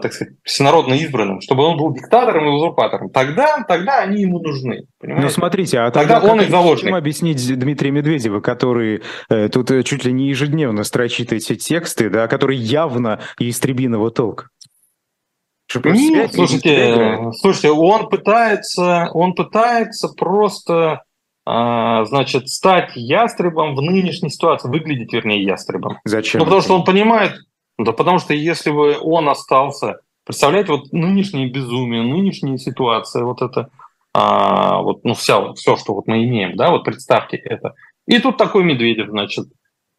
так 0.01 0.13
сказать, 0.13 0.35
всенародно 0.45 0.95
избранным, 0.95 1.41
чтобы 1.41 1.65
он 1.65 1.77
был 1.77 1.93
диктатором 1.95 2.47
и 2.47 2.51
узурпатором. 2.51 3.11
Тогда, 3.11 3.65
тогда 3.67 4.01
они 4.01 4.23
ему 4.23 4.41
нужны. 4.41 4.87
Понимаете? 4.99 5.27
Ну 5.27 5.33
смотрите, 5.33 5.79
а 5.81 5.91
тогда, 5.91 6.21
тогда 6.21 6.33
он 6.33 6.41
их 6.41 6.51
заложник. 6.51 6.95
Объяснить 6.95 7.59
Дмитрия 7.59 7.91
Медведева, 7.91 8.41
который 8.41 9.03
э, 9.29 9.49
тут 9.49 9.71
э, 9.71 9.83
чуть 9.83 10.05
ли 10.05 10.13
не 10.13 10.29
ежедневно 10.29 10.85
строчит 10.85 11.33
эти 11.33 11.57
тексты, 11.57 12.11
да, 12.11 12.29
который 12.29 12.57
явно 12.57 13.21
истребиного 13.39 14.11
толка? 14.11 14.49
Нет, 15.85 16.35
слушайте, 16.35 17.31
слушайте, 17.41 17.71
он 17.71 18.09
пытается, 18.09 19.09
он 19.15 19.35
пытается 19.35 20.09
просто 20.09 21.01
а, 21.45 22.05
значит, 22.05 22.49
стать 22.49 22.93
ястребом 22.95 23.75
в 23.75 23.83
нынешней 23.83 24.31
ситуации, 24.31 24.69
выглядеть, 24.69 25.13
вернее, 25.13 25.43
ястребом. 25.43 25.99
Зачем? 26.05 26.39
Ну, 26.39 26.45
потому 26.45 26.63
что 26.63 26.75
он 26.75 26.85
понимает, 26.85 27.33
да 27.79 27.93
потому 27.93 28.19
что 28.19 28.35
если 28.35 28.71
бы 28.71 28.99
он 29.01 29.29
остался, 29.29 30.01
представляете, 30.25 30.73
вот 30.73 30.93
нынешнее 30.93 31.51
безумие, 31.51 32.03
нынешняя 32.03 32.57
ситуация, 32.59 33.25
вот 33.25 33.43
это, 33.43 33.71
а, 34.15 34.83
вот, 34.83 35.05
ну, 35.05 35.15
вся, 35.15 35.53
все, 35.55 35.77
что 35.77 35.95
вот 35.95 36.07
мы 36.07 36.25
имеем, 36.25 36.57
да, 36.57 36.71
вот 36.71 36.85
представьте 36.85 37.37
это. 37.37 37.75
И 38.07 38.19
тут 38.19 38.37
такой 38.37 38.65
Медведев, 38.65 39.09
значит, 39.09 39.47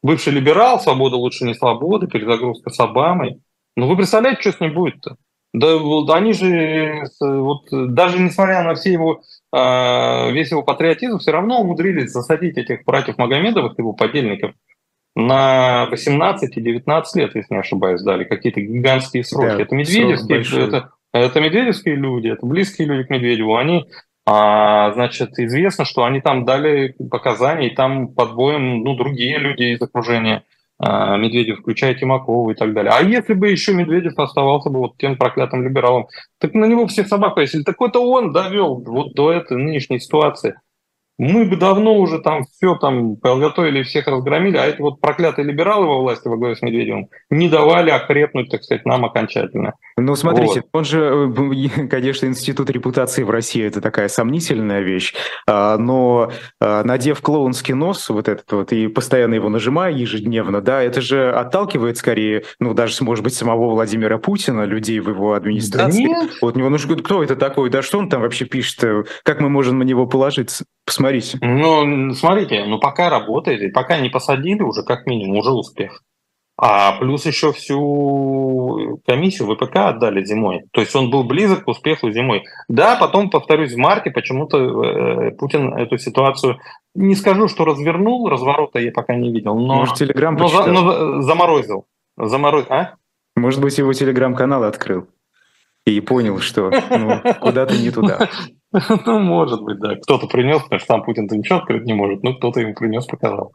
бывший 0.01 0.33
либерал, 0.33 0.79
свобода 0.79 1.15
лучше 1.15 1.45
не 1.45 1.55
свобода, 1.55 2.07
перезагрузка 2.07 2.69
с 2.69 2.79
Обамой. 2.79 3.41
Ну, 3.75 3.87
вы 3.87 3.95
представляете, 3.97 4.41
что 4.41 4.51
с 4.51 4.59
ним 4.59 4.73
будет-то? 4.73 5.17
Да 5.53 5.77
вот 5.77 6.09
они 6.09 6.33
же, 6.33 7.03
вот, 7.19 7.65
даже 7.71 8.19
несмотря 8.19 8.63
на 8.63 8.73
все 8.73 8.91
его, 8.91 9.21
э, 9.55 10.31
весь 10.31 10.49
его 10.49 10.63
патриотизм, 10.63 11.19
все 11.19 11.31
равно 11.31 11.61
умудрились 11.61 12.11
засадить 12.11 12.57
этих 12.57 12.83
братьев 12.85 13.19
Магомедовых, 13.19 13.77
его 13.77 13.93
подельников, 13.93 14.53
на 15.15 15.85
18 15.91 16.57
и 16.57 16.61
19 16.61 17.15
лет, 17.15 17.35
если 17.35 17.53
не 17.53 17.59
ошибаюсь, 17.59 18.01
дали 18.01 18.23
какие-то 18.23 18.61
гигантские 18.61 19.23
сроки. 19.23 19.57
Да, 19.57 19.61
это 19.61 19.75
медведевские, 19.75 20.67
это, 20.67 20.89
это 21.13 21.39
медведевские 21.39 21.95
люди, 21.95 22.29
это 22.29 22.45
близкие 22.45 22.87
люди 22.87 23.03
к 23.07 23.09
Медведеву. 23.11 23.55
Они, 23.55 23.85
а, 24.25 24.91
значит, 24.93 25.37
известно, 25.37 25.85
что 25.85 26.03
они 26.03 26.19
там 26.19 26.45
дали 26.45 26.95
показания, 27.11 27.67
и 27.67 27.75
там 27.75 28.07
под 28.07 28.33
боем 28.33 28.83
ну, 28.83 28.95
другие 28.95 29.37
люди 29.37 29.75
из 29.75 29.81
окружения 29.81 30.43
а, 30.79 31.15
Медведев, 31.17 31.59
включая 31.59 31.93
Тимакова 31.93 32.51
и 32.51 32.55
так 32.55 32.73
далее. 32.73 32.91
А 32.95 33.03
если 33.03 33.35
бы 33.35 33.49
еще 33.49 33.73
Медведев 33.73 34.17
оставался 34.17 34.71
бы 34.71 34.79
вот 34.79 34.97
тем 34.97 35.17
проклятым 35.17 35.63
либералом, 35.63 36.07
так 36.39 36.55
на 36.55 36.65
него 36.65 36.87
всех 36.87 37.07
собак 37.07 37.35
повесили. 37.35 37.61
Так 37.61 37.79
это 37.79 37.99
он 37.99 38.33
довел 38.33 38.83
вот 38.83 39.13
до 39.13 39.31
этой 39.31 39.57
нынешней 39.57 39.99
ситуации 39.99 40.55
мы 41.17 41.45
бы 41.45 41.55
давно 41.55 41.95
уже 41.95 42.19
там 42.19 42.43
все 42.43 42.75
там 42.75 43.15
подготовили, 43.17 43.83
всех 43.83 44.07
разгромили, 44.07 44.57
а 44.57 44.65
эти 44.65 44.81
вот 44.81 44.99
проклятые 44.99 45.45
либералы 45.45 45.85
во 45.85 45.99
власти 45.99 46.27
во 46.27 46.37
главе 46.37 46.55
с 46.55 46.61
Медведевым 46.61 47.09
не 47.29 47.49
давали 47.49 47.91
окрепнуть, 47.91 48.49
так 48.49 48.63
сказать, 48.63 48.85
нам 48.85 49.05
окончательно. 49.05 49.73
Ну, 49.95 50.15
смотрите, 50.15 50.61
вот. 50.61 50.69
он 50.73 50.85
же, 50.85 51.31
э, 51.35 51.87
конечно, 51.87 52.25
институт 52.25 52.69
репутации 52.71 53.23
в 53.23 53.29
России– 53.29 53.63
это 53.65 53.79
такая 53.79 54.07
сомнительная 54.07 54.81
вещь, 54.81 55.13
а, 55.47 55.77
но 55.77 56.31
а, 56.59 56.83
надев 56.83 57.21
клоунский 57.21 57.75
нос 57.75 58.09
вот 58.09 58.27
этот 58.27 58.51
вот 58.51 58.71
и 58.71 58.87
постоянно 58.87 59.35
его 59.35 59.49
нажимая 59.49 59.91
ежедневно, 59.91 60.61
да, 60.61 60.81
это 60.81 61.01
же 61.01 61.31
отталкивает 61.31 61.97
скорее, 61.97 62.43
ну, 62.59 62.73
даже, 62.73 63.03
может 63.03 63.23
быть, 63.23 63.35
самого 63.35 63.69
Владимира 63.69 64.17
Путина, 64.17 64.63
людей 64.63 64.99
в 64.99 65.09
его 65.09 65.33
администрации. 65.33 66.05
Да 66.05 66.09
нет. 66.09 66.31
Вот 66.41 66.55
него, 66.55 66.69
ну, 66.69 66.77
кто 66.77 67.23
это 67.23 67.35
такой, 67.35 67.69
да 67.69 67.81
что 67.83 67.99
он 67.99 68.09
там 68.09 68.21
вообще 68.21 68.45
пишет, 68.45 69.07
как 69.23 69.39
мы 69.39 69.49
можем 69.49 69.77
на 69.77 69.83
него 69.83 70.07
положиться? 70.07 70.65
Посмотрите. 70.85 71.12
Ну, 71.41 72.13
смотрите, 72.13 72.65
ну 72.65 72.79
пока 72.79 73.09
работает, 73.09 73.61
и 73.61 73.69
пока 73.69 73.97
не 73.99 74.09
посадили 74.09 74.61
уже, 74.61 74.83
как 74.83 75.05
минимум, 75.05 75.37
уже 75.37 75.51
успех. 75.51 76.01
А 76.55 76.99
плюс 76.99 77.25
еще 77.25 77.51
всю 77.51 79.01
комиссию 79.07 79.53
ВПК 79.53 79.75
отдали 79.77 80.23
зимой. 80.23 80.65
То 80.71 80.81
есть 80.81 80.95
он 80.95 81.09
был 81.09 81.23
близок 81.23 81.63
к 81.63 81.67
успеху 81.67 82.11
зимой. 82.11 82.43
Да, 82.67 82.95
потом, 82.95 83.31
повторюсь, 83.31 83.73
в 83.73 83.77
марте 83.77 84.11
почему-то 84.11 84.57
э, 84.59 85.31
Путин 85.31 85.73
эту 85.73 85.97
ситуацию, 85.97 86.59
не 86.93 87.15
скажу, 87.15 87.47
что 87.47 87.65
развернул, 87.65 88.29
разворота 88.29 88.79
я 88.79 88.91
пока 88.91 89.15
не 89.15 89.31
видел, 89.31 89.55
но, 89.55 89.77
Может, 89.77 89.95
телеграм 89.95 90.35
но, 90.35 90.47
за, 90.47 90.65
но 90.67 91.21
заморозил. 91.21 91.87
Замороз... 92.17 92.65
А? 92.69 92.95
Может 93.35 93.59
быть, 93.59 93.75
его 93.79 93.91
телеграм-канал 93.91 94.63
открыл 94.63 95.07
и 95.85 95.99
понял, 96.01 96.39
что 96.39 96.71
ну, 96.91 97.19
куда-то 97.41 97.75
не 97.75 97.89
туда. 97.89 98.29
Ну, 99.05 99.19
может 99.19 99.61
быть, 99.61 99.79
да. 99.79 99.95
Кто-то 99.95 100.27
принес, 100.27 100.61
потому 100.63 100.79
что 100.79 100.87
сам 100.87 101.03
Путин-то 101.03 101.37
ничего 101.37 101.59
открыть 101.59 101.85
не 101.85 101.93
может, 101.93 102.23
но 102.23 102.33
кто-то 102.33 102.59
ему 102.59 102.73
принес, 102.73 103.05
показал. 103.05 103.53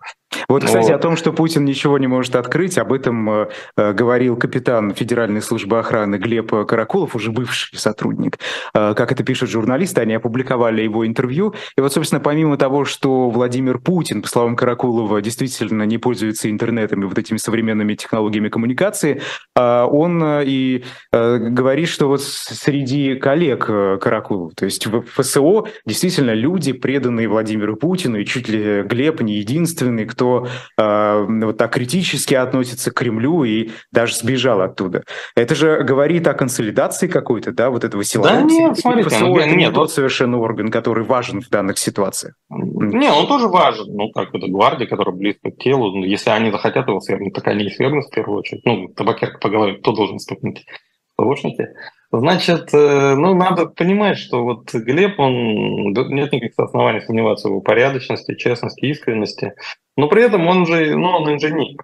Вот, 0.48 0.64
кстати, 0.64 0.92
о 0.92 0.98
том, 0.98 1.16
что 1.16 1.32
Путин 1.32 1.64
ничего 1.64 1.98
не 1.98 2.06
может 2.06 2.36
открыть, 2.36 2.78
об 2.78 2.92
этом 2.92 3.28
э, 3.30 3.48
э, 3.76 3.92
говорил 3.92 4.36
капитан 4.36 4.94
Федеральной 4.94 5.42
службы 5.42 5.78
охраны 5.78 6.16
Глеб 6.16 6.50
Каракулов, 6.66 7.16
уже 7.16 7.32
бывший 7.32 7.76
сотрудник. 7.76 8.38
Э, 8.74 8.94
как 8.94 9.10
это 9.12 9.24
пишут 9.24 9.50
журналисты, 9.50 10.00
они 10.00 10.14
опубликовали 10.14 10.82
его 10.82 11.06
интервью. 11.06 11.54
И 11.76 11.80
вот, 11.80 11.92
собственно, 11.92 12.20
помимо 12.20 12.56
того, 12.56 12.84
что 12.84 13.30
Владимир 13.30 13.78
Путин, 13.78 14.22
по 14.22 14.28
словам 14.28 14.56
Каракулова, 14.56 15.20
действительно 15.20 15.82
не 15.82 15.98
пользуется 15.98 16.50
интернетом 16.50 17.02
и 17.02 17.06
вот 17.06 17.18
этими 17.18 17.38
современными 17.38 17.94
технологиями 17.94 18.48
коммуникации, 18.48 19.20
э, 19.56 19.82
он 19.82 20.22
э, 20.22 20.44
и 20.46 20.84
э, 21.12 21.38
говорит, 21.38 21.88
что 21.88 22.08
вот 22.08 22.22
среди 22.22 23.16
коллег 23.16 23.66
э, 23.68 23.98
Каракулова, 24.00 24.52
то 24.54 24.64
есть 24.64 24.86
ФСО 25.08 25.64
действительно 25.86 26.32
люди, 26.32 26.72
преданные 26.72 27.28
Владимиру 27.28 27.76
Путину, 27.76 28.18
и 28.18 28.24
чуть 28.24 28.48
ли 28.48 28.82
Глеб 28.82 29.20
не 29.20 29.36
единственный, 29.36 30.06
кто 30.06 30.46
э, 30.76 31.26
вот 31.28 31.56
так 31.56 31.72
критически 31.72 32.34
относится 32.34 32.90
к 32.90 32.94
Кремлю 32.94 33.44
и 33.44 33.70
даже 33.92 34.14
сбежал 34.14 34.60
оттуда. 34.60 35.04
Это 35.34 35.54
же 35.54 35.82
говорит 35.82 36.26
о 36.26 36.34
консолидации 36.34 37.08
какой-то, 37.08 37.52
да, 37.52 37.70
вот 37.70 37.84
этого 37.84 38.04
силового. 38.04 38.34
Да 38.34 38.42
нет, 38.42 38.78
смотрите, 38.78 39.08
ФСО, 39.08 39.26
ну, 39.26 39.38
это 39.38 39.54
нет, 39.54 39.74
тот 39.74 39.92
совершенно 39.92 40.38
орган, 40.38 40.70
который 40.70 41.04
важен 41.04 41.40
в 41.40 41.48
данных 41.48 41.78
ситуациях. 41.78 42.34
Не, 42.50 43.10
он 43.10 43.26
тоже 43.26 43.48
важен. 43.48 43.86
Ну, 43.88 44.10
как 44.10 44.34
это 44.34 44.46
гвардия, 44.46 44.86
которая 44.86 45.14
близко 45.14 45.50
к 45.50 45.56
телу. 45.58 45.90
Ну, 45.90 46.04
если 46.04 46.30
они 46.30 46.50
захотят 46.50 46.88
его 46.88 47.00
свергнуть, 47.00 47.34
так 47.34 47.46
они 47.48 47.66
и 47.66 47.70
свергнут 47.70 48.06
в 48.06 48.14
первую 48.14 48.38
очередь. 48.38 48.64
Ну, 48.64 48.88
табакерка 48.88 49.38
по 49.38 49.48
голове, 49.48 49.74
кто 49.78 49.92
должен 49.92 50.18
стукнуть? 50.18 50.64
Лучники. 51.18 51.66
Значит, 52.10 52.72
э, 52.72 53.14
ну, 53.16 53.34
надо 53.34 53.66
понимать, 53.66 54.16
что 54.16 54.42
вот 54.42 54.72
Глеб, 54.72 55.20
он, 55.20 55.92
нет 55.92 56.32
никаких 56.32 56.58
оснований 56.58 57.00
сомневаться 57.00 57.48
в 57.48 57.50
его 57.50 57.60
порядочности, 57.60 58.34
честности, 58.34 58.86
искренности, 58.86 59.52
но 59.96 60.08
при 60.08 60.22
этом 60.22 60.46
он 60.46 60.66
же, 60.66 60.96
ну, 60.96 61.08
он 61.08 61.30
инженер, 61.30 61.76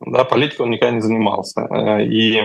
да, 0.00 0.24
политикой 0.24 0.62
он 0.62 0.70
никогда 0.70 0.94
не 0.94 1.00
занимался, 1.00 1.62
э, 1.62 2.04
и, 2.04 2.42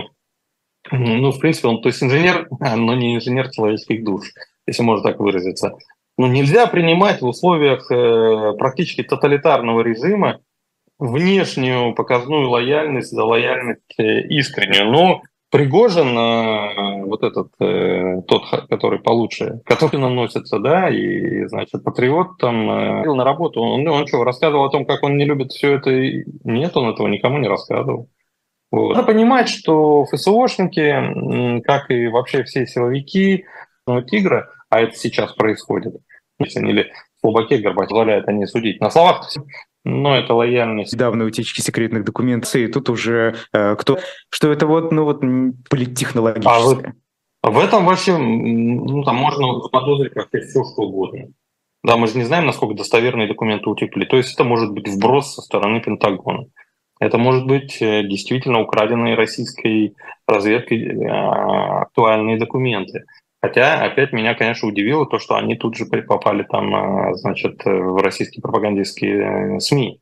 ну, 0.91 1.31
в 1.31 1.39
принципе, 1.39 1.67
он, 1.67 1.81
то 1.81 1.89
есть 1.89 2.01
инженер, 2.01 2.47
но 2.59 2.95
не 2.95 3.17
инженер 3.17 3.49
человеческих 3.51 4.05
душ, 4.05 4.31
если 4.65 4.83
можно 4.83 5.11
так 5.11 5.19
выразиться. 5.19 5.77
Но 6.17 6.27
нельзя 6.27 6.67
принимать 6.67 7.21
в 7.21 7.27
условиях 7.27 7.91
э, 7.91 8.53
практически 8.57 9.03
тоталитарного 9.03 9.81
режима 9.81 10.39
внешнюю 10.97 11.93
показную 11.95 12.49
лояльность 12.49 13.11
за 13.11 13.25
лояльность 13.25 13.97
искреннюю. 13.97 14.91
Но 14.91 15.21
Пригожин, 15.51 16.15
э, 16.15 17.03
вот 17.05 17.23
этот, 17.23 17.47
э, 17.59 18.21
тот, 18.27 18.43
который 18.69 18.99
получше, 18.99 19.61
который 19.65 19.97
наносится, 19.97 20.59
да, 20.59 20.89
и, 20.89 21.47
значит, 21.47 21.83
патриот 21.83 22.37
там 22.37 22.69
э, 22.69 23.13
на 23.13 23.23
работу, 23.23 23.61
он, 23.61 23.87
он 23.87 24.05
что, 24.05 24.23
рассказывал 24.23 24.65
о 24.65 24.69
том, 24.69 24.85
как 24.85 25.01
он 25.01 25.17
не 25.17 25.25
любит 25.25 25.51
все 25.51 25.73
это? 25.73 25.89
Нет, 26.43 26.77
он 26.77 26.89
этого 26.89 27.07
никому 27.07 27.39
не 27.39 27.47
рассказывал. 27.47 28.09
Вот. 28.69 28.95
Надо 28.95 29.07
понимать, 29.07 29.49
что 29.49 30.05
ФСОшники, 30.05 31.61
как 31.63 31.89
и 31.89 32.07
вообще 32.07 32.43
все 32.43 32.67
силовики, 32.67 33.45
ну, 33.87 34.03
тигра, 34.03 34.49
а 34.69 34.81
это 34.81 34.95
сейчас 34.95 35.33
происходит, 35.33 35.95
или 36.37 36.91
в 37.17 37.21
Слобаке 37.21 37.57
Горбачев 37.57 37.89
позволяет 37.89 38.27
они 38.27 38.45
судить. 38.45 38.79
На 38.79 38.91
словах 38.91 39.27
но 39.89 40.15
это 40.15 40.33
лояльность. 40.33 40.93
Недавно 40.93 41.25
утечки 41.25 41.61
секретных 41.61 42.05
документов, 42.05 42.55
и 42.55 42.67
тут 42.67 42.89
уже 42.89 43.35
э, 43.53 43.75
кто... 43.75 43.99
Что 44.29 44.51
это 44.51 44.67
вот, 44.67 44.91
ну 44.91 45.03
вот, 45.03 45.21
политтехнологическое. 45.69 46.95
А 47.41 47.51
в, 47.51 47.53
в 47.53 47.59
этом 47.59 47.85
вообще, 47.85 48.17
ну 48.17 49.03
там 49.03 49.15
можно 49.15 49.59
заподозрить 49.61 50.15
вообще 50.15 50.41
все, 50.41 50.63
что 50.63 50.83
угодно. 50.83 51.27
Да, 51.83 51.95
мы 51.95 52.07
же 52.07 52.17
не 52.17 52.25
знаем, 52.25 52.45
насколько 52.45 52.75
достоверные 52.75 53.27
документы 53.27 53.69
утекли. 53.69 54.05
То 54.05 54.17
есть 54.17 54.33
это 54.33 54.43
может 54.43 54.71
быть 54.71 54.87
вброс 54.87 55.35
со 55.35 55.41
стороны 55.41 55.81
Пентагона. 55.81 56.47
Это 56.99 57.17
может 57.17 57.45
быть 57.45 57.81
э, 57.81 58.03
действительно 58.03 58.59
украденные 58.59 59.15
российской 59.15 59.95
разведкой 60.27 60.85
э, 60.85 61.07
актуальные 61.07 62.37
документы. 62.37 63.05
Хотя, 63.41 63.81
опять 63.81 64.11
меня, 64.11 64.35
конечно, 64.35 64.67
удивило 64.67 65.05
то, 65.05 65.17
что 65.17 65.35
они 65.35 65.55
тут 65.55 65.77
же 65.77 65.85
попали 65.85 66.43
там, 66.43 66.75
э, 66.75 67.15
значит, 67.15 67.63
в 67.63 68.01
российские 68.03 68.41
пропагандистские 68.41 69.59
СМИ. 69.59 70.01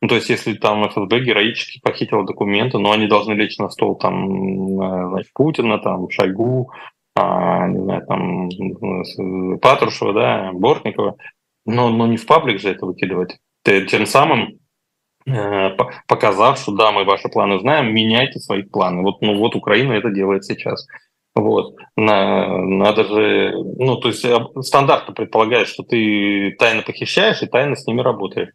Ну, 0.00 0.08
то 0.08 0.16
есть, 0.16 0.28
если 0.30 0.54
там 0.54 0.88
ФСБ 0.88 1.20
героически 1.20 1.80
похитил 1.80 2.24
документы, 2.24 2.78
но 2.78 2.90
они 2.90 3.06
должны 3.06 3.34
лечь 3.34 3.58
на 3.58 3.70
стол 3.70 3.96
там, 3.96 5.10
значит, 5.10 5.32
Путина, 5.32 5.78
там, 5.78 6.10
Шойгу, 6.10 6.72
а, 7.14 7.68
не 7.68 7.82
знаю, 7.84 8.06
там, 8.06 9.58
Патрушева, 9.60 10.12
да, 10.12 10.50
Бортникова, 10.52 11.16
но, 11.66 11.90
но 11.90 12.08
не 12.08 12.16
в 12.16 12.26
паблик 12.26 12.60
же 12.60 12.70
это 12.70 12.84
выкидывать. 12.84 13.38
Тем 13.64 14.06
самым 14.06 14.58
Э, 15.26 15.70
показав, 16.08 16.58
что 16.58 16.72
да, 16.72 16.90
мы 16.90 17.04
ваши 17.04 17.28
планы 17.28 17.60
знаем, 17.60 17.94
меняйте 17.94 18.40
свои 18.40 18.62
планы. 18.62 19.02
Вот, 19.02 19.22
ну, 19.22 19.36
вот 19.38 19.54
Украина 19.54 19.92
это 19.92 20.10
делает 20.10 20.44
сейчас. 20.44 20.86
Вот. 21.34 21.76
На, 21.96 22.58
надо 22.58 23.04
же, 23.04 23.52
ну, 23.78 23.96
то 23.96 24.08
есть 24.08 24.26
стандарт 24.60 25.14
предполагает, 25.14 25.66
что 25.68 25.82
ты 25.82 26.54
тайно 26.58 26.82
похищаешь 26.82 27.42
и 27.42 27.46
тайно 27.46 27.74
с 27.74 27.86
ними 27.86 28.00
работаешь. 28.00 28.50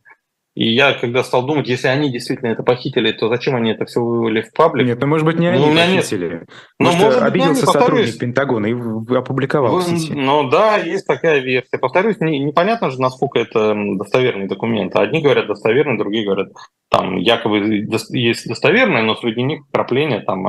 И 0.58 0.74
я, 0.74 0.94
когда 0.94 1.24
стал 1.24 1.46
думать, 1.46 1.68
если 1.68 1.88
они 1.88 2.12
действительно 2.12 2.50
это 2.50 2.64
похитили, 2.64 3.12
то 3.12 3.30
зачем 3.30 3.56
они 3.56 3.70
это 3.70 3.86
все 3.86 4.02
вывели 4.02 4.42
в 4.42 4.52
паблик? 4.54 4.88
Нет, 4.88 5.00
ну, 5.00 5.06
может 5.06 5.24
быть, 5.24 5.38
не 5.38 5.46
они 5.46 5.64
ну, 5.64 5.76
похитили. 5.76 6.30
Нет. 6.30 6.50
Ну, 6.80 6.92
может, 6.94 7.22
обиделся 7.22 7.66
быть, 7.68 7.74
сотрудник 7.74 8.18
Пентагона 8.18 8.66
и 8.66 9.16
опубликовал 9.16 9.74
ну, 9.74 9.80
в 9.82 9.84
сети. 9.84 10.14
Ну 10.14 10.50
да, 10.50 10.78
есть 10.78 11.06
такая 11.06 11.42
версия. 11.42 11.78
Повторюсь, 11.78 12.20
не, 12.20 12.40
непонятно 12.40 12.90
же, 12.90 13.00
насколько 13.00 13.38
это 13.38 13.76
достоверный 14.00 14.48
документ. 14.48 14.96
Одни 14.96 15.22
говорят 15.22 15.46
достоверный, 15.46 16.00
другие 16.00 16.26
говорят, 16.26 16.48
там 16.90 17.18
якобы 17.18 17.86
есть 18.10 18.48
достоверные, 18.48 19.04
но 19.04 19.16
среди 19.16 19.44
них 19.44 19.62
вкрапление 19.70 20.22
там, 20.22 20.48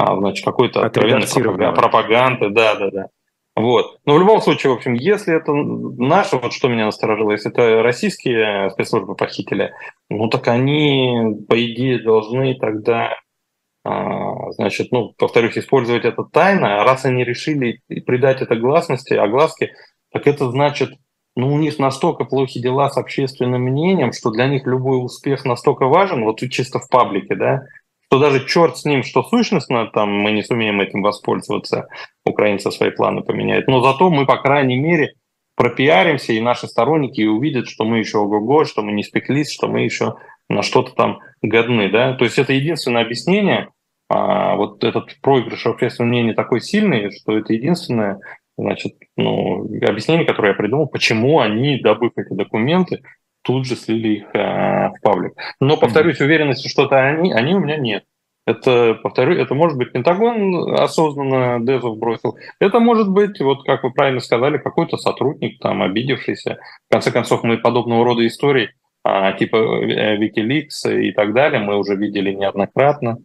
а, 0.00 0.12
а, 0.12 0.16
значит, 0.16 0.44
какой-то 0.44 0.84
откровенной 0.84 1.74
пропаганды. 1.74 2.50
Да, 2.50 2.74
да, 2.76 2.90
да. 2.90 3.06
Вот. 3.56 3.98
Но 4.06 4.14
в 4.14 4.18
любом 4.20 4.40
случае, 4.40 4.72
в 4.72 4.76
общем, 4.76 4.94
если 4.94 5.34
это 5.34 5.52
наше, 5.52 6.36
вот 6.36 6.52
что 6.52 6.68
меня 6.68 6.86
насторожило, 6.86 7.32
если 7.32 7.50
это 7.50 7.82
российские 7.82 8.70
спецслужбы 8.70 9.16
похитили, 9.16 9.72
ну 10.08 10.28
так 10.28 10.48
они, 10.48 11.36
по 11.48 11.54
идее, 11.54 12.02
должны 12.02 12.54
тогда, 12.54 13.16
а, 13.84 14.52
значит, 14.52 14.92
ну, 14.92 15.12
повторюсь, 15.18 15.58
использовать 15.58 16.04
это 16.04 16.22
тайно. 16.24 16.84
Раз 16.84 17.04
они 17.04 17.24
решили 17.24 17.80
придать 18.06 18.40
это 18.40 18.56
гласности, 18.56 19.14
огласке, 19.14 19.74
так 20.12 20.26
это 20.26 20.50
значит, 20.50 20.90
ну, 21.36 21.52
у 21.52 21.58
них 21.58 21.78
настолько 21.78 22.24
плохи 22.24 22.60
дела 22.60 22.88
с 22.88 22.96
общественным 22.96 23.62
мнением, 23.62 24.12
что 24.12 24.30
для 24.30 24.46
них 24.48 24.66
любой 24.66 25.04
успех 25.04 25.44
настолько 25.44 25.86
важен, 25.86 26.24
вот 26.24 26.38
чисто 26.38 26.78
в 26.78 26.88
паблике, 26.88 27.34
да, 27.34 27.62
что 28.10 28.18
даже 28.18 28.44
черт 28.44 28.76
с 28.76 28.84
ним, 28.84 29.04
что 29.04 29.22
сущностно, 29.22 29.86
там 29.86 30.10
мы 30.12 30.32
не 30.32 30.42
сумеем 30.42 30.80
этим 30.80 31.00
воспользоваться, 31.00 31.86
украинцы 32.24 32.72
свои 32.72 32.90
планы 32.90 33.22
поменяют. 33.22 33.68
Но 33.68 33.80
зато 33.80 34.10
мы, 34.10 34.26
по 34.26 34.36
крайней 34.36 34.76
мере, 34.76 35.14
пропиаримся, 35.54 36.32
и 36.32 36.40
наши 36.40 36.66
сторонники 36.66 37.22
увидят, 37.22 37.68
что 37.68 37.84
мы 37.84 37.98
еще 37.98 38.18
ого-го, 38.18 38.64
что 38.64 38.82
мы 38.82 38.90
не 38.92 39.04
спеклись, 39.04 39.52
что 39.52 39.68
мы 39.68 39.82
еще 39.82 40.16
на 40.48 40.62
что-то 40.62 40.92
там 40.94 41.20
годны. 41.40 41.88
Да? 41.88 42.14
То 42.14 42.24
есть 42.24 42.36
это 42.36 42.52
единственное 42.52 43.02
объяснение, 43.02 43.68
а, 44.08 44.56
вот 44.56 44.82
этот 44.82 45.16
проигрыш 45.20 45.66
общественного 45.66 46.10
мнения 46.10 46.34
такой 46.34 46.60
сильный, 46.60 47.12
что 47.12 47.38
это 47.38 47.52
единственное 47.52 48.18
значит, 48.58 48.94
ну, 49.16 49.66
объяснение, 49.86 50.26
которое 50.26 50.48
я 50.48 50.54
придумал, 50.54 50.88
почему 50.88 51.38
они, 51.38 51.78
добыв 51.78 52.12
эти 52.16 52.34
документы, 52.34 53.02
тут 53.42 53.66
же 53.66 53.76
слили 53.76 54.18
их 54.18 54.34
э, 54.34 54.88
в 54.88 54.94
паблик. 55.02 55.34
Но, 55.60 55.76
повторюсь, 55.76 56.20
уверенности, 56.20 56.68
что 56.68 56.86
это 56.86 56.96
они, 57.00 57.32
они 57.32 57.54
у 57.54 57.60
меня 57.60 57.76
нет. 57.76 58.04
Это, 58.46 58.94
повторю, 58.94 59.34
это 59.34 59.54
может 59.54 59.76
быть 59.76 59.92
Пентагон 59.92 60.74
осознанно 60.74 61.64
Дезов 61.64 61.98
бросил. 61.98 62.36
Это 62.58 62.80
может 62.80 63.08
быть, 63.08 63.40
вот 63.40 63.64
как 63.64 63.84
вы 63.84 63.92
правильно 63.92 64.20
сказали, 64.20 64.58
какой-то 64.58 64.96
сотрудник, 64.96 65.58
там, 65.60 65.82
обидевшийся. 65.82 66.58
В 66.88 66.92
конце 66.92 67.12
концов, 67.12 67.42
мы 67.42 67.58
подобного 67.58 68.04
рода 68.04 68.26
истории, 68.26 68.70
а, 69.04 69.32
типа 69.32 69.56
э, 69.56 70.16
Wikileaks 70.18 70.90
и 70.90 71.12
так 71.12 71.32
далее, 71.32 71.60
мы 71.60 71.78
уже 71.78 71.96
видели 71.96 72.32
неоднократно. 72.32 73.18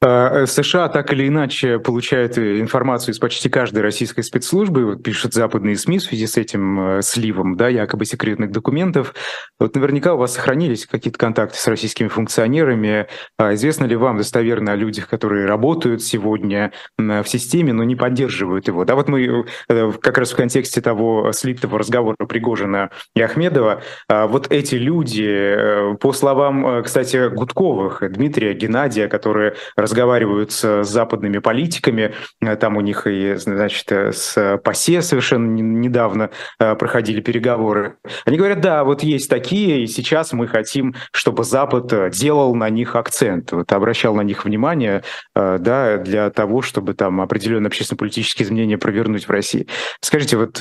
Э, 0.00 0.46
США 0.46 0.88
так 0.88 1.12
или 1.12 1.26
иначе 1.26 1.80
получают 1.80 2.38
информацию 2.38 3.12
из 3.14 3.18
почти 3.18 3.48
каждой 3.48 3.80
российской 3.80 4.22
спецслужбы, 4.22 4.96
пишут 4.96 5.34
западные 5.34 5.76
СМИ 5.76 5.98
в 5.98 6.02
связи 6.04 6.28
с 6.28 6.36
этим 6.36 6.98
э, 6.98 7.02
сливом, 7.02 7.56
да, 7.56 7.68
якобы 7.68 8.04
секретных 8.04 8.52
документов. 8.52 9.12
Вот 9.58 9.74
наверняка 9.74 10.14
у 10.14 10.18
вас 10.18 10.34
сохранились 10.34 10.86
какие-то 10.86 11.18
контакты 11.18 11.58
с 11.58 11.66
российскими 11.66 12.06
функционерами. 12.06 13.08
А 13.38 13.54
известно 13.54 13.86
ли 13.86 13.96
вам 13.96 14.18
достоверно 14.18 14.72
о 14.72 14.76
людях, 14.76 15.08
которые 15.08 15.46
работают 15.46 16.00
сегодня 16.02 16.72
в 16.96 17.24
системе, 17.24 17.72
но 17.72 17.82
не 17.82 17.96
поддерживают 17.96 18.68
его? 18.68 18.84
Да, 18.84 18.94
вот 18.94 19.08
мы 19.08 19.46
э, 19.68 19.92
как 20.00 20.18
раз 20.18 20.30
в 20.30 20.36
контексте 20.36 20.80
того 20.80 21.32
слитого 21.32 21.76
разговора 21.76 22.16
Пригожина 22.28 22.90
и 23.16 23.20
Ахмедова, 23.20 23.82
вот 24.08 24.46
эти 24.50 24.76
люди, 24.76 25.96
по 26.00 26.12
словам, 26.12 26.82
кстати, 26.84 27.28
Гудковых, 27.34 28.02
Дмитрия, 28.12 28.54
Геннадия, 28.54 29.08
которые 29.08 29.54
разговаривают 29.88 30.52
с 30.52 30.84
западными 30.84 31.38
политиками. 31.38 32.12
Э, 32.40 32.56
там 32.56 32.76
у 32.76 32.80
них 32.80 33.06
и, 33.06 33.34
значит, 33.36 33.90
э, 33.90 34.12
с 34.12 34.58
ПАСЕ 34.62 35.00
совершенно 35.00 35.46
недавно 35.46 36.30
э, 36.60 36.74
проходили 36.74 37.20
переговоры. 37.22 37.96
Они 38.26 38.36
говорят, 38.36 38.60
да, 38.60 38.84
вот 38.84 39.02
есть 39.02 39.30
такие, 39.30 39.82
и 39.82 39.86
сейчас 39.86 40.32
мы 40.34 40.46
хотим, 40.46 40.94
чтобы 41.12 41.44
Запад 41.44 42.10
делал 42.10 42.54
на 42.54 42.68
них 42.68 42.96
акцент, 42.96 43.52
вот, 43.52 43.72
обращал 43.72 44.14
на 44.14 44.22
них 44.22 44.44
внимание, 44.44 45.02
да, 45.34 45.96
для 45.96 46.30
того, 46.30 46.62
чтобы 46.62 46.94
там 46.94 47.20
определенные 47.20 47.68
общественно-политические 47.68 48.46
изменения 48.46 48.76
провернуть 48.76 49.26
в 49.26 49.30
России. 49.30 49.66
Скажите, 50.00 50.36
вот 50.36 50.60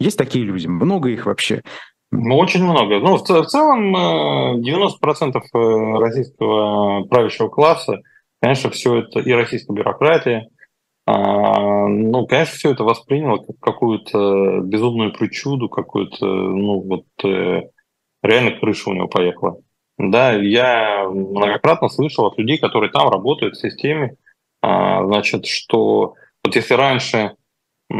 есть 0.00 0.18
такие 0.18 0.44
люди? 0.44 0.66
Много 0.66 1.10
их 1.10 1.26
вообще? 1.26 1.62
Ну, 2.10 2.36
очень 2.36 2.64
много. 2.64 2.98
Ну, 2.98 3.16
в, 3.16 3.22
в 3.22 3.46
целом 3.46 3.94
90% 4.56 5.98
российского 5.98 7.04
правящего 7.04 7.48
класса 7.48 8.00
Конечно, 8.40 8.70
все 8.70 9.00
это 9.00 9.20
и 9.20 9.32
российская 9.32 9.72
бюрократия, 9.72 10.48
а, 11.06 11.86
ну, 11.88 12.26
конечно, 12.26 12.54
все 12.54 12.72
это 12.72 12.84
восприняло 12.84 13.38
как 13.38 13.58
какую-то 13.60 14.60
безумную 14.60 15.12
причуду, 15.12 15.70
какую-то, 15.70 16.26
ну, 16.26 16.80
вот 16.80 17.06
э, 17.24 17.62
реально 18.22 18.50
крыша 18.58 18.90
у 18.90 18.92
него 18.92 19.08
поехала. 19.08 19.58
Да, 19.96 20.32
я 20.32 21.08
многократно 21.08 21.88
слышал 21.88 22.26
от 22.26 22.36
людей, 22.36 22.58
которые 22.58 22.90
там 22.90 23.08
работают 23.08 23.54
в 23.54 23.60
системе, 23.60 24.16
а, 24.60 25.04
значит, 25.06 25.46
что 25.46 26.14
вот 26.44 26.54
если 26.54 26.74
раньше 26.74 27.16
э, 27.90 27.94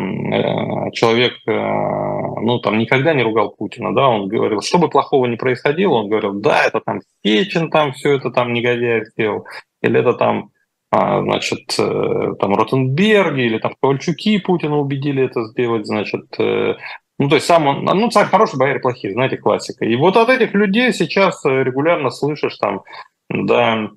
человек, 0.92 1.32
э, 1.46 1.50
ну, 1.50 2.60
там, 2.60 2.78
никогда 2.78 3.14
не 3.14 3.22
ругал 3.22 3.54
Путина, 3.56 3.94
да, 3.94 4.08
он 4.08 4.28
говорил, 4.28 4.60
что 4.60 4.78
бы 4.78 4.90
плохого 4.90 5.24
не 5.26 5.36
происходило, 5.36 5.94
он 5.94 6.08
говорил, 6.08 6.34
да, 6.34 6.64
это 6.64 6.80
там 6.84 7.00
Сечин 7.24 7.70
там 7.70 7.92
все 7.92 8.16
это 8.16 8.30
там 8.30 8.52
негодяй 8.52 9.06
сделал, 9.06 9.46
или 9.82 10.00
это 10.00 10.14
там, 10.14 10.50
а, 10.90 11.20
значит, 11.22 11.74
э, 11.78 12.34
там 12.40 12.54
Ротенберги, 12.54 13.42
или 13.42 13.58
там 13.58 13.74
Ковальчуки 13.80 14.38
Путина 14.38 14.78
убедили 14.78 15.22
это 15.22 15.44
сделать, 15.44 15.86
значит, 15.86 16.24
э, 16.38 16.76
ну, 17.18 17.28
то 17.28 17.34
есть 17.34 17.46
сам 17.46 17.66
он, 17.66 17.84
ну, 17.84 18.10
царь 18.10 18.26
хороший, 18.26 18.58
бояре 18.58 18.80
плохие, 18.80 19.12
знаете, 19.12 19.36
классика. 19.36 19.84
И 19.84 19.96
вот 19.96 20.16
от 20.16 20.28
этих 20.28 20.54
людей 20.54 20.92
сейчас 20.92 21.44
регулярно 21.44 22.10
слышишь 22.10 22.56
там, 22.56 22.82
да, 23.28 23.90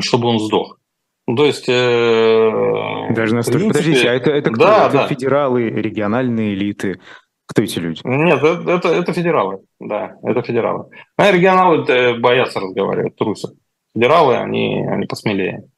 чтобы 0.00 0.28
он 0.28 0.38
сдох. 0.38 0.78
Ну, 1.26 1.34
то 1.34 1.44
есть... 1.44 1.68
Э, 1.68 3.12
Даже 3.12 3.34
настолько... 3.34 3.58
Принципе, 3.58 3.84
Подождите, 3.84 4.10
а 4.10 4.14
это, 4.14 4.30
это 4.30 4.50
кто? 4.50 4.64
Да, 4.64 4.86
это 4.86 4.92
да. 4.92 5.08
федералы, 5.08 5.70
региональные 5.70 6.54
элиты? 6.54 7.00
Кто 7.46 7.62
эти 7.62 7.78
люди? 7.80 8.00
Нет, 8.04 8.42
это, 8.42 8.70
это, 8.70 8.88
это 8.88 9.12
федералы, 9.12 9.60
да, 9.80 10.16
это 10.22 10.42
федералы. 10.42 10.86
А 11.16 11.30
регионалы 11.30 12.18
боятся 12.18 12.60
разговаривать, 12.60 13.16
трусят 13.16 13.54
федералы, 13.96 14.36
они, 14.36 14.86
они 14.86 15.06
посмелее. 15.06 15.68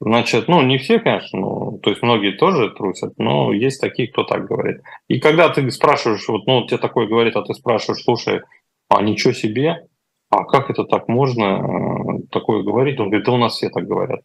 Значит, 0.00 0.48
ну, 0.48 0.62
не 0.62 0.78
все, 0.78 0.98
конечно, 0.98 1.38
ну, 1.38 1.78
то 1.82 1.90
есть 1.90 2.02
многие 2.02 2.32
тоже 2.32 2.70
трусят, 2.70 3.14
но 3.18 3.52
есть 3.52 3.80
такие, 3.80 4.08
кто 4.08 4.24
так 4.24 4.46
говорит. 4.46 4.80
И 5.08 5.20
когда 5.20 5.50
ты 5.50 5.70
спрашиваешь, 5.70 6.26
вот, 6.28 6.46
ну, 6.46 6.66
тебе 6.66 6.78
такое 6.78 7.06
говорит, 7.06 7.36
а 7.36 7.42
ты 7.42 7.52
спрашиваешь, 7.52 8.02
слушай, 8.02 8.40
а 8.88 9.02
ничего 9.02 9.34
себе, 9.34 9.86
а 10.30 10.44
как 10.44 10.70
это 10.70 10.84
так 10.84 11.08
можно? 11.08 12.20
такое 12.30 12.62
говорить? 12.62 12.98
Он 13.00 13.08
говорит, 13.08 13.26
да 13.26 13.32
у 13.32 13.36
нас 13.36 13.54
все 13.54 13.68
так 13.68 13.86
говорят. 13.86 14.20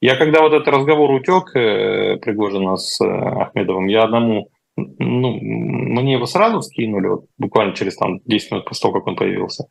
Я 0.00 0.16
когда 0.16 0.42
вот 0.42 0.52
этот 0.52 0.68
разговор 0.68 1.10
утек 1.10 1.54
э, 1.56 2.18
Пригожина 2.18 2.76
с 2.76 3.00
э, 3.00 3.06
Ахмедовым, 3.08 3.86
я 3.86 4.04
одному, 4.04 4.50
ну, 4.76 5.38
мне 5.40 6.14
его 6.14 6.26
сразу 6.26 6.60
скинули, 6.60 7.06
вот, 7.06 7.26
буквально 7.38 7.74
через 7.74 7.96
там 7.96 8.20
10 8.26 8.50
минут 8.50 8.64
после 8.66 8.82
того, 8.82 8.94
как 8.94 9.06
он 9.06 9.16
появился. 9.16 9.66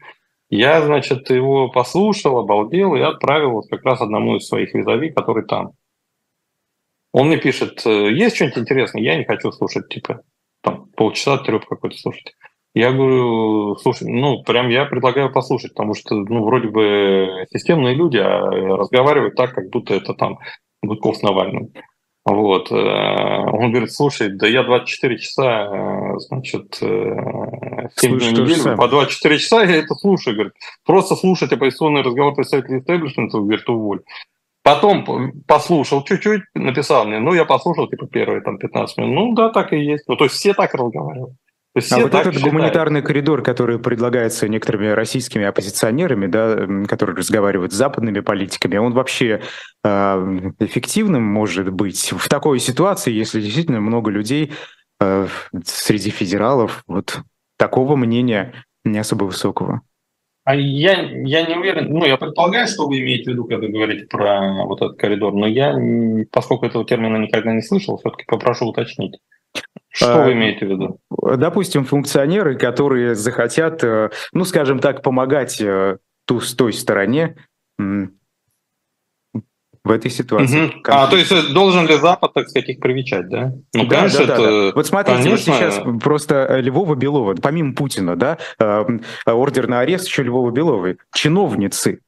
Я, 0.55 0.83
значит, 0.83 1.31
его 1.31 1.69
послушал, 1.69 2.37
обалдел 2.37 2.93
и 2.93 3.01
отправил 3.01 3.53
вот 3.53 3.69
как 3.71 3.83
раз 3.83 4.01
одному 4.01 4.35
из 4.35 4.47
своих 4.47 4.75
визави, 4.75 5.09
который 5.09 5.47
там. 5.47 5.71
Он 7.11 7.27
мне 7.27 7.37
пишет, 7.37 7.83
«Э, 7.87 8.11
есть 8.11 8.35
что-нибудь 8.35 8.59
интересное? 8.59 9.01
Я 9.01 9.17
не 9.17 9.25
хочу 9.25 9.51
слушать, 9.51 9.89
типа, 9.89 10.21
там, 10.61 10.91
полчаса 10.95 11.39
треп 11.39 11.65
какой-то 11.65 11.97
слушать. 11.97 12.35
Я 12.75 12.91
говорю, 12.91 13.75
слушай, 13.77 14.07
ну, 14.07 14.43
прям 14.43 14.69
я 14.69 14.85
предлагаю 14.85 15.31
послушать, 15.31 15.73
потому 15.73 15.95
что, 15.95 16.17
ну, 16.17 16.43
вроде 16.43 16.67
бы 16.67 17.47
системные 17.49 17.95
люди 17.95 18.17
а 18.17 18.41
разговаривают 18.77 19.35
так, 19.35 19.55
как 19.55 19.71
будто 19.71 19.95
это 19.95 20.13
там 20.13 20.37
Гудков 20.83 21.17
с 21.17 21.23
Навальным. 21.23 21.73
Вот. 22.25 22.71
Э, 22.71 22.75
он 22.75 23.71
говорит, 23.71 23.91
слушай, 23.91 24.29
да 24.29 24.47
я 24.47 24.63
24 24.63 25.17
часа, 25.17 25.65
э, 25.65 26.19
значит, 26.19 26.75
7 26.75 28.17
дней 28.17 28.29
в 28.29 28.39
неделю, 28.39 28.77
по 28.77 28.87
24 28.87 29.39
часа 29.39 29.63
я 29.63 29.77
это 29.77 29.93
слушаю. 29.95 30.35
Говорит, 30.35 30.53
просто 30.85 31.15
слушать 31.15 31.51
оппозиционный 31.51 32.01
разговор 32.01 32.33
представителей 32.33 32.79
истеблишмента, 32.79 33.39
говорит, 33.39 33.67
уволь. 33.69 34.01
Потом 34.63 35.33
послушал 35.45 36.05
чуть-чуть, 36.05 36.43
написал 36.53 37.05
мне, 37.05 37.19
ну, 37.19 37.33
я 37.33 37.43
послушал, 37.43 37.89
типа, 37.89 38.07
первые 38.07 38.39
там 38.39 38.57
15 38.57 38.97
минут. 38.97 39.13
Ну, 39.13 39.33
да, 39.33 39.49
так 39.49 39.73
и 39.73 39.77
есть. 39.77 40.05
Ну, 40.07 40.15
то 40.15 40.23
есть 40.23 40.35
все 40.35 40.53
так 40.53 40.73
разговаривают. 40.73 41.35
А 41.75 41.97
вот 41.97 42.13
этот 42.13 42.35
считают. 42.35 42.43
гуманитарный 42.43 43.01
коридор, 43.01 43.41
который 43.41 43.79
предлагается 43.79 44.47
некоторыми 44.47 44.87
российскими 44.89 45.45
оппозиционерами, 45.45 46.27
да, 46.27 46.85
которые 46.87 47.15
разговаривают 47.15 47.73
с 47.73 47.75
западными 47.75 48.19
политиками, 48.19 48.77
он 48.77 48.93
вообще 48.93 49.41
э, 49.83 50.51
эффективным 50.59 51.23
может 51.23 51.71
быть 51.71 52.11
в 52.11 52.29
такой 52.29 52.59
ситуации, 52.59 53.11
если 53.11 53.41
действительно 53.41 53.81
много 53.81 54.11
людей 54.11 54.53
э, 54.99 55.27
среди 55.65 56.11
федералов 56.11 56.83
вот 56.87 57.21
такого 57.57 57.95
мнения 57.95 58.53
не 58.85 58.99
особо 58.99 59.23
высокого? 59.23 59.81
А 60.45 60.55
я, 60.55 61.01
я 61.01 61.47
не 61.47 61.55
уверен, 61.55 61.89
ну, 61.89 62.05
я 62.05 62.17
предполагаю, 62.17 62.67
что 62.67 62.85
вы 62.85 62.99
имеете 62.99 63.31
в 63.31 63.33
виду, 63.33 63.45
когда 63.45 63.65
говорите 63.67 64.05
про 64.07 64.65
вот 64.65 64.81
этот 64.81 64.99
коридор, 64.99 65.33
но 65.33 65.47
я, 65.47 65.73
поскольку 66.31 66.65
этого 66.65 66.85
термина 66.85 67.15
никогда 67.17 67.53
не 67.53 67.61
слышал, 67.61 67.97
все-таки 67.97 68.25
попрошу 68.27 68.67
уточнить. 68.67 69.17
Что 69.93 70.23
вы 70.23 70.31
а, 70.31 70.33
имеете 70.33 70.65
в 70.65 70.69
виду? 70.69 70.99
Допустим, 71.37 71.85
функционеры, 71.85 72.57
которые 72.57 73.13
захотят, 73.13 73.83
э, 73.83 74.09
ну, 74.31 74.43
скажем 74.43 74.79
так, 74.79 75.03
помогать 75.03 75.61
э, 75.61 75.97
ту, 76.25 76.41
с 76.41 76.55
той 76.55 76.73
стороне 76.73 77.35
в 77.77 78.09
этой 79.91 80.09
ситуации. 80.09 80.65
Угу. 80.65 80.73
А, 80.87 81.07
то 81.07 81.15
есть 81.15 81.31
э, 81.31 81.53
должен 81.53 81.85
ли 81.85 81.95
Запад, 81.97 82.33
так 82.33 82.49
сказать, 82.49 82.69
их 82.69 82.79
привечать, 82.79 83.29
да? 83.29 83.53
Ну, 83.75 83.85
да, 83.85 83.97
конечно, 83.97 84.25
да, 84.25 84.27
да, 84.27 84.33
это... 84.33 84.67
да. 84.67 84.71
Вот 84.73 84.87
смотрите, 84.87 85.23
конечно... 85.23 85.53
вот 85.53 85.59
сейчас 85.59 85.79
просто 86.01 86.59
Львова 86.59 86.95
Белова, 86.95 87.35
помимо 87.35 87.75
Путина, 87.75 88.15
да, 88.15 88.39
ордер 89.27 89.67
на 89.67 89.81
арест 89.81 90.07
еще 90.07 90.23
Львова 90.23 90.49
Беловой, 90.49 90.97
чиновницы 91.13 91.99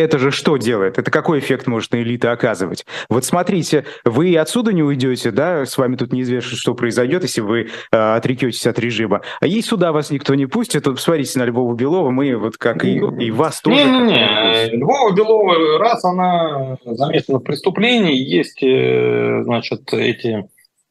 это 0.00 0.18
же 0.18 0.30
что 0.30 0.56
делает? 0.56 0.98
Это 0.98 1.10
какой 1.10 1.38
эффект 1.38 1.66
может 1.66 1.92
на 1.92 2.02
элиты 2.02 2.28
оказывать? 2.28 2.86
Вот 3.08 3.24
смотрите, 3.24 3.84
вы 4.04 4.36
отсюда 4.36 4.72
не 4.72 4.82
уйдете, 4.82 5.30
да, 5.30 5.64
с 5.66 5.76
вами 5.78 5.96
тут 5.96 6.12
неизвестно, 6.12 6.56
что 6.56 6.74
произойдет, 6.74 7.22
если 7.22 7.40
вы 7.40 7.68
э, 7.92 7.96
отрекетесь 7.96 8.66
от 8.66 8.78
режима. 8.78 9.22
А 9.40 9.46
ей 9.46 9.62
сюда 9.62 9.92
вас 9.92 10.10
никто 10.10 10.34
не 10.34 10.46
пустит, 10.46 10.86
вот 10.86 10.96
посмотрите 10.96 11.38
на 11.38 11.44
Львова 11.44 11.74
Белова, 11.74 12.10
мы 12.10 12.36
вот 12.36 12.56
как 12.56 12.84
и, 12.84 12.96
и 12.96 13.30
вас 13.30 13.60
тоже. 13.60 13.84
Не-не-не, 13.84 14.76
Львова 14.76 15.12
Белова, 15.14 15.78
раз 15.78 16.04
она 16.04 16.76
замешана 16.84 17.38
в 17.38 17.42
преступлении, 17.42 18.16
есть, 18.16 18.62
э, 18.62 19.42
значит, 19.44 19.92
эти, 19.92 20.48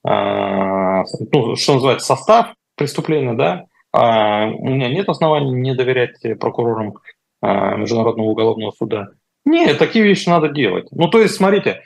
э, 0.08 1.04
ну, 1.32 1.56
что 1.56 1.74
называется, 1.74 2.06
состав 2.06 2.54
преступления, 2.76 3.34
да, 3.34 3.66
а 3.92 4.48
у 4.48 4.70
меня 4.70 4.90
нет 4.90 5.10
оснований 5.10 5.52
не 5.52 5.74
доверять 5.74 6.20
прокурорам 6.40 6.94
Международного 7.42 8.28
уголовного 8.28 8.72
суда. 8.72 9.10
Нет, 9.46 9.78
такие 9.78 10.04
вещи 10.04 10.28
надо 10.30 10.50
делать. 10.50 10.88
Ну, 10.92 11.10
то 11.10 11.20
есть, 11.22 11.36
смотрите, 11.36 11.82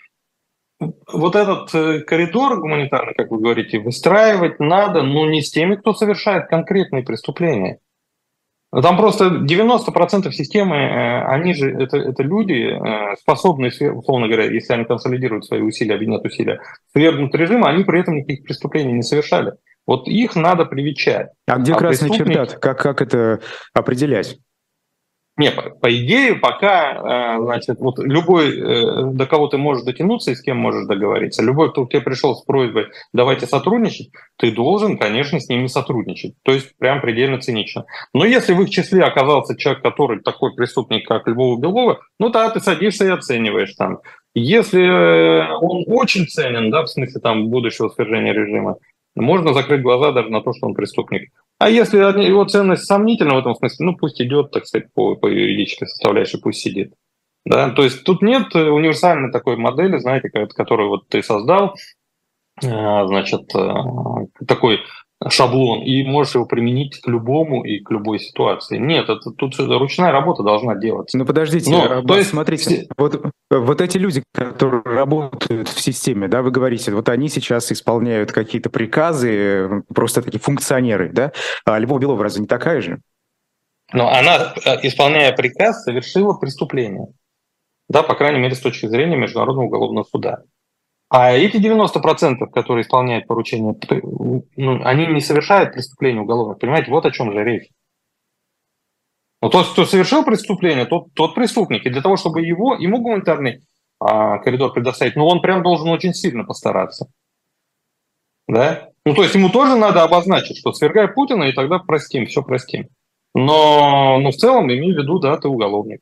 вот 0.80 1.36
этот 1.36 1.74
э, 1.74 2.02
коридор 2.02 2.60
гуманитарный, 2.60 3.14
как 3.14 3.32
вы 3.32 3.40
говорите, 3.40 3.80
выстраивать 3.80 4.60
надо, 4.60 5.04
но 5.04 5.30
не 5.30 5.42
с 5.42 5.52
теми, 5.52 5.76
кто 5.76 5.94
совершает 5.94 6.48
конкретные 6.48 7.04
преступления. 7.04 7.80
Там 8.72 8.98
просто 8.98 9.26
90% 9.28 10.32
системы, 10.32 10.76
э, 10.76 11.26
они 11.26 11.54
же, 11.54 11.70
это, 11.72 11.98
это 11.98 12.24
люди, 12.24 12.54
э, 12.54 13.16
способные, 13.18 13.72
условно 13.92 14.28
говоря, 14.28 14.46
если 14.46 14.74
они 14.74 14.86
консолидируют 14.86 15.46
свои 15.46 15.62
усилия, 15.62 15.96
объединят 15.96 16.26
усилия, 16.26 16.60
свергнуть 16.92 17.34
режим, 17.36 17.64
они 17.64 17.84
при 17.84 18.02
этом 18.02 18.16
никаких 18.16 18.44
преступлений 18.44 18.94
не 18.94 19.04
совершали. 19.04 19.54
Вот 19.86 20.08
их 20.08 20.36
надо 20.36 20.66
привечать. 20.66 21.28
А 21.46 21.58
где 21.60 21.74
а 21.74 21.78
красный 21.78 22.10
преступник... 22.10 22.36
чердат? 22.36 22.60
Как, 22.60 22.80
как 22.80 23.02
это 23.02 23.42
определять? 23.74 24.38
Не, 25.36 25.50
по, 25.50 25.90
идее, 25.90 26.36
пока, 26.36 27.38
э, 27.38 27.42
значит, 27.42 27.80
вот 27.80 27.98
любой, 27.98 28.56
э, 28.56 29.04
до 29.14 29.26
кого 29.26 29.48
ты 29.48 29.58
можешь 29.58 29.84
дотянуться 29.84 30.30
и 30.30 30.36
с 30.36 30.42
кем 30.42 30.58
можешь 30.58 30.86
договориться, 30.86 31.42
любой, 31.42 31.72
кто 31.72 31.86
к 31.86 31.90
тебе 31.90 32.02
пришел 32.02 32.36
с 32.36 32.44
просьбой 32.44 32.90
«давайте 33.14 33.48
сотрудничать», 33.48 34.12
ты 34.38 34.52
должен, 34.52 34.96
конечно, 35.00 35.40
с 35.40 35.50
ними 35.50 35.66
сотрудничать. 35.66 36.36
То 36.44 36.52
есть 36.52 36.78
прям 36.78 37.02
предельно 37.02 37.42
цинично. 37.42 37.86
Но 38.14 38.26
если 38.26 38.54
в 38.54 38.62
их 38.62 38.70
числе 38.70 39.04
оказался 39.04 39.58
человек, 39.58 39.82
который 39.82 40.22
такой 40.22 40.54
преступник, 40.54 41.08
как 41.08 41.28
Львова 41.28 41.60
Белова, 41.60 42.02
ну 42.20 42.30
да, 42.30 42.52
ты 42.52 42.60
садишься 42.60 43.06
и 43.06 43.10
оцениваешь 43.10 43.74
там. 43.74 44.02
Если 44.36 44.84
э, 44.84 45.52
он 45.62 45.84
очень 45.88 46.28
ценен, 46.28 46.70
да, 46.70 46.84
в 46.84 46.90
смысле 46.90 47.20
там 47.22 47.48
будущего 47.50 47.90
свержения 47.90 48.34
режима, 48.34 48.78
можно 49.16 49.54
закрыть 49.54 49.82
глаза 49.82 50.12
даже 50.12 50.30
на 50.30 50.42
то, 50.42 50.54
что 50.54 50.68
он 50.68 50.74
преступник. 50.74 51.32
А 51.64 51.70
если 51.70 51.98
его 51.98 52.44
ценность 52.44 52.86
сомнительна 52.86 53.36
в 53.36 53.38
этом 53.38 53.56
смысле, 53.56 53.86
ну 53.86 53.96
пусть 53.96 54.22
идет, 54.22 54.52
так 54.52 54.68
сказать, 54.68 54.92
по, 54.94 55.16
по 55.16 55.28
юридической 55.28 55.88
составляющей, 55.88 56.38
пусть 56.38 56.60
сидит. 56.60 56.94
Да? 57.46 57.70
То 57.70 57.84
есть 57.84 58.04
тут 58.04 58.22
нет 58.22 58.54
универсальной 58.54 59.32
такой 59.32 59.56
модели, 59.56 59.98
знаете, 59.98 60.30
которую 60.30 60.90
вот 60.90 61.08
ты 61.08 61.24
создал, 61.24 61.76
э, 62.62 62.68
значит, 62.68 63.56
э, 63.56 63.74
такой 64.46 64.82
шаблон, 65.30 65.82
и 65.82 66.04
можешь 66.04 66.36
его 66.36 66.46
применить 66.46 67.00
к 67.00 67.08
любому 67.08 67.64
и 67.64 67.80
к 67.80 67.92
любой 67.92 68.20
ситуации. 68.20 68.78
Нет, 68.78 69.10
это 69.10 69.32
тут 69.32 69.58
ручная 69.60 70.12
работа 70.12 70.44
должна 70.44 70.76
делаться. 70.76 71.18
Ну 71.18 71.26
подождите, 71.26 71.72
Но, 71.72 71.84
Аббас, 71.84 72.06
то 72.06 72.18
есть... 72.18 72.30
смотрите, 72.30 72.88
вот, 72.98 73.24
вот 73.50 73.82
эти 73.82 73.98
люди, 73.98 74.24
которые 74.34 74.84
работают 74.84 75.70
в 75.70 75.82
системе, 75.82 76.28
да, 76.28 76.42
вы 76.42 76.52
говорите, 76.52 76.92
вот 76.92 77.10
они 77.10 77.30
сейчас 77.30 77.72
исполняют 77.72 78.32
какие-то 78.32 78.70
приказы, 78.70 79.84
просто 79.94 80.22
такие 80.22 80.40
функционеры, 80.40 81.12
да? 81.14 81.32
А 81.66 81.80
Львова 81.80 82.00
Белова 82.00 82.24
разве 82.24 82.42
не 82.42 82.48
такая 82.48 82.82
же? 82.82 83.00
Но 83.92 84.10
она, 84.10 84.54
э, 84.66 84.88
исполняя 84.88 85.32
приказ, 85.34 85.84
совершила 85.84 86.34
преступление. 86.34 87.08
Да, 87.90 88.02
по 88.02 88.16
крайней 88.16 88.40
мере, 88.40 88.56
с 88.56 88.60
точки 88.60 88.88
зрения 88.88 89.18
Международного 89.18 89.68
уголовного 89.68 90.04
суда. 90.04 90.44
А 91.16 91.32
эти 91.32 91.58
90%, 91.58 92.50
которые 92.52 92.82
исполняют 92.82 93.28
поручения, 93.28 93.76
ну, 94.02 94.82
они 94.84 95.06
не 95.06 95.22
совершают 95.22 95.74
преступления 95.74 96.22
уголовных. 96.22 96.58
Понимаете, 96.58 96.90
вот 96.90 97.06
о 97.06 97.12
чем 97.12 97.32
же 97.32 97.44
речь. 97.44 97.70
Но 99.40 99.50
тот, 99.50 99.74
кто 99.74 99.86
совершил 99.86 100.26
преступление, 100.26 100.86
тот, 100.86 101.14
тот 101.14 101.36
преступник. 101.36 101.86
И 101.86 101.92
для 101.92 102.02
того, 102.02 102.18
чтобы 102.18 102.42
его, 102.42 102.74
ему 102.74 103.00
гуманитарный 103.00 103.62
а, 104.00 104.40
коридор 104.40 104.74
предоставить, 104.74 105.16
ну, 105.16 105.28
он 105.28 105.40
прям 105.42 105.62
должен 105.62 105.88
очень 105.90 106.16
сильно 106.16 106.46
постараться. 106.46 107.06
Да? 108.48 108.90
Ну, 109.06 109.14
то 109.14 109.22
есть 109.22 109.36
ему 109.36 109.50
тоже 109.50 109.76
надо 109.76 110.02
обозначить, 110.02 110.58
что 110.58 110.74
свергай 110.74 111.10
Путина, 111.10 111.44
и 111.44 111.54
тогда 111.54 111.78
простим, 111.78 112.26
все 112.26 112.42
простим. 112.42 112.88
Но, 113.36 114.18
но 114.20 114.32
в 114.32 114.36
целом, 114.36 114.66
имею 114.66 114.96
в 114.96 114.98
виду, 114.98 115.20
да, 115.20 115.38
ты 115.38 115.48
уголовник. 115.48 116.00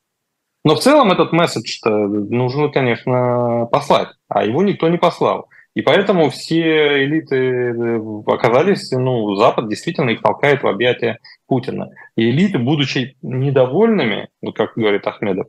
Но 0.63 0.75
в 0.75 0.79
целом 0.79 1.11
этот 1.11 1.31
месседж 1.31 1.79
нужно, 1.85 2.69
конечно, 2.69 3.67
послать, 3.71 4.09
а 4.27 4.45
его 4.45 4.61
никто 4.61 4.87
не 4.89 4.97
послал. 4.97 5.49
И 5.73 5.81
поэтому 5.81 6.29
все 6.29 7.05
элиты 7.05 7.35
э, 7.35 8.01
оказались, 8.27 8.91
ну, 8.91 9.35
Запад 9.35 9.69
действительно 9.69 10.09
их 10.09 10.21
толкает 10.21 10.63
в 10.63 10.67
объятия 10.67 11.19
Путина. 11.47 11.89
И 12.17 12.29
элиты, 12.29 12.59
будучи 12.59 13.15
недовольными, 13.21 14.27
вот 14.41 14.55
как 14.55 14.73
говорит 14.75 15.07
Ахмедов 15.07 15.47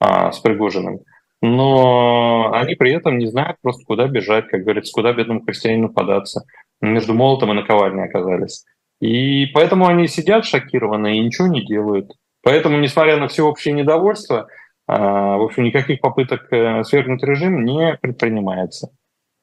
а, 0.00 0.32
с 0.32 0.38
Пригожиным, 0.38 1.00
но 1.42 2.50
они 2.52 2.76
при 2.76 2.92
этом 2.92 3.18
не 3.18 3.26
знают 3.26 3.58
просто, 3.60 3.84
куда 3.84 4.08
бежать, 4.08 4.48
как 4.48 4.62
говорится, 4.62 4.92
куда 4.92 5.12
бедному 5.12 5.44
крестьянину 5.44 5.90
податься. 5.90 6.44
Между 6.80 7.12
молотом 7.12 7.52
и 7.52 7.54
наковальней 7.54 8.04
оказались. 8.04 8.64
И 9.00 9.46
поэтому 9.46 9.86
они 9.86 10.08
сидят 10.08 10.46
шокированные 10.46 11.18
и 11.18 11.24
ничего 11.24 11.46
не 11.46 11.64
делают. 11.64 12.12
Поэтому, 12.42 12.78
несмотря 12.78 13.16
на 13.16 13.28
всеобщее 13.28 13.74
недовольство, 13.74 14.48
а, 14.86 15.36
в 15.36 15.42
общем, 15.42 15.64
никаких 15.64 16.00
попыток 16.00 16.50
э, 16.52 16.82
свергнуть 16.84 17.22
режим 17.22 17.64
не 17.64 17.98
предпринимается. 18.00 18.90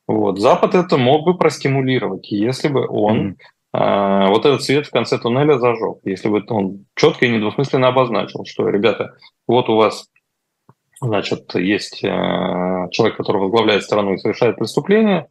Вот. 0.07 0.39
Запад 0.39 0.75
это 0.75 0.97
мог 0.97 1.25
бы 1.25 1.37
простимулировать, 1.37 2.31
если 2.31 2.67
бы 2.67 2.87
он 2.87 3.37
mm-hmm. 3.75 4.27
вот 4.27 4.45
этот 4.45 4.63
свет 4.63 4.87
в 4.87 4.91
конце 4.91 5.17
туннеля 5.17 5.57
зажег, 5.57 5.97
если 6.03 6.29
бы 6.29 6.43
он 6.49 6.85
четко 6.95 7.25
и 7.25 7.29
недвусмысленно 7.29 7.87
обозначил, 7.87 8.45
что, 8.45 8.69
ребята, 8.69 9.17
вот 9.47 9.69
у 9.69 9.75
вас 9.75 10.09
значит, 11.01 11.53
есть 11.55 11.99
человек, 11.99 13.17
который 13.17 13.41
возглавляет 13.41 13.83
страну 13.83 14.13
и 14.13 14.17
совершает 14.17 14.57
преступление, 14.57 15.27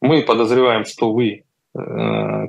мы 0.00 0.22
подозреваем, 0.22 0.84
что 0.84 1.12
вы 1.12 1.45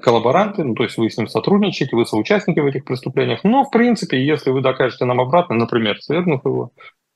коллаборанты, 0.01 0.63
ну, 0.63 0.73
то 0.75 0.83
есть 0.83 0.97
вы 0.97 1.09
с 1.09 1.17
ним 1.17 1.27
сотрудничаете, 1.27 1.95
вы 1.95 2.05
соучастники 2.05 2.59
в 2.59 2.65
этих 2.65 2.85
преступлениях. 2.85 3.43
Но, 3.43 3.63
в 3.63 3.71
принципе, 3.71 4.23
если 4.23 4.51
вы 4.51 4.61
докажете 4.61 5.05
нам 5.05 5.19
обратно, 5.19 5.55
например, 5.55 5.99
свергнув 5.99 6.45
его, 6.45 6.71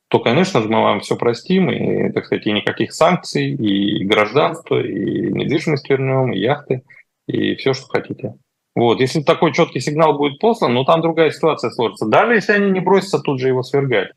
то, 0.09 0.19
конечно 0.19 0.61
же, 0.61 0.67
мы 0.67 0.81
вам 0.81 0.99
все 0.99 1.15
простим, 1.15 1.71
и, 1.71 2.11
так 2.11 2.25
сказать, 2.25 2.45
и 2.45 2.51
никаких 2.51 2.91
санкций, 2.91 3.51
и 3.53 4.03
гражданство, 4.03 4.81
и 4.81 5.31
недвижимость 5.31 5.89
вернем, 5.89 6.33
и 6.33 6.39
яхты, 6.39 6.83
и 7.27 7.55
все, 7.55 7.73
что 7.73 7.87
хотите. 7.87 8.33
Вот. 8.75 8.99
Если 8.99 9.21
такой 9.21 9.53
четкий 9.53 9.79
сигнал 9.79 10.17
будет 10.17 10.39
послан, 10.39 10.73
ну 10.73 10.83
там 10.83 11.01
другая 11.01 11.31
ситуация 11.31 11.71
сложится. 11.71 12.07
Даже 12.07 12.33
если 12.33 12.53
они 12.53 12.71
не 12.71 12.79
бросятся 12.79 13.19
тут 13.19 13.39
же 13.39 13.47
его 13.47 13.63
свергать, 13.63 14.11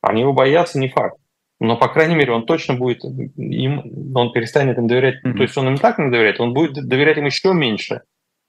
они 0.00 0.22
его 0.22 0.32
боятся, 0.32 0.78
не 0.78 0.88
факт. 0.88 1.16
Но, 1.58 1.76
по 1.76 1.88
крайней 1.88 2.14
мере, 2.14 2.32
он 2.32 2.44
точно 2.44 2.74
будет 2.74 3.02
им, 3.04 4.14
он 4.14 4.32
перестанет 4.32 4.76
им 4.78 4.86
доверять. 4.86 5.24
Mm-hmm. 5.24 5.36
То 5.36 5.42
есть 5.42 5.56
он 5.56 5.68
им 5.68 5.78
так 5.78 5.98
не 5.98 6.10
доверяет, 6.10 6.40
он 6.40 6.52
будет 6.52 6.86
доверять 6.86 7.16
им 7.16 7.24
еще 7.24 7.52
меньше. 7.54 8.02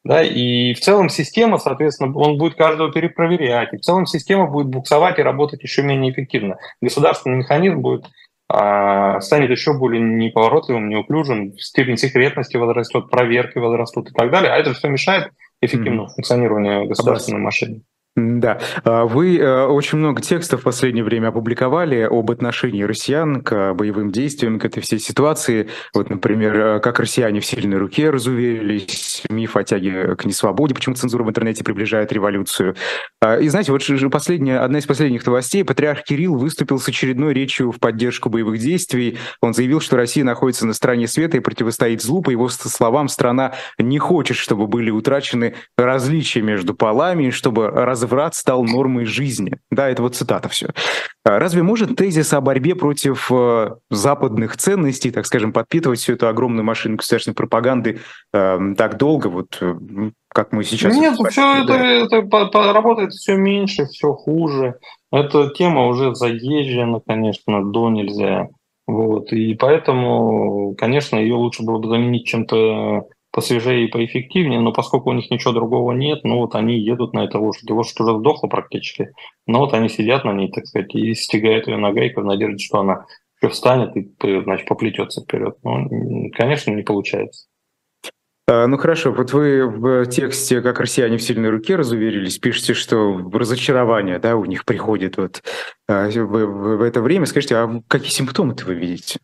Да, 0.04 0.24
и 0.24 0.74
в 0.74 0.80
целом 0.80 1.10
система, 1.10 1.58
соответственно, 1.58 2.16
он 2.16 2.38
будет 2.38 2.56
каждого 2.56 2.92
перепроверять, 2.92 3.74
и 3.74 3.78
в 3.78 3.82
целом 3.82 4.06
система 4.06 4.48
будет 4.48 4.68
буксовать 4.68 5.20
и 5.20 5.24
работать 5.24 5.64
еще 5.64 5.82
менее 5.82 6.14
эффективно. 6.14 6.58
Государственный 6.82 7.38
механизм 7.38 7.80
будет 7.80 8.06
а, 8.48 9.20
станет 9.20 9.50
еще 9.50 9.74
более 9.74 10.02
неповоротливым, 10.02 10.88
неуклюжим, 10.88 11.58
степень 11.58 11.98
секретности 11.98 12.56
возрастет, 12.56 13.10
проверки 13.10 13.58
возрастут 13.58 14.10
и 14.10 14.14
так 14.14 14.32
далее, 14.32 14.52
а 14.52 14.58
это 14.58 14.74
все 14.74 14.88
мешает 14.88 15.32
эффективному 15.62 16.04
mm-hmm. 16.04 16.14
функционированию 16.16 16.88
государственной 16.88 17.42
машины. 17.42 17.82
Да, 18.20 18.60
а, 18.84 19.06
вы 19.06 19.38
э, 19.38 19.66
очень 19.66 20.00
много 20.00 20.24
текстов 20.24 20.62
в 20.62 20.64
последнее 20.64 21.04
время 21.04 21.28
опубликовали 21.28 22.02
об 22.02 22.32
отношении 22.32 22.82
россиян 22.82 23.44
к 23.44 23.76
боевым 23.76 24.12
действиям, 24.12 24.58
к 24.58 24.66
этой 24.66 24.82
всей 24.82 24.98
ситуации. 24.98 25.70
Вот, 25.94 26.10
например, 26.10 26.60
э, 26.60 26.80
как 26.80 27.00
россияне 27.00 27.42
в 27.42 27.46
сильной 27.46 27.78
руке 27.78 28.10
разуверились, 28.10 29.22
миф 29.30 29.56
о 29.56 29.64
тяге 29.64 30.16
к 30.16 30.26
несвободе, 30.26 30.74
почему 30.74 30.96
цензура 30.96 31.24
в 31.24 31.30
интернете 31.30 31.64
приближает 31.64 32.12
революцию. 32.12 32.76
А, 33.22 33.38
и 33.38 33.48
знаете, 33.50 33.72
вот 33.72 33.84
последняя, 34.12 34.62
одна 34.62 34.80
из 34.80 34.88
последних 34.88 35.24
новостей, 35.24 35.64
патриарх 35.64 36.02
Кирилл 36.04 36.38
выступил 36.38 36.80
с 36.80 36.88
очередной 36.88 37.36
речью 37.36 37.72
в 37.72 37.80
поддержку 37.80 38.30
боевых 38.30 38.58
действий. 38.58 39.20
Он 39.42 39.54
заявил, 39.54 39.80
что 39.80 39.96
Россия 39.96 40.24
находится 40.24 40.66
на 40.66 40.74
стороне 40.74 41.08
света 41.08 41.38
и 41.38 41.40
противостоит 41.40 42.02
злу. 42.02 42.24
По 42.24 42.32
его 42.32 42.50
словам, 42.50 43.10
страна 43.10 43.54
не 43.78 44.00
хочет, 44.00 44.38
чтобы 44.38 44.66
были 44.66 44.90
утрачены 44.90 45.54
различия 45.78 46.42
между 46.42 46.74
полами, 46.74 47.30
чтобы 47.30 47.70
раз 47.70 48.07
разврат 48.08 48.36
стал 48.36 48.64
нормой 48.64 49.06
жизни. 49.06 49.58
Да, 49.70 49.90
это 49.90 50.02
вот 50.02 50.16
цитата 50.16 50.48
все. 50.50 50.70
А 51.26 51.40
разве 51.40 51.62
может 51.62 51.96
тезис 51.98 52.34
о 52.34 52.42
борьбе 52.42 52.74
против 52.76 53.30
э, 53.32 53.76
западных 53.90 54.56
ценностей, 54.58 55.12
так 55.12 55.26
скажем, 55.26 55.52
подпитывать 55.52 56.00
всю 56.00 56.14
эту 56.14 56.28
огромную 56.28 56.64
машину 56.64 56.96
государственной 56.96 57.36
пропаганды 57.36 58.00
э, 58.34 58.60
так 58.78 58.98
долго, 58.98 59.28
вот 59.28 59.58
э, 59.62 59.76
как 60.30 60.54
мы 60.54 60.64
сейчас... 60.64 60.96
Нет, 60.96 61.18
все 61.30 61.64
это, 61.64 61.74
это 61.74 62.22
по, 62.22 62.50
работает 62.74 63.12
все 63.12 63.36
меньше, 63.36 63.86
все 63.86 64.14
хуже. 64.14 64.76
Эта 65.12 65.50
тема 65.50 65.88
уже 65.88 66.16
заезжена, 66.16 67.02
конечно, 67.06 67.64
до 67.64 67.90
нельзя. 67.90 68.48
Вот. 68.88 69.34
И 69.34 69.54
поэтому, 69.56 70.74
конечно, 70.78 71.18
ее 71.18 71.36
лучше 71.36 71.64
было 71.64 71.80
бы 71.80 71.90
заменить 71.90 72.26
чем-то 72.26 73.08
посвежее 73.38 73.86
и 73.86 73.92
поэффективнее, 73.92 74.60
но 74.60 74.74
поскольку 74.74 75.12
у 75.12 75.14
них 75.14 75.30
ничего 75.30 75.54
другого 75.54 75.92
нет, 75.92 76.22
ну 76.24 76.38
вот 76.38 76.56
они 76.56 76.80
едут 76.80 77.14
на 77.14 77.24
этой 77.24 77.40
лошади. 77.40 77.72
Лошадь 77.72 78.00
уже 78.00 78.18
сдохла 78.18 78.48
практически, 78.48 79.12
но 79.46 79.60
вот 79.60 79.76
они 79.76 79.90
сидят 79.90 80.26
на 80.26 80.34
ней, 80.34 80.52
так 80.52 80.66
сказать, 80.66 80.96
и 80.96 81.14
стягают 81.14 81.68
ее 81.68 81.78
нагайкой 81.78 82.24
в 82.24 82.26
надежде, 82.26 82.66
что 82.66 82.80
она 82.80 83.06
еще 83.40 83.54
встанет 83.54 83.96
и, 83.96 84.42
значит, 84.42 84.68
поплетется 84.68 85.22
вперед. 85.22 85.56
Ну, 85.64 86.32
конечно, 86.36 86.72
не 86.72 86.82
получается. 86.82 87.46
А, 88.48 88.66
ну 88.66 88.76
хорошо, 88.78 89.12
вот 89.12 89.32
вы 89.34 89.68
в 89.68 90.08
тексте 90.08 90.62
«Как 90.62 90.80
россияне 90.80 91.18
в 91.18 91.22
сильной 91.22 91.52
руке» 91.52 91.76
разуверились, 91.76 92.40
пишете, 92.40 92.74
что 92.74 93.20
разочарование 93.32 94.18
да, 94.18 94.36
у 94.36 94.46
них 94.46 94.66
приходит 94.66 95.18
вот 95.18 95.44
а, 95.88 96.10
в, 96.10 96.26
в, 96.26 96.78
в 96.78 96.82
это 96.82 97.04
время. 97.04 97.28
Скажите, 97.28 97.56
а 97.56 97.84
какие 97.88 98.10
симптомы-то 98.10 98.66
вы 98.66 98.74
видите? 98.74 99.20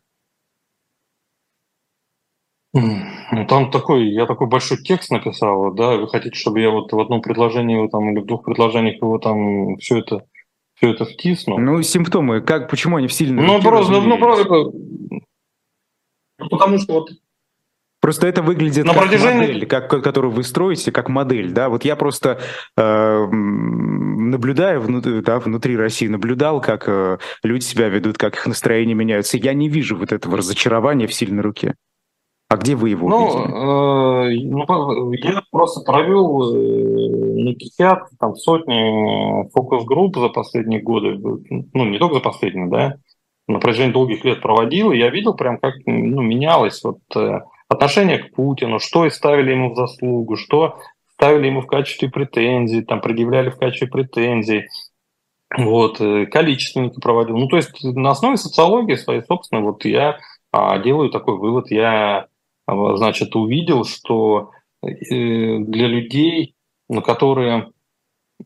Ну, 2.74 3.46
там 3.46 3.70
такой, 3.70 4.08
я 4.08 4.26
такой 4.26 4.48
большой 4.48 4.78
текст 4.78 5.10
написал, 5.10 5.72
да, 5.74 5.96
вы 5.96 6.08
хотите, 6.08 6.36
чтобы 6.36 6.60
я 6.60 6.70
вот 6.70 6.92
в 6.92 6.98
одном 6.98 7.22
предложении 7.22 7.88
там, 7.88 8.10
или 8.10 8.20
в 8.20 8.26
двух 8.26 8.44
предложениях 8.44 8.96
его 8.96 9.18
там 9.18 9.76
все 9.76 9.98
это, 9.98 10.24
все 10.74 10.90
это 10.90 11.04
втисну? 11.04 11.56
Ну, 11.56 11.80
симптомы, 11.82 12.40
как, 12.40 12.68
почему 12.68 12.96
они 12.96 13.06
в 13.06 13.12
сильной 13.12 13.44
Ну, 13.44 13.62
просто, 13.62 13.92
ну, 13.92 14.18
просто, 14.18 14.48
ну, 16.38 16.48
потому 16.50 16.78
что 16.78 16.94
вот 16.94 17.10
Просто 18.00 18.26
это 18.26 18.42
выглядит 18.42 18.84
На 18.84 18.92
как 18.92 19.04
протяжении... 19.04 19.46
модель, 19.46 19.66
как, 19.66 19.88
которую 19.88 20.30
вы 20.30 20.44
строите, 20.44 20.92
как 20.92 21.08
модель. 21.08 21.52
Да? 21.52 21.70
Вот 21.70 21.86
я 21.86 21.96
просто 21.96 22.38
э, 22.76 23.26
наблюдаю 23.30 24.82
внутри, 24.82 25.22
да, 25.22 25.38
внутри 25.38 25.74
России, 25.74 26.06
наблюдал, 26.06 26.60
как 26.60 26.84
э, 26.86 27.16
люди 27.42 27.64
себя 27.64 27.88
ведут, 27.88 28.18
как 28.18 28.34
их 28.34 28.46
настроения 28.46 28.92
меняются. 28.92 29.38
Я 29.38 29.54
не 29.54 29.70
вижу 29.70 29.96
вот 29.96 30.12
этого 30.12 30.36
разочарования 30.36 31.06
в 31.06 31.14
сильной 31.14 31.42
руке. 31.42 31.76
А 32.54 32.56
где 32.56 32.76
вы 32.76 32.90
его 32.90 33.08
ну, 33.08 33.46
э, 33.46 34.30
ну, 34.44 35.12
я 35.12 35.42
просто 35.50 35.80
провел 35.80 36.54
э, 36.54 36.58
не 37.42 37.56
десятки, 37.56 38.14
там 38.16 38.36
сотни 38.36 39.50
фокус-групп 39.50 40.16
за 40.16 40.28
последние 40.28 40.80
годы, 40.80 41.18
ну, 41.18 41.84
не 41.84 41.98
только 41.98 42.14
за 42.14 42.20
последние, 42.20 42.68
да, 42.68 42.94
на 43.48 43.58
протяжении 43.58 43.92
долгих 43.92 44.24
лет 44.24 44.40
проводил, 44.40 44.92
и 44.92 44.98
я 44.98 45.10
видел 45.10 45.34
прям, 45.34 45.58
как 45.58 45.74
ну, 45.84 46.22
менялось 46.22 46.80
вот 46.84 47.00
э, 47.16 47.40
отношение 47.68 48.18
к 48.18 48.32
Путину, 48.36 48.78
что 48.78 49.04
и 49.04 49.10
ставили 49.10 49.50
ему 49.50 49.72
в 49.72 49.76
заслугу, 49.76 50.36
что 50.36 50.78
ставили 51.14 51.48
ему 51.48 51.60
в 51.60 51.66
качестве 51.66 52.08
претензий, 52.08 52.82
там 52.82 53.00
предъявляли 53.00 53.50
в 53.50 53.58
качестве 53.58 53.88
претензий. 53.88 54.68
Вот, 55.58 56.00
э, 56.00 56.26
количественники 56.26 57.00
проводил. 57.00 57.36
Ну, 57.36 57.48
то 57.48 57.56
есть 57.56 57.82
на 57.82 58.10
основе 58.10 58.36
социологии 58.36 58.94
своей, 58.94 59.22
собственно, 59.22 59.60
вот 59.60 59.84
я 59.84 60.18
а, 60.52 60.78
делаю 60.78 61.10
такой 61.10 61.36
вывод. 61.36 61.72
Я 61.72 62.28
значит, 62.66 63.34
увидел, 63.36 63.84
что 63.84 64.50
э, 64.82 64.88
для 64.90 65.86
людей, 65.86 66.54
ну, 66.88 67.02
которые 67.02 67.70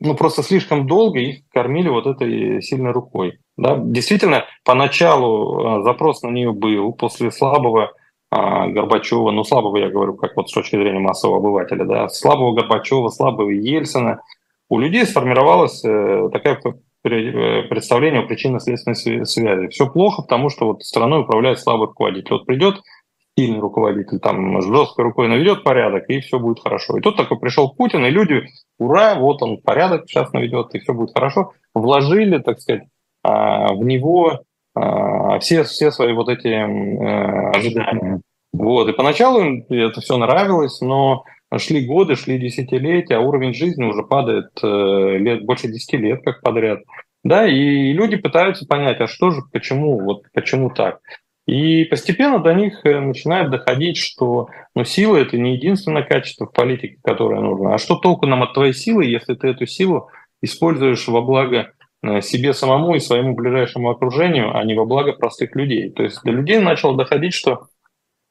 ну, 0.00 0.14
просто 0.14 0.42
слишком 0.42 0.86
долго 0.86 1.18
их 1.18 1.48
кормили 1.52 1.88
вот 1.88 2.06
этой 2.06 2.62
сильной 2.62 2.92
рукой. 2.92 3.38
Да? 3.56 3.76
Действительно, 3.76 4.44
поначалу 4.64 5.80
э, 5.80 5.82
запрос 5.82 6.22
на 6.22 6.28
нее 6.28 6.52
был, 6.52 6.92
после 6.92 7.30
слабого 7.30 7.92
а, 8.30 8.66
Горбачева, 8.68 9.30
ну, 9.30 9.42
слабого 9.42 9.78
я 9.78 9.88
говорю, 9.88 10.14
как 10.14 10.36
вот 10.36 10.50
с 10.50 10.52
точки 10.52 10.76
зрения 10.76 10.98
массового 10.98 11.38
обывателя, 11.38 11.84
да, 11.84 12.08
слабого 12.08 12.54
Горбачева, 12.54 13.08
слабого 13.08 13.48
Ельцина, 13.48 14.20
у 14.68 14.78
людей 14.78 15.06
сформировалось 15.06 15.82
э, 15.84 16.28
такое 16.30 16.60
представление 17.02 18.20
о 18.20 18.26
причинно-следственной 18.26 19.24
связи. 19.24 19.68
Все 19.68 19.88
плохо, 19.88 20.22
потому 20.22 20.50
что 20.50 20.66
вот 20.66 20.82
страной 20.82 21.22
управляет 21.22 21.58
слабый 21.58 21.86
руководитель. 21.86 22.32
Вот 22.32 22.44
придет 22.44 22.82
сильный 23.38 23.60
руководитель, 23.60 24.18
там 24.18 24.60
жесткой 24.60 25.04
рукой 25.04 25.28
наведет 25.28 25.62
порядок, 25.62 26.10
и 26.10 26.18
все 26.18 26.40
будет 26.40 26.58
хорошо. 26.58 26.98
И 26.98 27.00
тут 27.00 27.16
такой 27.16 27.38
пришел 27.38 27.72
Путин, 27.72 28.04
и 28.04 28.10
люди, 28.10 28.48
ура, 28.80 29.14
вот 29.14 29.42
он 29.42 29.58
порядок 29.58 30.06
сейчас 30.08 30.32
наведет, 30.32 30.74
и 30.74 30.80
все 30.80 30.92
будет 30.92 31.14
хорошо. 31.14 31.52
Вложили, 31.72 32.38
так 32.38 32.60
сказать, 32.60 32.82
а, 33.22 33.72
в 33.74 33.84
него 33.84 34.40
а, 34.74 35.38
все, 35.38 35.62
все 35.62 35.92
свои 35.92 36.12
вот 36.14 36.28
эти 36.28 36.48
э, 36.48 37.50
ожидания. 37.50 38.20
Вот. 38.52 38.88
И 38.88 38.92
поначалу 38.92 39.40
им 39.40 39.64
это 39.68 40.00
все 40.00 40.16
нравилось, 40.16 40.80
но 40.80 41.22
шли 41.58 41.86
годы, 41.86 42.16
шли 42.16 42.40
десятилетия, 42.40 43.18
а 43.18 43.20
уровень 43.20 43.54
жизни 43.54 43.84
уже 43.84 44.02
падает 44.02 44.50
э, 44.64 45.16
лет, 45.18 45.44
больше 45.44 45.68
десяти 45.68 45.96
лет 45.96 46.24
как 46.24 46.42
подряд. 46.42 46.80
Да, 47.22 47.46
и 47.46 47.92
люди 47.92 48.16
пытаются 48.16 48.66
понять, 48.66 49.00
а 49.00 49.06
что 49.06 49.30
же, 49.30 49.42
почему, 49.52 50.00
вот 50.00 50.22
почему 50.32 50.70
так. 50.70 50.98
И 51.48 51.86
постепенно 51.86 52.40
до 52.40 52.52
них 52.52 52.84
э, 52.84 53.00
начинает 53.00 53.48
доходить, 53.50 53.96
что 53.96 54.48
ну, 54.74 54.84
сила– 54.84 55.16
это 55.18 55.38
не 55.38 55.54
единственное 55.54 56.02
качество 56.02 56.44
в 56.44 56.52
политике, 56.52 56.98
которое 57.02 57.40
нужно. 57.40 57.74
А 57.74 57.78
что 57.78 57.96
толку 57.96 58.26
нам 58.26 58.42
от 58.42 58.52
твоей 58.52 58.74
силы, 58.74 59.06
если 59.06 59.34
ты 59.34 59.48
эту 59.48 59.64
силу 59.64 60.10
используешь 60.42 61.08
во 61.08 61.22
благо 61.22 61.72
э, 62.02 62.20
себе 62.20 62.52
самому 62.52 62.96
и 62.96 63.00
своему 63.00 63.34
ближайшему 63.34 63.88
окружению, 63.88 64.54
а 64.54 64.62
не 64.62 64.74
во 64.74 64.84
благо 64.84 65.14
простых 65.14 65.56
людей. 65.56 65.88
То 65.88 66.02
есть 66.02 66.22
до 66.22 66.32
людей 66.32 66.58
начало 66.58 66.98
доходить, 66.98 67.32
что 67.32 67.68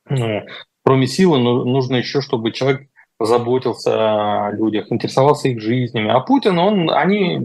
ну, 0.08 0.44
кроме 0.86 1.08
силы 1.08 1.40
ну, 1.40 1.66
нужно 1.66 1.96
еще, 1.96 2.22
чтобы 2.22 2.52
человек 2.52 2.88
заботился 3.20 4.46
о 4.46 4.52
людях, 4.52 4.92
интересовался 4.92 5.48
их 5.48 5.60
жизнями. 5.60 6.12
А 6.12 6.20
Путин, 6.20 6.60
он, 6.60 6.92
они 6.92 7.40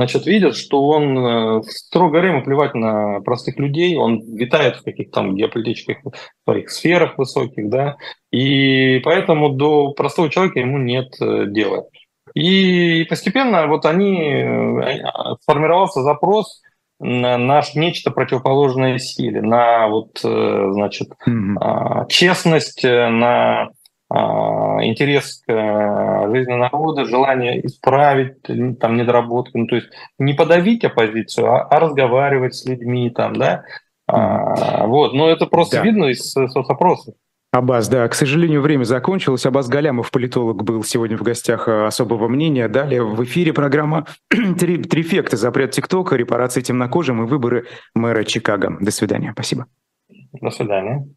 значит, 0.00 0.24
видят, 0.24 0.56
что 0.56 0.82
он, 0.88 1.18
э, 1.18 1.62
строго 1.64 2.12
говоря, 2.12 2.30
ему 2.30 2.42
плевать 2.42 2.74
на 2.74 3.20
простых 3.20 3.58
людей, 3.58 3.96
он 3.98 4.22
витает 4.34 4.76
в 4.76 4.82
каких-то 4.82 5.12
там 5.12 5.36
геополитических 5.36 5.98
своих 6.44 6.70
сферах 6.70 7.18
высоких, 7.18 7.68
да, 7.68 7.96
и 8.30 9.00
поэтому 9.00 9.50
до 9.50 9.92
простого 9.92 10.30
человека 10.30 10.58
ему 10.58 10.78
нет 10.78 11.12
э, 11.20 11.44
дела. 11.48 11.84
И 12.32 13.04
постепенно 13.10 13.66
вот 13.66 13.84
они, 13.84 14.22
э, 14.22 15.02
сформировался 15.42 16.00
запрос 16.00 16.62
на 16.98 17.36
наш 17.36 17.74
нечто 17.74 18.10
противоположное 18.10 18.98
силе, 18.98 19.42
на 19.42 19.88
вот, 19.88 20.18
значит, 20.20 21.08
mm-hmm. 21.26 22.08
честность, 22.08 22.84
на 22.84 23.70
интерес 24.12 25.42
к 25.46 26.28
жизни 26.32 26.54
народа, 26.54 27.04
желание 27.04 27.64
исправить 27.64 28.42
там 28.42 28.96
недоработки, 28.96 29.56
ну, 29.56 29.66
то 29.66 29.76
есть 29.76 29.88
не 30.18 30.34
подавить 30.34 30.84
оппозицию, 30.84 31.46
а, 31.46 31.62
а 31.62 31.78
разговаривать 31.78 32.54
с 32.54 32.66
людьми 32.66 33.10
там, 33.10 33.36
да, 33.36 33.62
mm-hmm. 34.10 34.86
вот, 34.86 35.12
но 35.12 35.28
это 35.28 35.46
просто 35.46 35.76
да. 35.76 35.82
видно 35.82 36.06
из 36.06 36.32
соцопросов. 36.32 37.14
Абаз, 37.52 37.88
да, 37.88 38.06
к 38.06 38.14
сожалению, 38.14 38.62
время 38.62 38.84
закончилось. 38.84 39.44
Абаз 39.44 39.68
Галямов, 39.68 40.12
политолог, 40.12 40.62
был 40.62 40.84
сегодня 40.84 41.16
в 41.16 41.22
гостях 41.22 41.66
э, 41.66 41.86
особого 41.86 42.28
мнения. 42.28 42.68
Далее 42.68 43.02
в 43.02 43.24
эфире 43.24 43.52
программа 43.52 44.06
«Три, 44.28 44.78
«Трифекты. 44.78 45.36
Запрет 45.36 45.72
ТикТока, 45.72 46.14
репарации 46.14 46.60
темнокожим 46.60 47.24
и 47.24 47.26
выборы 47.26 47.66
мэра 47.92 48.22
Чикаго». 48.22 48.76
До 48.80 48.92
свидания. 48.92 49.32
Спасибо. 49.32 49.66
До 50.32 50.50
свидания. 50.50 51.08